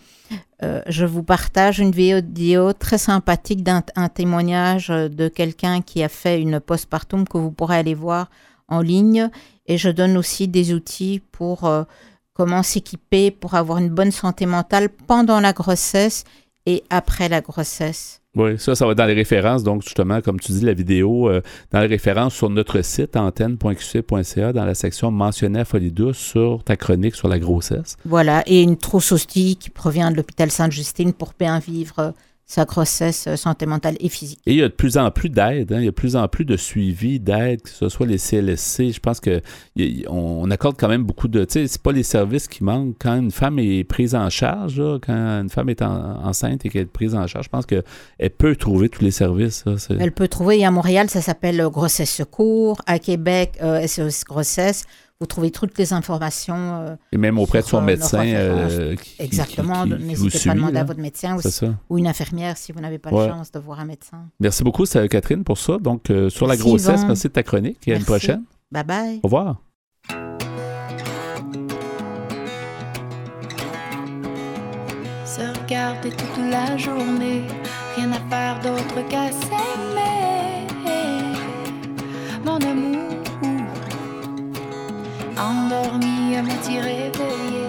je 0.88 1.05
vous 1.05 1.23
partage 1.23 1.79
une 1.79 1.91
vidéo 1.91 2.73
très 2.73 2.97
sympathique 2.97 3.63
d'un 3.63 3.81
témoignage 4.13 4.89
de 4.89 5.29
quelqu'un 5.29 5.81
qui 5.81 6.03
a 6.03 6.09
fait 6.09 6.41
une 6.41 6.59
postpartum 6.59 7.25
que 7.25 7.38
vous 7.38 7.51
pourrez 7.51 7.77
aller 7.77 7.95
voir 7.95 8.29
en 8.67 8.81
ligne. 8.81 9.29
Et 9.67 9.77
je 9.77 9.89
donne 9.89 10.17
aussi 10.17 10.49
des 10.49 10.73
outils 10.73 11.21
pour 11.31 11.63
euh, 11.63 11.86
comment 12.34 12.61
s'équiper 12.61 13.31
pour 13.31 13.53
avoir 13.53 13.77
une 13.77 13.89
bonne 13.89 14.11
santé 14.11 14.45
mentale 14.45 14.89
pendant 14.89 15.39
la 15.39 15.53
grossesse 15.53 16.25
et 16.65 16.84
après 16.89 17.29
la 17.29 17.39
grossesse. 17.39 18.22
Oui, 18.36 18.57
ça, 18.57 18.73
ça 18.73 18.88
va 18.88 18.95
dans 18.95 19.05
les 19.05 19.13
références. 19.13 19.63
Donc, 19.63 19.84
justement, 19.84 20.19
comme 20.21 20.39
tu 20.39 20.51
dis, 20.53 20.65
la 20.65 20.73
vidéo, 20.73 21.29
euh, 21.29 21.41
dans 21.71 21.81
les 21.81 21.88
références 21.88 22.34
sur 22.34 22.49
notre 22.49 22.81
site 22.81 23.15
antenne.qc.ca, 23.15 24.53
dans 24.53 24.65
la 24.65 24.73
section 24.73 25.11
mentionner 25.11 25.59
à 25.59 25.65
Folie 25.65 25.91
douce 25.91 26.17
sur 26.17 26.63
ta 26.63 26.75
chronique 26.75 27.13
sur 27.13 27.27
la 27.27 27.38
grossesse. 27.38 27.95
Voilà, 28.05 28.41
et 28.47 28.63
une 28.63 28.77
trousse 28.77 29.11
aussi 29.11 29.55
qui 29.55 29.69
provient 29.69 30.09
de 30.09 30.15
l'hôpital 30.15 30.49
Sainte-Justine 30.49 31.13
pour 31.13 31.34
bien 31.38 31.59
vivre 31.59 32.13
sa 32.46 32.66
grossesse 32.66 33.28
euh, 33.28 33.36
santé 33.36 33.66
mentale 33.66 33.96
et 34.00 34.10
physique. 34.10 34.39
Et 34.46 34.54
il 34.54 34.60
y 34.60 34.64
a 34.64 34.68
de 34.68 34.74
plus 34.74 34.98
en 34.98 35.10
plus 35.12 35.30
d'aide, 35.30 35.72
hein. 35.72 35.78
il 35.80 35.86
y 35.86 35.88
a 35.88 35.91
de 35.91 35.96
plus 35.96 36.16
en 36.16 36.28
plus 36.28 36.46
de 36.46 36.58
suivi, 36.58 37.20
d'aide, 37.20 37.62
que 37.62 37.70
ce 37.70 37.89
soit 37.89 38.06
les 38.06 38.18
CLSC. 38.18 38.91
Je 38.91 39.00
pense 39.00 39.20
que 39.20 39.41
on 40.10 40.50
accorde 40.52 40.76
quand 40.78 40.89
même 40.89 41.04
beaucoup 41.04 41.28
de. 41.28 41.46
Tu 41.46 41.54
sais, 41.54 41.68
c'est 41.68 41.82
pas 41.82 41.91
les 41.91 42.04
services 42.04 42.48
qui 42.48 42.64
manquent. 42.64 42.96
Quand 43.00 43.16
une 43.16 43.32
femme 43.32 43.60
est 43.60 43.84
prise 43.84 44.14
en 44.16 44.30
charge, 44.30 44.82
quand 45.06 45.14
une 45.14 45.50
femme 45.50 45.70
est 45.70 45.82
enceinte 45.82 46.66
et 46.66 46.70
qu'elle 46.70 46.84
est 46.84 46.86
prise 46.86 47.16
en 47.16 47.26
charge, 47.28 47.46
je 47.46 47.50
pense 47.50 47.66
qu'elle 47.66 47.84
peut 48.38 48.56
trouver 48.56 48.89
tous 48.89 49.04
les 49.04 49.12
services. 49.12 49.64
Elle 49.89 50.12
peut 50.12 50.28
trouver. 50.28 50.64
à 50.66 50.72
Montréal, 50.72 51.10
ça 51.10 51.22
s'appelle 51.22 51.60
euh, 51.62 51.70
Grossesse 51.70 52.12
Secours. 52.12 52.82
À 52.86 53.00
Québec, 53.00 53.58
SOS 53.60 54.00
euh, 54.00 54.10
Grossesse 54.28 54.86
vous 55.24 55.28
trouvez 55.28 55.51
toutes 55.51 55.78
les 55.78 55.93
informations. 55.93 56.82
Euh, 56.82 56.95
et 57.13 57.17
même 57.17 57.39
auprès 57.39 57.61
de 57.61 57.65
son 57.65 57.82
médecin. 57.82 58.26
Euh, 58.26 58.93
Exactement. 59.19 59.86
N'hésitez 59.86 60.38
pas 60.38 60.51
à 60.51 60.55
demander 60.55 60.78
à 60.80 60.84
votre 60.84 60.99
médecin 60.99 61.38
ou, 61.89 61.97
une 61.97 62.07
infirmière 62.07 62.57
si 62.57 62.74
vous 62.74 62.82
n'avez 62.82 62.99
pas 62.99 63.09
la 63.09 63.30
chance 63.30 63.51
de 63.51 63.59
voir 63.59 63.80
un 63.80 63.86
médecin. 63.86 64.26
Merci 64.41 64.63
beaucoup, 64.63 64.84
Catherine, 64.84 65.45
pour 65.45 65.57
ça. 65.57 65.78
Donc, 65.78 66.09
euh, 66.09 66.30
sur 66.30 66.45
la 66.45 66.57
grossesse, 66.57 67.05
merci 67.05 67.28
de 67.28 67.34
ta 67.34 67.43
chronique. 67.43 67.80
Et 67.88 67.93
à 67.93 67.97
une 67.97 68.03
prochaine. 68.03 68.43
Bye 68.69 68.84
bye. 68.84 69.19
Au 69.24 69.28
revoir. 69.28 69.61
Se 75.26 75.61
regarder 75.61 76.09
toute 76.09 76.51
la 76.51 76.78
journée, 76.78 77.43
rien 77.95 78.11
à 78.11 78.19
faire 78.30 78.59
d'autre 78.61 79.07
qu'à 79.09 79.32
s'aimer. 79.32 79.93
Endormi 85.74 86.36
à 86.36 86.41
moitié 86.41 86.80
réveillé, 86.80 87.67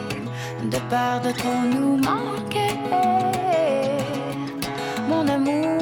de 0.71 0.79
peur 0.91 1.21
de 1.25 1.31
trop 1.33 1.63
nous 1.73 1.97
manquer, 1.97 2.79
mon 5.09 5.27
amour. 5.29 5.81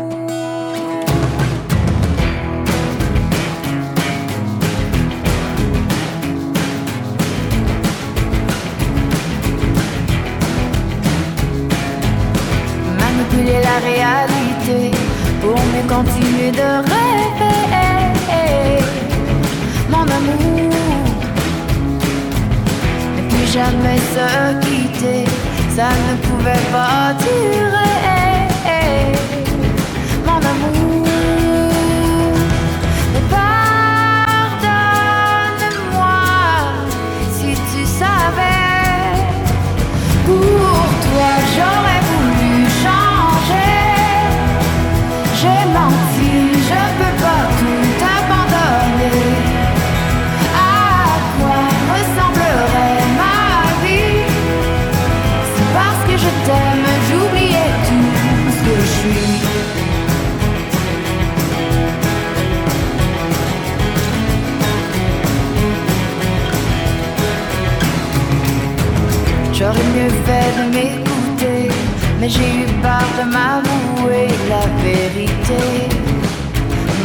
Manipuler 12.98 13.60
la 13.70 13.78
réalité 13.90 14.90
pour 15.40 15.58
me 15.74 15.82
continuer 15.88 16.50
de 16.50 16.68
rêver, 16.90 17.64
mon 19.90 20.02
amour 20.02 20.91
jamais 23.52 23.98
se 23.98 24.60
quitter, 24.60 25.24
ça 25.76 25.88
ne 25.88 26.16
pouvait 26.26 26.66
pas 26.72 27.12
durer. 27.22 27.61
De 70.58 70.62
m'écouter, 70.74 71.68
mais 72.20 72.28
j'ai 72.28 72.50
eu 72.62 72.66
peur 72.80 73.06
de 73.18 73.24
m'avouer 73.34 74.28
la 74.48 74.64
vérité. 74.82 75.62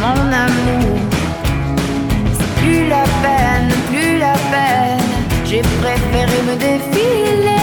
Mon 0.00 0.20
amour, 0.46 0.98
c'est 2.36 2.52
plus 2.60 2.88
la 2.88 3.04
peine, 3.24 3.70
plus 3.90 4.18
la 4.18 4.36
peine. 4.52 5.08
J'ai 5.44 5.62
préféré 5.80 6.38
me 6.48 6.54
défiler, 6.56 7.57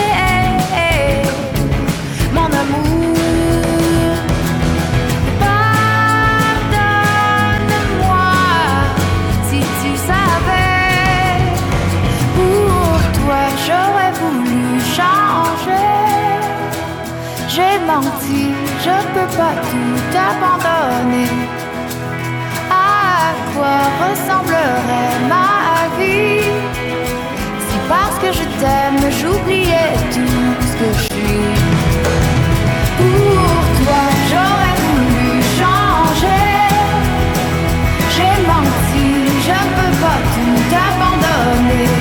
menti, 17.85 18.43
je 18.85 18.95
peux 19.13 19.29
pas 19.37 19.55
tout 19.69 19.97
abandonner. 20.31 21.31
À 22.69 23.33
quoi 23.53 23.77
ressemblerait 24.01 25.15
ma 25.29 25.87
vie? 25.97 26.51
Si 27.67 27.77
parce 27.87 28.17
que 28.19 28.31
je 28.39 28.45
t'aime, 28.59 29.03
j'oubliais 29.19 29.93
tout 30.13 30.47
ce 30.67 30.73
que 30.79 30.89
je 30.97 31.03
suis. 31.13 31.45
Pour 32.97 33.61
toi, 33.79 34.03
j'aurais 34.29 34.77
voulu 34.85 35.31
changer. 35.59 36.53
J'ai 38.15 38.35
menti, 38.51 39.07
je 39.47 39.59
peux 39.77 39.95
pas 40.03 40.19
tout 40.33 40.61
abandonner. 40.87 41.94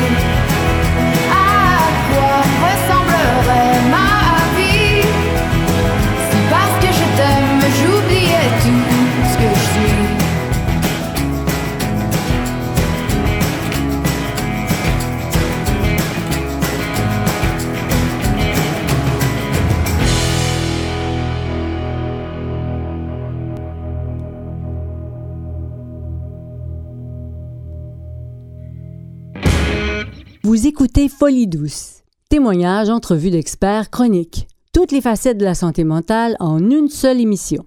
Folie 31.24 31.46
douce. 31.46 32.02
Témoignages, 32.28 32.90
entrevues 32.90 33.30
d'experts, 33.30 33.88
chroniques. 33.88 34.46
Toutes 34.74 34.92
les 34.92 35.00
facettes 35.00 35.38
de 35.38 35.46
la 35.46 35.54
santé 35.54 35.82
mentale 35.82 36.36
en 36.38 36.58
une 36.58 36.90
seule 36.90 37.18
émission. 37.18 37.64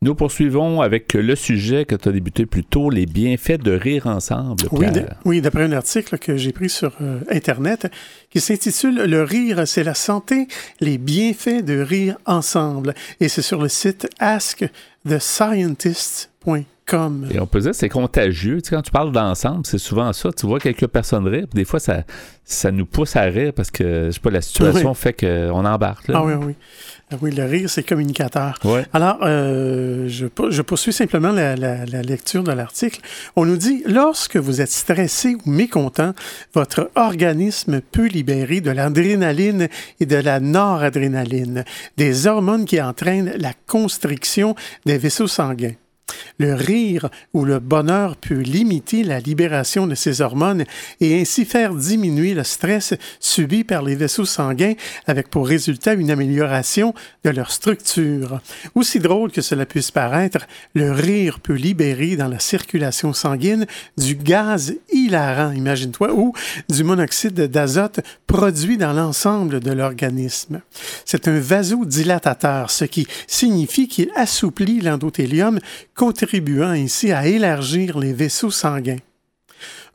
Nous 0.00 0.14
poursuivons 0.14 0.80
avec 0.80 1.12
le 1.12 1.36
sujet 1.36 1.84
que 1.84 1.96
tu 1.96 2.08
as 2.08 2.12
débuté 2.12 2.46
plus 2.46 2.64
tôt, 2.64 2.88
les 2.88 3.04
bienfaits 3.04 3.62
de 3.62 3.72
rire 3.72 4.06
ensemble. 4.06 4.70
Oui, 5.26 5.42
d'après 5.42 5.64
un 5.64 5.72
article 5.72 6.16
que 6.16 6.38
j'ai 6.38 6.52
pris 6.52 6.70
sur 6.70 6.96
euh, 7.02 7.20
Internet 7.30 7.88
qui 8.30 8.40
s'intitule 8.40 9.04
Le 9.04 9.22
rire, 9.22 9.68
c'est 9.68 9.84
la 9.84 9.92
santé, 9.92 10.48
les 10.80 10.96
bienfaits 10.96 11.62
de 11.62 11.80
rire 11.80 12.16
ensemble. 12.24 12.94
Et 13.20 13.28
c'est 13.28 13.42
sur 13.42 13.60
le 13.60 13.68
site 13.68 14.08
askthe.scientist.com. 14.18 16.64
Et 16.92 17.40
on 17.40 17.46
peut 17.46 17.60
dire 17.60 17.70
que 17.70 17.76
c'est 17.76 17.88
contagieux. 17.88 18.60
Tu 18.60 18.68
sais, 18.68 18.76
quand 18.76 18.82
tu 18.82 18.90
parles 18.90 19.10
d'ensemble, 19.12 19.64
c'est 19.64 19.78
souvent 19.78 20.12
ça. 20.12 20.30
Tu 20.32 20.46
vois 20.46 20.60
quelques 20.60 20.86
personnes 20.86 21.26
rire, 21.26 21.46
des 21.52 21.64
fois, 21.64 21.80
ça, 21.80 22.04
ça 22.44 22.70
nous 22.70 22.84
pousse 22.84 23.16
à 23.16 23.22
rire 23.22 23.52
parce 23.54 23.70
que, 23.70 24.06
je 24.06 24.10
sais 24.10 24.20
pas, 24.20 24.30
la 24.30 24.42
situation 24.42 24.92
fait 24.92 25.14
qu'on 25.14 25.64
embarque. 25.64 26.10
Ah 26.12 26.22
oui, 26.22 26.34
oui. 26.34 26.54
Ah 27.10 27.16
oui, 27.20 27.30
le 27.30 27.44
rire, 27.44 27.70
c'est 27.70 27.82
communicateur. 27.82 28.58
Alors, 28.92 29.18
euh, 29.22 30.08
je, 30.08 30.26
je, 30.50 30.62
poursuis 30.62 30.92
simplement 30.92 31.32
la, 31.32 31.56
la, 31.56 31.86
la 31.86 32.02
lecture 32.02 32.42
de 32.42 32.52
l'article. 32.52 33.00
On 33.36 33.46
nous 33.46 33.56
dit, 33.56 33.82
lorsque 33.86 34.36
vous 34.36 34.60
êtes 34.60 34.70
stressé 34.70 35.36
ou 35.36 35.50
mécontent, 35.50 36.12
votre 36.54 36.90
organisme 36.96 37.80
peut 37.80 38.08
libérer 38.08 38.60
de 38.60 38.70
l'adrénaline 38.70 39.68
et 40.00 40.06
de 40.06 40.16
la 40.16 40.40
noradrénaline, 40.40 41.64
des 41.96 42.26
hormones 42.26 42.64
qui 42.64 42.80
entraînent 42.80 43.34
la 43.38 43.52
constriction 43.66 44.54
des 44.86 44.98
vaisseaux 44.98 45.28
sanguins. 45.28 45.74
Le 46.38 46.54
rire 46.54 47.08
ou 47.32 47.44
le 47.44 47.60
bonheur 47.60 48.16
peut 48.16 48.40
limiter 48.40 49.04
la 49.04 49.20
libération 49.20 49.86
de 49.86 49.94
ces 49.94 50.20
hormones 50.20 50.64
et 51.00 51.20
ainsi 51.20 51.44
faire 51.44 51.74
diminuer 51.74 52.34
le 52.34 52.44
stress 52.44 52.94
subi 53.20 53.62
par 53.64 53.82
les 53.82 53.94
vaisseaux 53.94 54.24
sanguins 54.24 54.74
avec 55.06 55.30
pour 55.30 55.46
résultat 55.46 55.94
une 55.94 56.10
amélioration 56.10 56.94
de 57.24 57.30
leur 57.30 57.52
structure. 57.52 58.40
Aussi 58.74 58.98
drôle 58.98 59.30
que 59.30 59.42
cela 59.42 59.64
puisse 59.64 59.90
paraître, 59.90 60.46
le 60.74 60.90
rire 60.90 61.40
peut 61.40 61.54
libérer 61.54 62.16
dans 62.16 62.28
la 62.28 62.40
circulation 62.40 63.12
sanguine 63.12 63.66
du 63.96 64.16
gaz 64.16 64.74
hilarant, 64.92 65.52
imagine-toi, 65.52 66.12
ou 66.12 66.32
du 66.68 66.84
monoxyde 66.84 67.34
d'azote 67.34 68.00
produit 68.26 68.76
dans 68.76 68.92
l'ensemble 68.92 69.60
de 69.60 69.70
l'organisme. 69.70 70.60
C'est 71.04 71.28
un 71.28 71.38
vasodilatateur, 71.38 72.70
ce 72.70 72.84
qui 72.84 73.06
signifie 73.26 73.88
qu'il 73.88 74.10
assouplit 74.16 74.80
l'endothélium 74.80 75.60
contribuant 75.94 76.70
ainsi 76.70 77.12
à 77.12 77.26
élargir 77.26 77.98
les 77.98 78.12
vaisseaux 78.12 78.50
sanguins. 78.50 78.98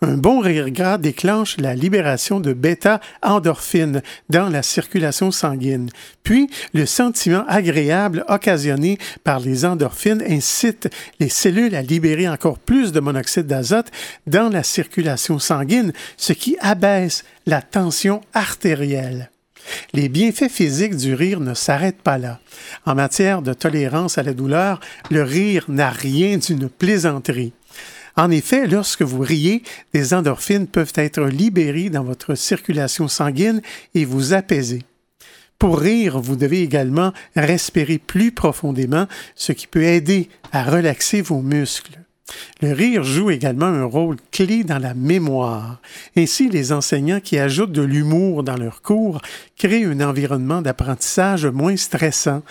Un 0.02 0.16
bon 0.16 0.40
rire 0.40 0.70
gras 0.70 0.98
déclenche 0.98 1.58
la 1.58 1.76
libération 1.76 2.40
de 2.40 2.54
bêta-endorphines 2.54 4.02
dans 4.30 4.48
la 4.48 4.64
circulation 4.64 5.30
sanguine. 5.30 5.90
Puis, 6.24 6.50
le 6.74 6.86
sentiment 6.86 7.44
agréable 7.50 8.24
occasionné 8.30 8.98
par 9.26 9.42
les 9.42 9.66
endorphines 9.66 10.24
incite 10.26 10.90
les 11.20 11.28
cellules 11.28 11.76
à 11.76 11.82
libérer 11.82 12.30
encore 12.30 12.60
plus 12.60 12.94
de 12.94 13.02
monoxyde 13.02 13.48
d'azote 13.48 13.92
dans 14.26 14.48
la 14.48 14.64
circulation 14.64 15.38
sanguine, 15.38 15.92
ce 16.16 16.32
qui 16.32 16.56
abaisse 16.62 17.26
la 17.46 17.62
tension 17.62 18.22
artérielle. 18.34 19.30
Les 19.94 20.10
bienfaits 20.10 20.50
physiques 20.50 20.96
du 20.96 21.14
rire 21.14 21.40
ne 21.40 21.54
s'arrêtent 21.54 22.02
pas 22.02 22.18
là. 22.18 22.40
En 22.86 22.96
matière 22.96 23.42
de 23.42 23.54
tolérance 23.54 24.18
à 24.18 24.24
la 24.24 24.34
douleur, 24.34 24.80
le 25.10 25.24
rire 25.24 25.66
n'a 25.68 25.90
rien 25.90 26.38
d'une 26.38 26.70
plaisanterie. 26.70 27.54
En 28.16 28.32
effet, 28.32 28.68
lorsque 28.68 29.02
vous 29.02 29.22
riez, 29.22 29.64
des 29.94 30.14
endorphines 30.14 30.68
peuvent 30.68 30.94
être 30.96 31.24
libérées 31.24 31.90
dans 31.90 32.04
votre 32.04 32.36
circulation 32.36 33.08
sanguine 33.08 33.62
et 33.96 34.06
vous 34.06 34.34
apaiser. 34.34 34.84
Pour 35.58 35.80
rire, 35.80 36.20
vous 36.20 36.36
devez 36.36 36.62
également 36.62 37.14
respirer 37.36 37.98
plus 37.98 38.32
profondément, 38.32 39.08
ce 39.36 39.52
qui 39.52 39.68
peut 39.68 39.84
aider 39.84 40.30
à 40.52 40.64
relaxer 40.64 41.22
vos 41.22 41.42
muscles. 41.42 42.00
Le 42.62 42.74
rire 42.74 43.04
joue 43.04 43.30
également 43.30 43.66
un 43.66 43.86
rôle 43.86 44.18
clé 44.32 44.64
dans 44.64 44.80
la 44.80 44.94
mémoire. 44.94 45.80
Ainsi, 46.18 46.50
les 46.50 46.72
enseignants 46.72 47.20
qui 47.20 47.38
ajoutent 47.38 47.72
de 47.72 47.82
l'humour 47.82 48.44
dans 48.44 48.58
leurs 48.58 48.82
cours 48.82 49.22
créent 49.58 49.86
un 49.86 50.02
environnement 50.02 50.62
d'apprentissage 50.62 51.46
moins 51.46 51.78
stressant. 51.78 52.42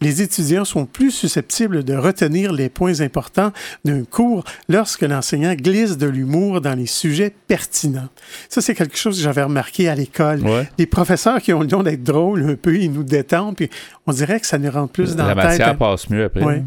Les 0.00 0.22
étudiants 0.22 0.64
sont 0.64 0.86
plus 0.86 1.10
susceptibles 1.10 1.84
de 1.84 1.94
retenir 1.94 2.52
les 2.52 2.68
points 2.68 3.00
importants 3.00 3.52
d'un 3.84 4.04
cours 4.04 4.44
lorsque 4.68 5.02
l'enseignant 5.02 5.54
glisse 5.54 5.96
de 5.98 6.06
l'humour 6.06 6.60
dans 6.60 6.74
les 6.74 6.86
sujets 6.86 7.32
pertinents. 7.46 8.08
Ça, 8.48 8.60
c'est 8.60 8.74
quelque 8.74 8.96
chose 8.96 9.16
que 9.16 9.22
j'avais 9.22 9.42
remarqué 9.42 9.88
à 9.88 9.94
l'école. 9.94 10.42
Les 10.78 10.86
professeurs 10.86 11.40
qui 11.40 11.52
ont 11.52 11.60
le 11.60 11.66
don 11.66 11.82
d'être 11.82 12.02
drôles 12.02 12.48
un 12.48 12.54
peu, 12.54 12.76
ils 12.76 12.92
nous 12.92 13.04
détendent, 13.04 13.56
puis 13.56 13.70
on 14.06 14.12
dirait 14.12 14.40
que 14.40 14.46
ça 14.46 14.58
nous 14.58 14.70
rentre 14.70 14.92
plus 14.92 15.16
dans 15.16 15.26
la, 15.26 15.34
la 15.34 15.42
tête. 15.42 15.58
Matière 15.58 15.76
passe 15.76 16.08
mieux 16.10 16.24
après. 16.24 16.62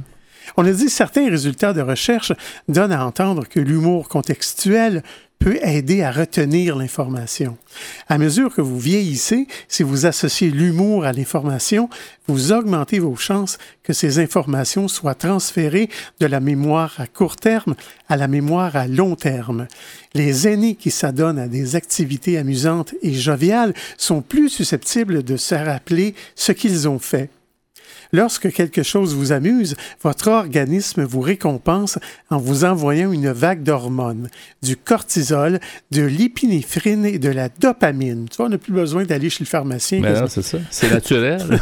On 0.58 0.66
a 0.66 0.72
dit 0.72 0.89
certains 0.89 1.30
résultats 1.30 1.74
de 1.74 1.82
recherche 1.82 2.34
donnent 2.68 2.91
à 2.91 3.06
entendre 3.06 3.47
que 3.47 3.60
l'humour 3.60 4.10
contextuel 4.10 5.04
peut 5.41 5.58
aider 5.64 6.04
à 6.04 6.12
retenir 6.12 6.76
l'information. 6.76 7.58
À 8.08 8.20
mesure 8.20 8.54
que 8.54 8.62
vous 8.62 8.80
vieillissez, 8.80 9.47
si 9.68 9.82
vous 9.82 10.06
associez 10.06 10.52
l'humour 10.52 11.04
à 11.04 11.14
l'information, 11.14 11.89
vous 12.28 12.52
augmentez 12.52 12.99
vos 12.99 13.16
chances 13.16 13.58
que 13.82 13.91
ces 13.91 14.20
informations 14.20 14.88
soient 14.88 15.16
transférées 15.16 15.89
de 16.20 16.28
la 16.28 16.39
mémoire 16.39 16.93
à 16.99 17.08
court 17.08 17.38
terme 17.38 17.74
à 18.08 18.18
la 18.18 18.28
mémoire 18.28 18.76
à 18.76 18.88
long 18.88 19.16
terme. 19.16 19.68
Les 20.14 20.47
aînés 20.47 20.76
qui 20.76 20.91
s'adonnent 20.91 21.39
à 21.39 21.47
des 21.47 21.76
activités 21.76 22.38
amusantes 22.38 22.93
et 23.02 23.14
joviales 23.14 23.74
sont 23.97 24.22
plus 24.22 24.49
susceptibles 24.49 25.24
de 25.24 25.38
se 25.38 25.56
rappeler 25.56 26.14
ce 26.36 26.52
qu'ils 26.52 26.88
ont 26.88 26.99
fait. 26.99 27.30
Lorsque 28.14 28.51
quelque 28.51 28.84
chose 28.84 29.16
vous 29.16 29.32
amuse, 29.32 29.76
votre 30.03 30.30
organisme 30.30 31.03
vous 31.03 31.22
récompense 31.22 31.97
en 32.30 32.38
vous 32.38 32.66
envoyant 32.66 33.12
une 33.12 33.32
vague 33.32 33.64
d'hormones, 33.64 34.30
du 34.62 34.76
cortisol, 34.76 35.59
de 35.91 36.01
l'épinéphrine 36.01 37.05
et 37.05 37.20
de 37.20 37.30
la 37.30 37.49
dopamine. 37.49 38.28
Tu 38.30 38.38
vois, 38.38 38.47
on 38.47 38.49
n'a 38.49 38.57
plus 38.57 38.74
besoin 38.74 39.03
d'aller 39.05 39.30
chez 39.30 39.43
le 39.43 39.49
pharmacien. 39.49 39.99
Mais 40.01 40.14
non, 40.14 40.28
c'est 40.28 40.41
ça. 40.41 40.57
C'est 40.70 40.91
naturel. 40.91 41.59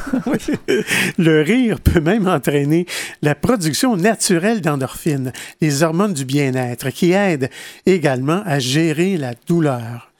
le 1.17 1.41
rire 1.41 1.79
peut 1.79 2.01
même 2.01 2.27
entraîner 2.27 2.85
la 3.21 3.35
production 3.35 3.95
naturelle 3.95 4.61
d'endorphines, 4.61 5.31
les 5.61 5.83
hormones 5.83 6.13
du 6.13 6.25
bien-être, 6.25 6.89
qui 6.89 7.11
aident 7.11 7.49
également 7.85 8.41
à 8.45 8.59
gérer 8.59 9.17
la 9.17 9.33
douleur. 9.47 10.11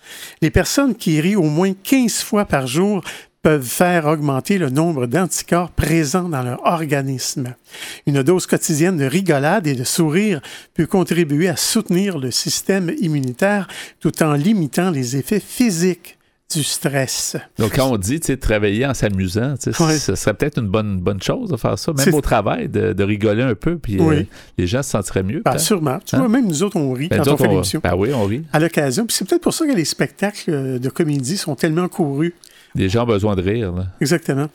Les 0.42 0.50
personnes 0.50 0.96
qui 0.96 1.22
rient 1.22 1.36
au 1.36 1.44
moins 1.44 1.74
15 1.84 2.22
fois 2.22 2.46
par 2.46 2.68
jour 2.68 3.04
peuvent 3.42 3.66
faire 3.66 4.06
augmenter 4.06 4.58
le 4.58 4.70
nombre 4.70 5.06
d'anticorps 5.06 5.72
présents 5.72 6.28
dans 6.28 6.44
leur 6.44 6.66
organisme. 6.66 7.56
Une 8.06 8.22
dose 8.22 8.46
quotidienne 8.46 8.98
de 8.98 9.06
rigolade 9.06 9.66
et 9.66 9.76
de 9.76 9.84
sourire 9.84 10.42
peut 10.74 10.86
contribuer 10.86 11.48
à 11.48 11.56
soutenir 11.56 12.18
le 12.18 12.32
système 12.32 12.92
immunitaire 13.00 13.68
tout 14.02 14.24
en 14.24 14.34
limitant 14.34 14.92
les 14.92 15.16
effets 15.16 15.40
physiques 15.40 16.18
du 16.52 16.64
stress. 16.64 17.38
Donc, 17.60 17.76
quand 17.76 17.92
on 17.92 17.98
dit 17.98 18.20
travailler 18.20 18.86
en 18.86 18.96
s'amusant, 18.96 19.54
ce 19.60 19.72
serait 19.72 20.34
peut-être 20.34 20.58
une 20.60 20.68
bonne, 20.68 21.00
bonne 21.00 21.22
chose 21.22 21.52
de 21.52 21.58
faire 21.58 21.78
ça, 21.78 21.94
même 21.94 22.14
au 22.14 22.22
travail, 22.22 22.68
de, 22.68 23.04
rigoler 23.04 23.44
un 23.44 23.54
peu, 23.54 23.78
puis 23.78 24.00
euh, 24.02 24.24
les 24.58 24.66
gens 24.66 24.82
se 24.82 24.90
sentiraient 24.90 25.24
mieux. 25.24 25.42
Ben, 25.46 25.60
sûrement. 25.60 26.00
Tu 26.04 26.16
vois, 26.16 26.26
hein? 26.26 26.30
même 26.30 26.48
nous 26.48 26.64
autres, 26.64 26.78
on 26.78 26.92
rit 26.92 27.08
ben, 27.08 27.22
quand 27.24 27.34
on 27.34 27.38
fait 27.38 27.48
l'émission. 27.48 27.82
Ben 27.84 27.96
oui, 27.96 28.10
on 28.14 28.26
rit. 28.26 28.44
À 28.52 28.60
l'occasion. 28.60 29.06
Puis 29.06 29.16
c'est 29.16 29.28
peut-être 29.28 29.44
pour 29.44 29.54
ça 29.54 29.68
que 29.68 29.74
les 29.74 29.86
spectacles 29.86 30.80
de 30.80 30.90
comédie 30.90 31.38
sont 31.38 31.56
tellement 31.56 31.88
courus 31.88 32.34
Les 32.76 32.90
gens 32.90 33.04
ont 33.04 33.08
besoin 33.08 33.36
de 33.36 33.42
rire. 33.42 33.74
Exactement. 34.00 34.48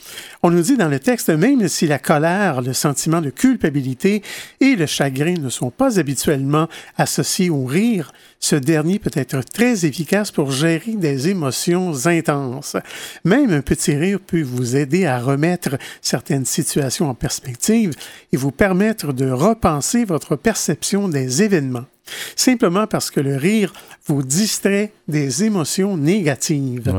On 0.42 0.50
nous 0.50 0.62
dit 0.62 0.76
dans 0.76 0.88
le 0.88 1.00
texte, 1.00 1.30
même 1.30 1.66
si 1.68 1.86
la 1.86 1.98
colère, 1.98 2.62
le 2.62 2.72
sentiment 2.72 3.20
de 3.20 3.30
culpabilité 3.30 4.22
et 4.60 4.76
le 4.76 4.86
chagrin 4.86 5.34
ne 5.34 5.48
sont 5.48 5.70
pas 5.70 5.98
habituellement 5.98 6.68
associés 6.96 7.50
au 7.50 7.64
rire, 7.64 8.12
ce 8.38 8.56
dernier 8.56 8.98
peut 8.98 9.10
être 9.14 9.40
très 9.40 9.86
efficace 9.86 10.30
pour 10.30 10.50
gérer 10.50 10.92
des 10.92 11.28
émotions 11.28 12.06
intenses. 12.06 12.76
Même 13.24 13.52
un 13.52 13.62
petit 13.62 13.94
rire 13.94 14.20
peut 14.24 14.42
vous 14.42 14.76
aider 14.76 15.06
à 15.06 15.18
remettre 15.18 15.78
certaines 16.02 16.44
situations 16.44 17.08
en 17.08 17.14
perspective 17.14 17.92
et 18.32 18.36
vous 18.36 18.52
permettre 18.52 19.12
de 19.12 19.30
repenser 19.30 20.04
votre 20.04 20.36
perception 20.36 21.08
des 21.08 21.42
événements 21.42 21.86
simplement 22.36 22.86
parce 22.86 23.10
que 23.10 23.20
le 23.20 23.36
rire 23.36 23.72
vous 24.06 24.22
distrait 24.22 24.92
des 25.08 25.44
émotions 25.44 25.96
négatives. 25.96 26.92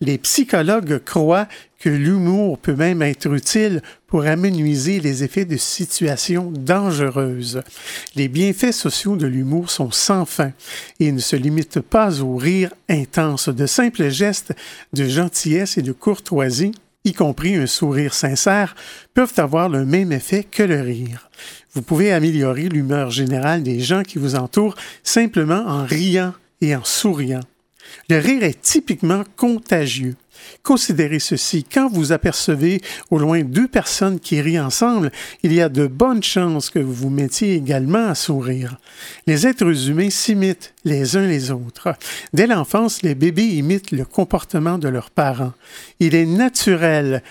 Les 0.00 0.18
psychologues 0.18 1.00
croient 1.04 1.48
que 1.78 1.88
l'humour 1.88 2.58
peut 2.58 2.74
même 2.74 3.00
être 3.02 3.32
utile 3.32 3.82
pour 4.06 4.26
amenuiser 4.26 5.00
les 5.00 5.24
effets 5.24 5.46
de 5.46 5.56
situations 5.56 6.50
dangereuses. 6.50 7.62
Les 8.16 8.28
bienfaits 8.28 8.72
sociaux 8.72 9.16
de 9.16 9.26
l'humour 9.26 9.70
sont 9.70 9.90
sans 9.90 10.26
fin 10.26 10.52
et 10.98 11.10
ne 11.10 11.20
se 11.20 11.36
limitent 11.36 11.80
pas 11.80 12.20
au 12.20 12.36
rire 12.36 12.72
intense. 12.88 13.48
De 13.48 13.66
simples 13.66 14.10
gestes 14.10 14.52
de 14.92 15.08
gentillesse 15.08 15.78
et 15.78 15.82
de 15.82 15.92
courtoisie 15.92 16.72
y 17.04 17.12
compris 17.12 17.56
un 17.56 17.66
sourire 17.66 18.14
sincère, 18.14 18.74
peuvent 19.14 19.32
avoir 19.38 19.68
le 19.68 19.84
même 19.84 20.12
effet 20.12 20.44
que 20.44 20.62
le 20.62 20.80
rire. 20.80 21.30
Vous 21.74 21.82
pouvez 21.82 22.12
améliorer 22.12 22.68
l'humeur 22.68 23.10
générale 23.10 23.62
des 23.62 23.80
gens 23.80 24.02
qui 24.02 24.18
vous 24.18 24.34
entourent 24.34 24.74
simplement 25.04 25.64
en 25.66 25.84
riant 25.84 26.34
et 26.60 26.74
en 26.74 26.84
souriant. 26.84 27.40
Le 28.08 28.18
rire 28.18 28.42
est 28.42 28.60
typiquement 28.60 29.24
contagieux. 29.36 30.16
Considérez 30.62 31.18
ceci, 31.18 31.64
quand 31.64 31.88
vous 31.88 32.12
apercevez 32.12 32.80
au 33.10 33.18
loin 33.18 33.42
deux 33.42 33.68
personnes 33.68 34.18
qui 34.18 34.40
rient 34.40 34.60
ensemble, 34.60 35.10
il 35.42 35.52
y 35.52 35.60
a 35.60 35.68
de 35.68 35.86
bonnes 35.86 36.22
chances 36.22 36.70
que 36.70 36.78
vous 36.78 36.94
vous 36.94 37.10
mettiez 37.10 37.54
également 37.54 38.08
à 38.08 38.14
sourire. 38.14 38.78
Les 39.26 39.46
êtres 39.46 39.88
humains 39.88 40.10
s'imitent 40.10 40.74
les 40.84 41.16
uns 41.16 41.26
les 41.26 41.50
autres. 41.50 41.94
Dès 42.32 42.46
l'enfance, 42.46 43.02
les 43.02 43.14
bébés 43.14 43.44
imitent 43.44 43.92
le 43.92 44.04
comportement 44.04 44.78
de 44.78 44.88
leurs 44.88 45.10
parents. 45.10 45.52
Il 45.98 46.14
est 46.14 46.26
naturel 46.26 47.22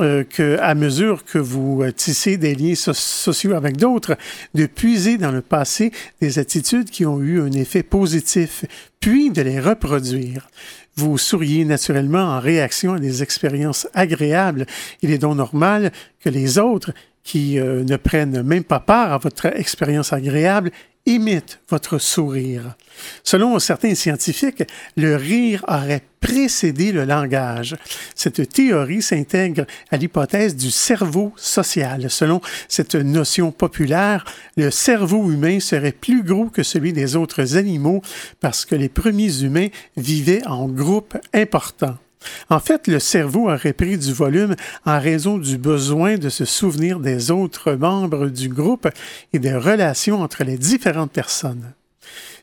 euh, 0.00 0.24
que, 0.24 0.58
à 0.60 0.74
mesure 0.74 1.24
que 1.24 1.38
vous 1.38 1.82
euh, 1.82 1.92
tissez 1.92 2.36
des 2.36 2.54
liens 2.54 2.74
sociaux 2.74 3.54
avec 3.54 3.76
d'autres, 3.76 4.16
de 4.54 4.66
puiser 4.66 5.18
dans 5.18 5.30
le 5.30 5.40
passé 5.40 5.92
des 6.20 6.38
attitudes 6.38 6.90
qui 6.90 7.06
ont 7.06 7.20
eu 7.20 7.40
un 7.40 7.52
effet 7.52 7.82
positif, 7.82 8.64
puis 8.98 9.30
de 9.30 9.42
les 9.42 9.60
reproduire. 9.60 10.48
Vous 10.96 11.18
souriez 11.18 11.64
naturellement 11.64 12.24
en 12.24 12.40
réaction 12.40 12.94
à 12.94 12.98
des 12.98 13.22
expériences 13.22 13.86
agréables. 13.94 14.66
Il 15.02 15.12
est 15.12 15.18
donc 15.18 15.36
normal 15.36 15.92
que 16.20 16.28
les 16.28 16.58
autres, 16.58 16.92
qui 17.24 17.58
euh, 17.58 17.82
ne 17.84 17.96
prennent 17.96 18.42
même 18.42 18.64
pas 18.64 18.80
part 18.80 19.12
à 19.12 19.18
votre 19.18 19.46
expérience 19.46 20.12
agréable, 20.12 20.70
imite 21.06 21.60
votre 21.68 21.98
sourire. 21.98 22.76
Selon 23.22 23.58
certains 23.58 23.94
scientifiques, 23.94 24.64
le 24.96 25.16
rire 25.16 25.64
aurait 25.68 26.02
précédé 26.20 26.92
le 26.92 27.04
langage. 27.04 27.76
Cette 28.14 28.48
théorie 28.48 29.02
s'intègre 29.02 29.66
à 29.90 29.96
l'hypothèse 29.96 30.56
du 30.56 30.70
cerveau 30.70 31.32
social. 31.36 32.10
Selon 32.10 32.40
cette 32.68 32.94
notion 32.94 33.52
populaire, 33.52 34.24
le 34.56 34.70
cerveau 34.70 35.30
humain 35.30 35.60
serait 35.60 35.92
plus 35.92 36.22
gros 36.22 36.46
que 36.46 36.62
celui 36.62 36.92
des 36.92 37.16
autres 37.16 37.56
animaux 37.56 38.00
parce 38.40 38.64
que 38.64 38.74
les 38.74 38.88
premiers 38.88 39.42
humains 39.42 39.68
vivaient 39.96 40.46
en 40.46 40.68
groupes 40.68 41.18
importants. 41.34 41.98
En 42.50 42.60
fait, 42.60 42.86
le 42.86 42.98
cerveau 42.98 43.50
aurait 43.50 43.72
pris 43.72 43.98
du 43.98 44.12
volume 44.12 44.54
en 44.84 45.00
raison 45.00 45.38
du 45.38 45.58
besoin 45.58 46.16
de 46.16 46.28
se 46.28 46.44
souvenir 46.44 47.00
des 47.00 47.30
autres 47.30 47.72
membres 47.72 48.28
du 48.28 48.48
groupe 48.48 48.88
et 49.32 49.38
des 49.38 49.54
relations 49.54 50.22
entre 50.22 50.44
les 50.44 50.58
différentes 50.58 51.12
personnes. 51.12 51.72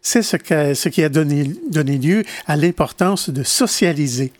C'est 0.01 0.23
ce, 0.23 0.89
qui 0.89 1.03
a 1.03 1.09
donné, 1.09 1.51
donné 1.69 1.97
lieu 1.99 2.23
à 2.47 2.55
l'importance 2.55 3.29
de 3.29 3.43
socialiser. 3.43 4.33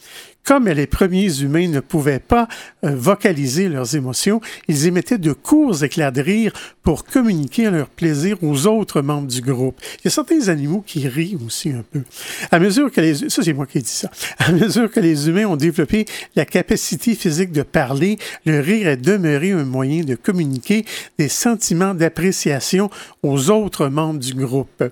Comme 0.44 0.68
les 0.68 0.88
premiers 0.88 1.42
humains 1.42 1.68
ne 1.68 1.80
pouvaient 1.80 2.20
pas 2.20 2.48
euh, 2.84 2.96
vocaliser 2.96 3.70
leurs 3.70 3.96
émotions, 3.96 4.42
ils 4.68 4.88
émettaient 4.88 5.20
de 5.20 5.34
courts 5.34 5.84
éclats 5.84 6.12
de 6.12 6.22
rire 6.22 6.52
pour 6.82 7.06
communiquer 7.06 7.70
leur 7.70 7.88
plaisir 7.88 8.38
aux 8.42 8.66
autres 8.66 9.02
membres 9.02 9.28
du 9.28 9.42
groupe. 9.42 9.80
Il 10.00 10.06
y 10.06 10.08
a 10.08 10.12
certains 10.12 10.48
animaux 10.50 10.84
qui 10.86 11.08
rient 11.08 11.38
aussi 11.46 11.70
un 11.70 11.84
peu. 11.92 12.02
À 12.50 12.60
mesure 12.60 12.92
que 12.92 13.02
les, 13.02 13.30
ça 13.30 13.44
c'est 13.44 13.54
moi 13.54 13.68
qui 13.68 13.78
ai 13.78 13.82
dit 13.82 13.90
ça. 13.90 14.10
À 14.40 14.52
mesure 14.52 14.90
que 14.90 15.00
les 15.00 15.30
humains 15.30 15.46
ont 15.46 15.58
développé 15.58 16.06
la 16.36 16.46
capacité 16.46 17.14
physique 17.14 17.52
de 17.52 17.62
parler, 17.62 18.18
le 18.46 18.60
rire 18.60 18.88
est 18.88 18.98
demeuré 18.98 19.52
un 19.52 19.64
moyen 19.64 20.04
de 20.04 20.16
communiquer 20.16 20.86
des 21.20 21.30
sentiments 21.30 21.94
d'appréciation 21.94 22.90
aux 23.22 23.50
autres 23.52 23.88
membres 23.88 24.20
du 24.20 24.34
groupe. 24.34 24.84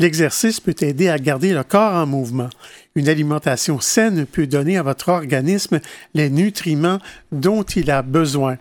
L'exercice 0.00 0.60
peut 0.60 0.74
aider 0.80 1.08
à 1.08 1.18
garder 1.18 1.52
le 1.52 1.62
corps 1.62 1.94
en 1.94 2.06
mouvement. 2.06 2.50
Une 2.96 3.08
alimentation 3.08 3.80
saine 3.80 4.26
peut 4.26 4.46
donner 4.46 4.76
à 4.76 4.82
votre 4.82 5.08
organisme 5.08 5.80
les 6.14 6.30
nutriments 6.30 6.98
dont 7.30 7.62
il 7.62 7.90
a 7.90 8.02
besoin. 8.02 8.58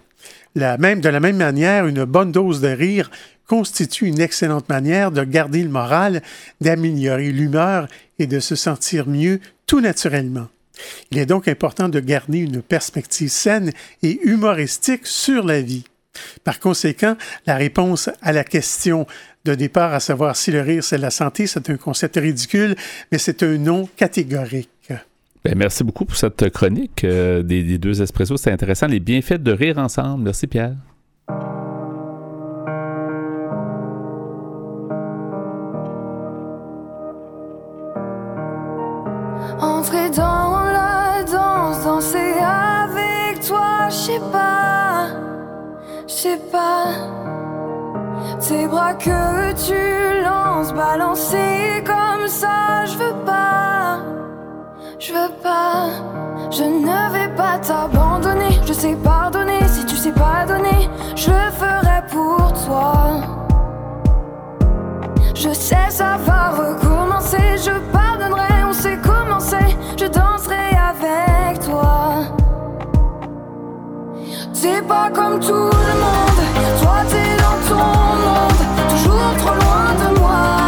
La 0.55 0.77
même, 0.77 1.01
de 1.01 1.09
la 1.09 1.19
même 1.19 1.37
manière, 1.37 1.87
une 1.87 2.05
bonne 2.05 2.31
dose 2.31 2.61
de 2.61 2.67
rire 2.67 3.09
constitue 3.47 4.07
une 4.07 4.21
excellente 4.21 4.69
manière 4.69 5.11
de 5.11 5.23
garder 5.23 5.63
le 5.63 5.69
moral, 5.69 6.21
d'améliorer 6.61 7.31
l'humeur 7.31 7.87
et 8.19 8.27
de 8.27 8.39
se 8.39 8.55
sentir 8.55 9.07
mieux 9.07 9.39
tout 9.65 9.81
naturellement. 9.81 10.47
Il 11.11 11.17
est 11.17 11.25
donc 11.25 11.47
important 11.47 11.89
de 11.89 11.99
garder 11.99 12.39
une 12.39 12.61
perspective 12.61 13.29
saine 13.29 13.71
et 14.01 14.19
humoristique 14.23 15.07
sur 15.07 15.43
la 15.43 15.61
vie. 15.61 15.83
Par 16.43 16.59
conséquent, 16.59 17.15
la 17.45 17.55
réponse 17.55 18.09
à 18.21 18.33
la 18.33 18.43
question 18.43 19.07
de 19.45 19.55
départ, 19.55 19.93
à 19.93 19.99
savoir 19.99 20.35
si 20.37 20.51
le 20.51 20.61
rire 20.61 20.83
c'est 20.83 20.97
la 20.97 21.09
santé, 21.09 21.47
c'est 21.47 21.69
un 21.69 21.75
concept 21.75 22.15
ridicule, 22.15 22.75
mais 23.11 23.17
c'est 23.17 23.43
un 23.43 23.57
nom 23.57 23.89
catégorique. 23.97 24.69
Ben, 25.43 25.57
merci 25.57 25.83
beaucoup 25.83 26.05
pour 26.05 26.15
cette 26.15 26.49
chronique 26.51 27.03
euh, 27.03 27.43
des, 27.43 27.77
deux 27.77 28.01
espressos. 28.01 28.37
C'est 28.37 28.51
intéressant. 28.51 28.87
Les 28.87 29.01
bienfaits 29.01 29.33
de 29.43 29.51
rire 29.51 29.77
ensemble. 29.77 30.23
Merci, 30.23 30.47
Pierre. 30.47 30.75
Entrer 39.59 40.09
dans 40.11 40.63
la 40.71 41.23
danse, 41.29 41.83
danser 41.83 42.17
avec 42.17 43.45
toi, 43.45 43.89
je 43.89 43.95
sais 43.95 44.19
pas, 44.31 45.09
je 46.07 46.13
sais 46.13 46.39
pas. 46.49 47.42
Tes 48.39 48.67
bras 48.67 48.93
que 48.93 49.53
tu 49.65 50.21
lances, 50.23 50.73
balancer 50.73 51.83
comme 51.85 52.27
ça, 52.27 52.85
je 52.85 52.97
veux 52.97 53.15
pas, 53.25 53.99
je 54.99 55.13
veux 55.13 55.33
pas, 55.41 55.87
je 56.51 56.63
ne 56.63 57.11
vais 57.13 57.33
pas 57.35 57.57
t'abandonner, 57.59 58.59
je 58.65 58.73
sais 58.73 58.95
pardonner, 58.95 59.59
si 59.67 59.85
tu 59.85 59.95
sais 59.95 60.11
pas 60.11 60.45
donner, 60.47 60.89
je 61.15 61.31
ferai 61.59 62.01
pour 62.11 62.53
toi. 62.65 62.93
Je 65.33 65.51
sais 65.53 65.89
ça 65.89 66.17
va 66.25 66.51
recommencer, 66.51 67.57
je 67.57 67.71
pardonnerai, 67.91 68.63
on 68.67 68.73
sait 68.73 68.97
commencer, 68.97 69.77
je 69.97 70.05
danserai 70.05 70.69
avec 70.91 71.59
toi. 71.59 72.23
C'est 74.53 74.85
pas 74.87 75.09
comme 75.13 75.39
tout 75.39 75.53
le 75.53 75.93
monde, 76.03 76.41
toi 76.81 76.97
t'es 77.09 77.32
toujours 78.89 79.35
trop 79.37 79.55
loin 79.55 79.93
de. 79.99 80.19
Moi 80.19 80.62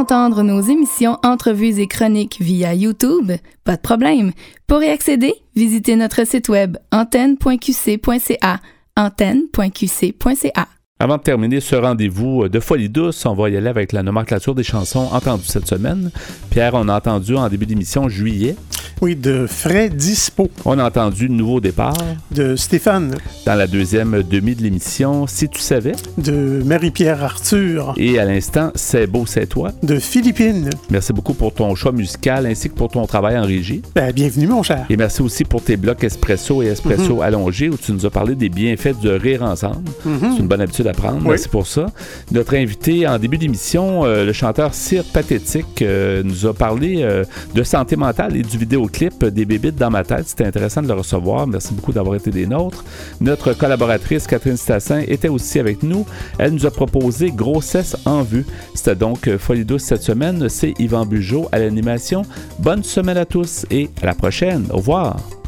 réentendre 0.00 0.42
nos 0.42 0.62
émissions, 0.62 1.18
entrevues 1.22 1.78
et 1.78 1.86
chroniques 1.86 2.38
via 2.40 2.72
YouTube? 2.72 3.32
Pas 3.64 3.76
de 3.76 3.82
problème. 3.82 4.32
Pour 4.66 4.82
y 4.82 4.88
accéder, 4.88 5.34
visitez 5.54 5.94
notre 5.94 6.26
site 6.26 6.48
web 6.48 6.78
antenne.qc.ca 6.90 8.60
antenne.qc.ca. 8.96 10.68
Avant 10.98 11.16
de 11.16 11.22
terminer 11.22 11.60
ce 11.60 11.76
rendez-vous 11.76 12.48
de 12.48 12.60
Folie 12.60 12.88
douce, 12.88 13.24
on 13.26 13.34
va 13.34 13.50
y 13.50 13.56
aller 13.58 13.68
avec 13.68 13.92
la 13.92 14.02
nomenclature 14.02 14.54
des 14.54 14.62
chansons 14.62 15.08
entendues 15.12 15.44
cette 15.44 15.66
semaine. 15.66 16.10
Pierre, 16.50 16.72
on 16.74 16.88
a 16.88 16.96
entendu 16.96 17.36
en 17.36 17.48
début 17.48 17.66
d'émission 17.66 18.08
juillet. 18.08 18.56
Oui, 19.02 19.16
de 19.16 19.46
Frais 19.48 19.88
Dispo. 19.88 20.50
On 20.66 20.78
a 20.78 20.84
entendu 20.84 21.30
Nouveau 21.30 21.60
départ. 21.60 21.94
De 22.30 22.54
Stéphane. 22.56 23.14
Dans 23.46 23.54
la 23.54 23.66
deuxième 23.66 24.22
demi 24.22 24.54
de 24.54 24.62
l'émission, 24.62 25.26
Si 25.26 25.48
tu 25.48 25.60
savais. 25.60 25.92
De 26.18 26.62
Marie-Pierre 26.64 27.24
Arthur. 27.24 27.94
Et 27.96 28.18
à 28.18 28.24
l'instant, 28.26 28.70
C'est 28.74 29.06
beau, 29.06 29.24
c'est 29.26 29.46
toi. 29.46 29.72
De 29.82 29.98
Philippine. 29.98 30.68
Merci 30.90 31.12
beaucoup 31.14 31.32
pour 31.32 31.54
ton 31.54 31.74
choix 31.74 31.92
musical 31.92 32.44
ainsi 32.46 32.68
que 32.68 32.74
pour 32.74 32.88
ton 32.88 33.06
travail 33.06 33.38
en 33.38 33.44
régie. 33.44 33.80
Ben, 33.94 34.12
bienvenue, 34.12 34.46
mon 34.46 34.62
cher. 34.62 34.84
Et 34.90 34.96
merci 34.98 35.22
aussi 35.22 35.44
pour 35.44 35.62
tes 35.62 35.76
blocs 35.78 36.04
espresso 36.04 36.62
et 36.62 36.66
espresso 36.66 37.14
Mhm. 37.16 37.22
allongés 37.22 37.68
où 37.70 37.78
tu 37.78 37.92
nous 37.92 38.04
as 38.04 38.10
parlé 38.10 38.34
des 38.34 38.50
bienfaits 38.50 39.00
de 39.02 39.10
rire 39.10 39.42
ensemble. 39.42 39.88
Mhm. 40.04 40.32
C'est 40.34 40.40
une 40.40 40.46
bonne 40.48 40.60
habitude 40.60 40.86
à 40.86 40.92
prendre. 40.92 41.18
Oui. 41.22 41.28
Merci 41.30 41.48
pour 41.48 41.66
ça. 41.66 41.86
Notre 42.32 42.54
invité 42.54 43.06
en 43.08 43.18
début 43.18 43.38
d'émission, 43.38 44.04
euh, 44.04 44.26
le 44.26 44.32
chanteur 44.34 44.74
Cyr 44.74 45.04
Pathétique, 45.04 45.80
euh, 45.80 46.22
nous 46.22 46.44
a 46.46 46.52
parlé 46.52 46.98
euh, 47.00 47.24
de 47.54 47.62
santé 47.62 47.96
mentale 47.96 48.36
et 48.36 48.42
du 48.42 48.58
vidéoclip 48.80 49.24
des 49.24 49.44
bébites 49.44 49.76
dans 49.76 49.90
ma 49.90 50.04
tête. 50.04 50.28
C'était 50.28 50.46
intéressant 50.46 50.82
de 50.82 50.88
le 50.88 50.94
recevoir. 50.94 51.46
Merci 51.46 51.74
beaucoup 51.74 51.92
d'avoir 51.92 52.16
été 52.16 52.30
des 52.30 52.46
nôtres. 52.46 52.84
Notre 53.20 53.52
collaboratrice 53.52 54.26
Catherine 54.26 54.56
Stassin 54.56 55.02
était 55.06 55.28
aussi 55.28 55.58
avec 55.58 55.82
nous. 55.82 56.06
Elle 56.38 56.52
nous 56.54 56.66
a 56.66 56.70
proposé 56.70 57.30
Grossesse 57.30 57.96
en 58.04 58.22
vue. 58.22 58.46
C'était 58.74 58.96
donc 58.96 59.28
euh, 59.28 59.38
Folie 59.38 59.64
douce 59.64 59.82
cette 59.82 60.02
semaine. 60.02 60.48
C'est 60.48 60.74
Yvan 60.78 61.06
Bugeaud 61.06 61.48
à 61.52 61.58
l'animation. 61.58 62.22
Bonne 62.58 62.82
semaine 62.82 63.18
à 63.18 63.24
tous 63.24 63.66
et 63.70 63.90
à 64.02 64.06
la 64.06 64.14
prochaine. 64.14 64.66
Au 64.70 64.78
revoir. 64.78 65.39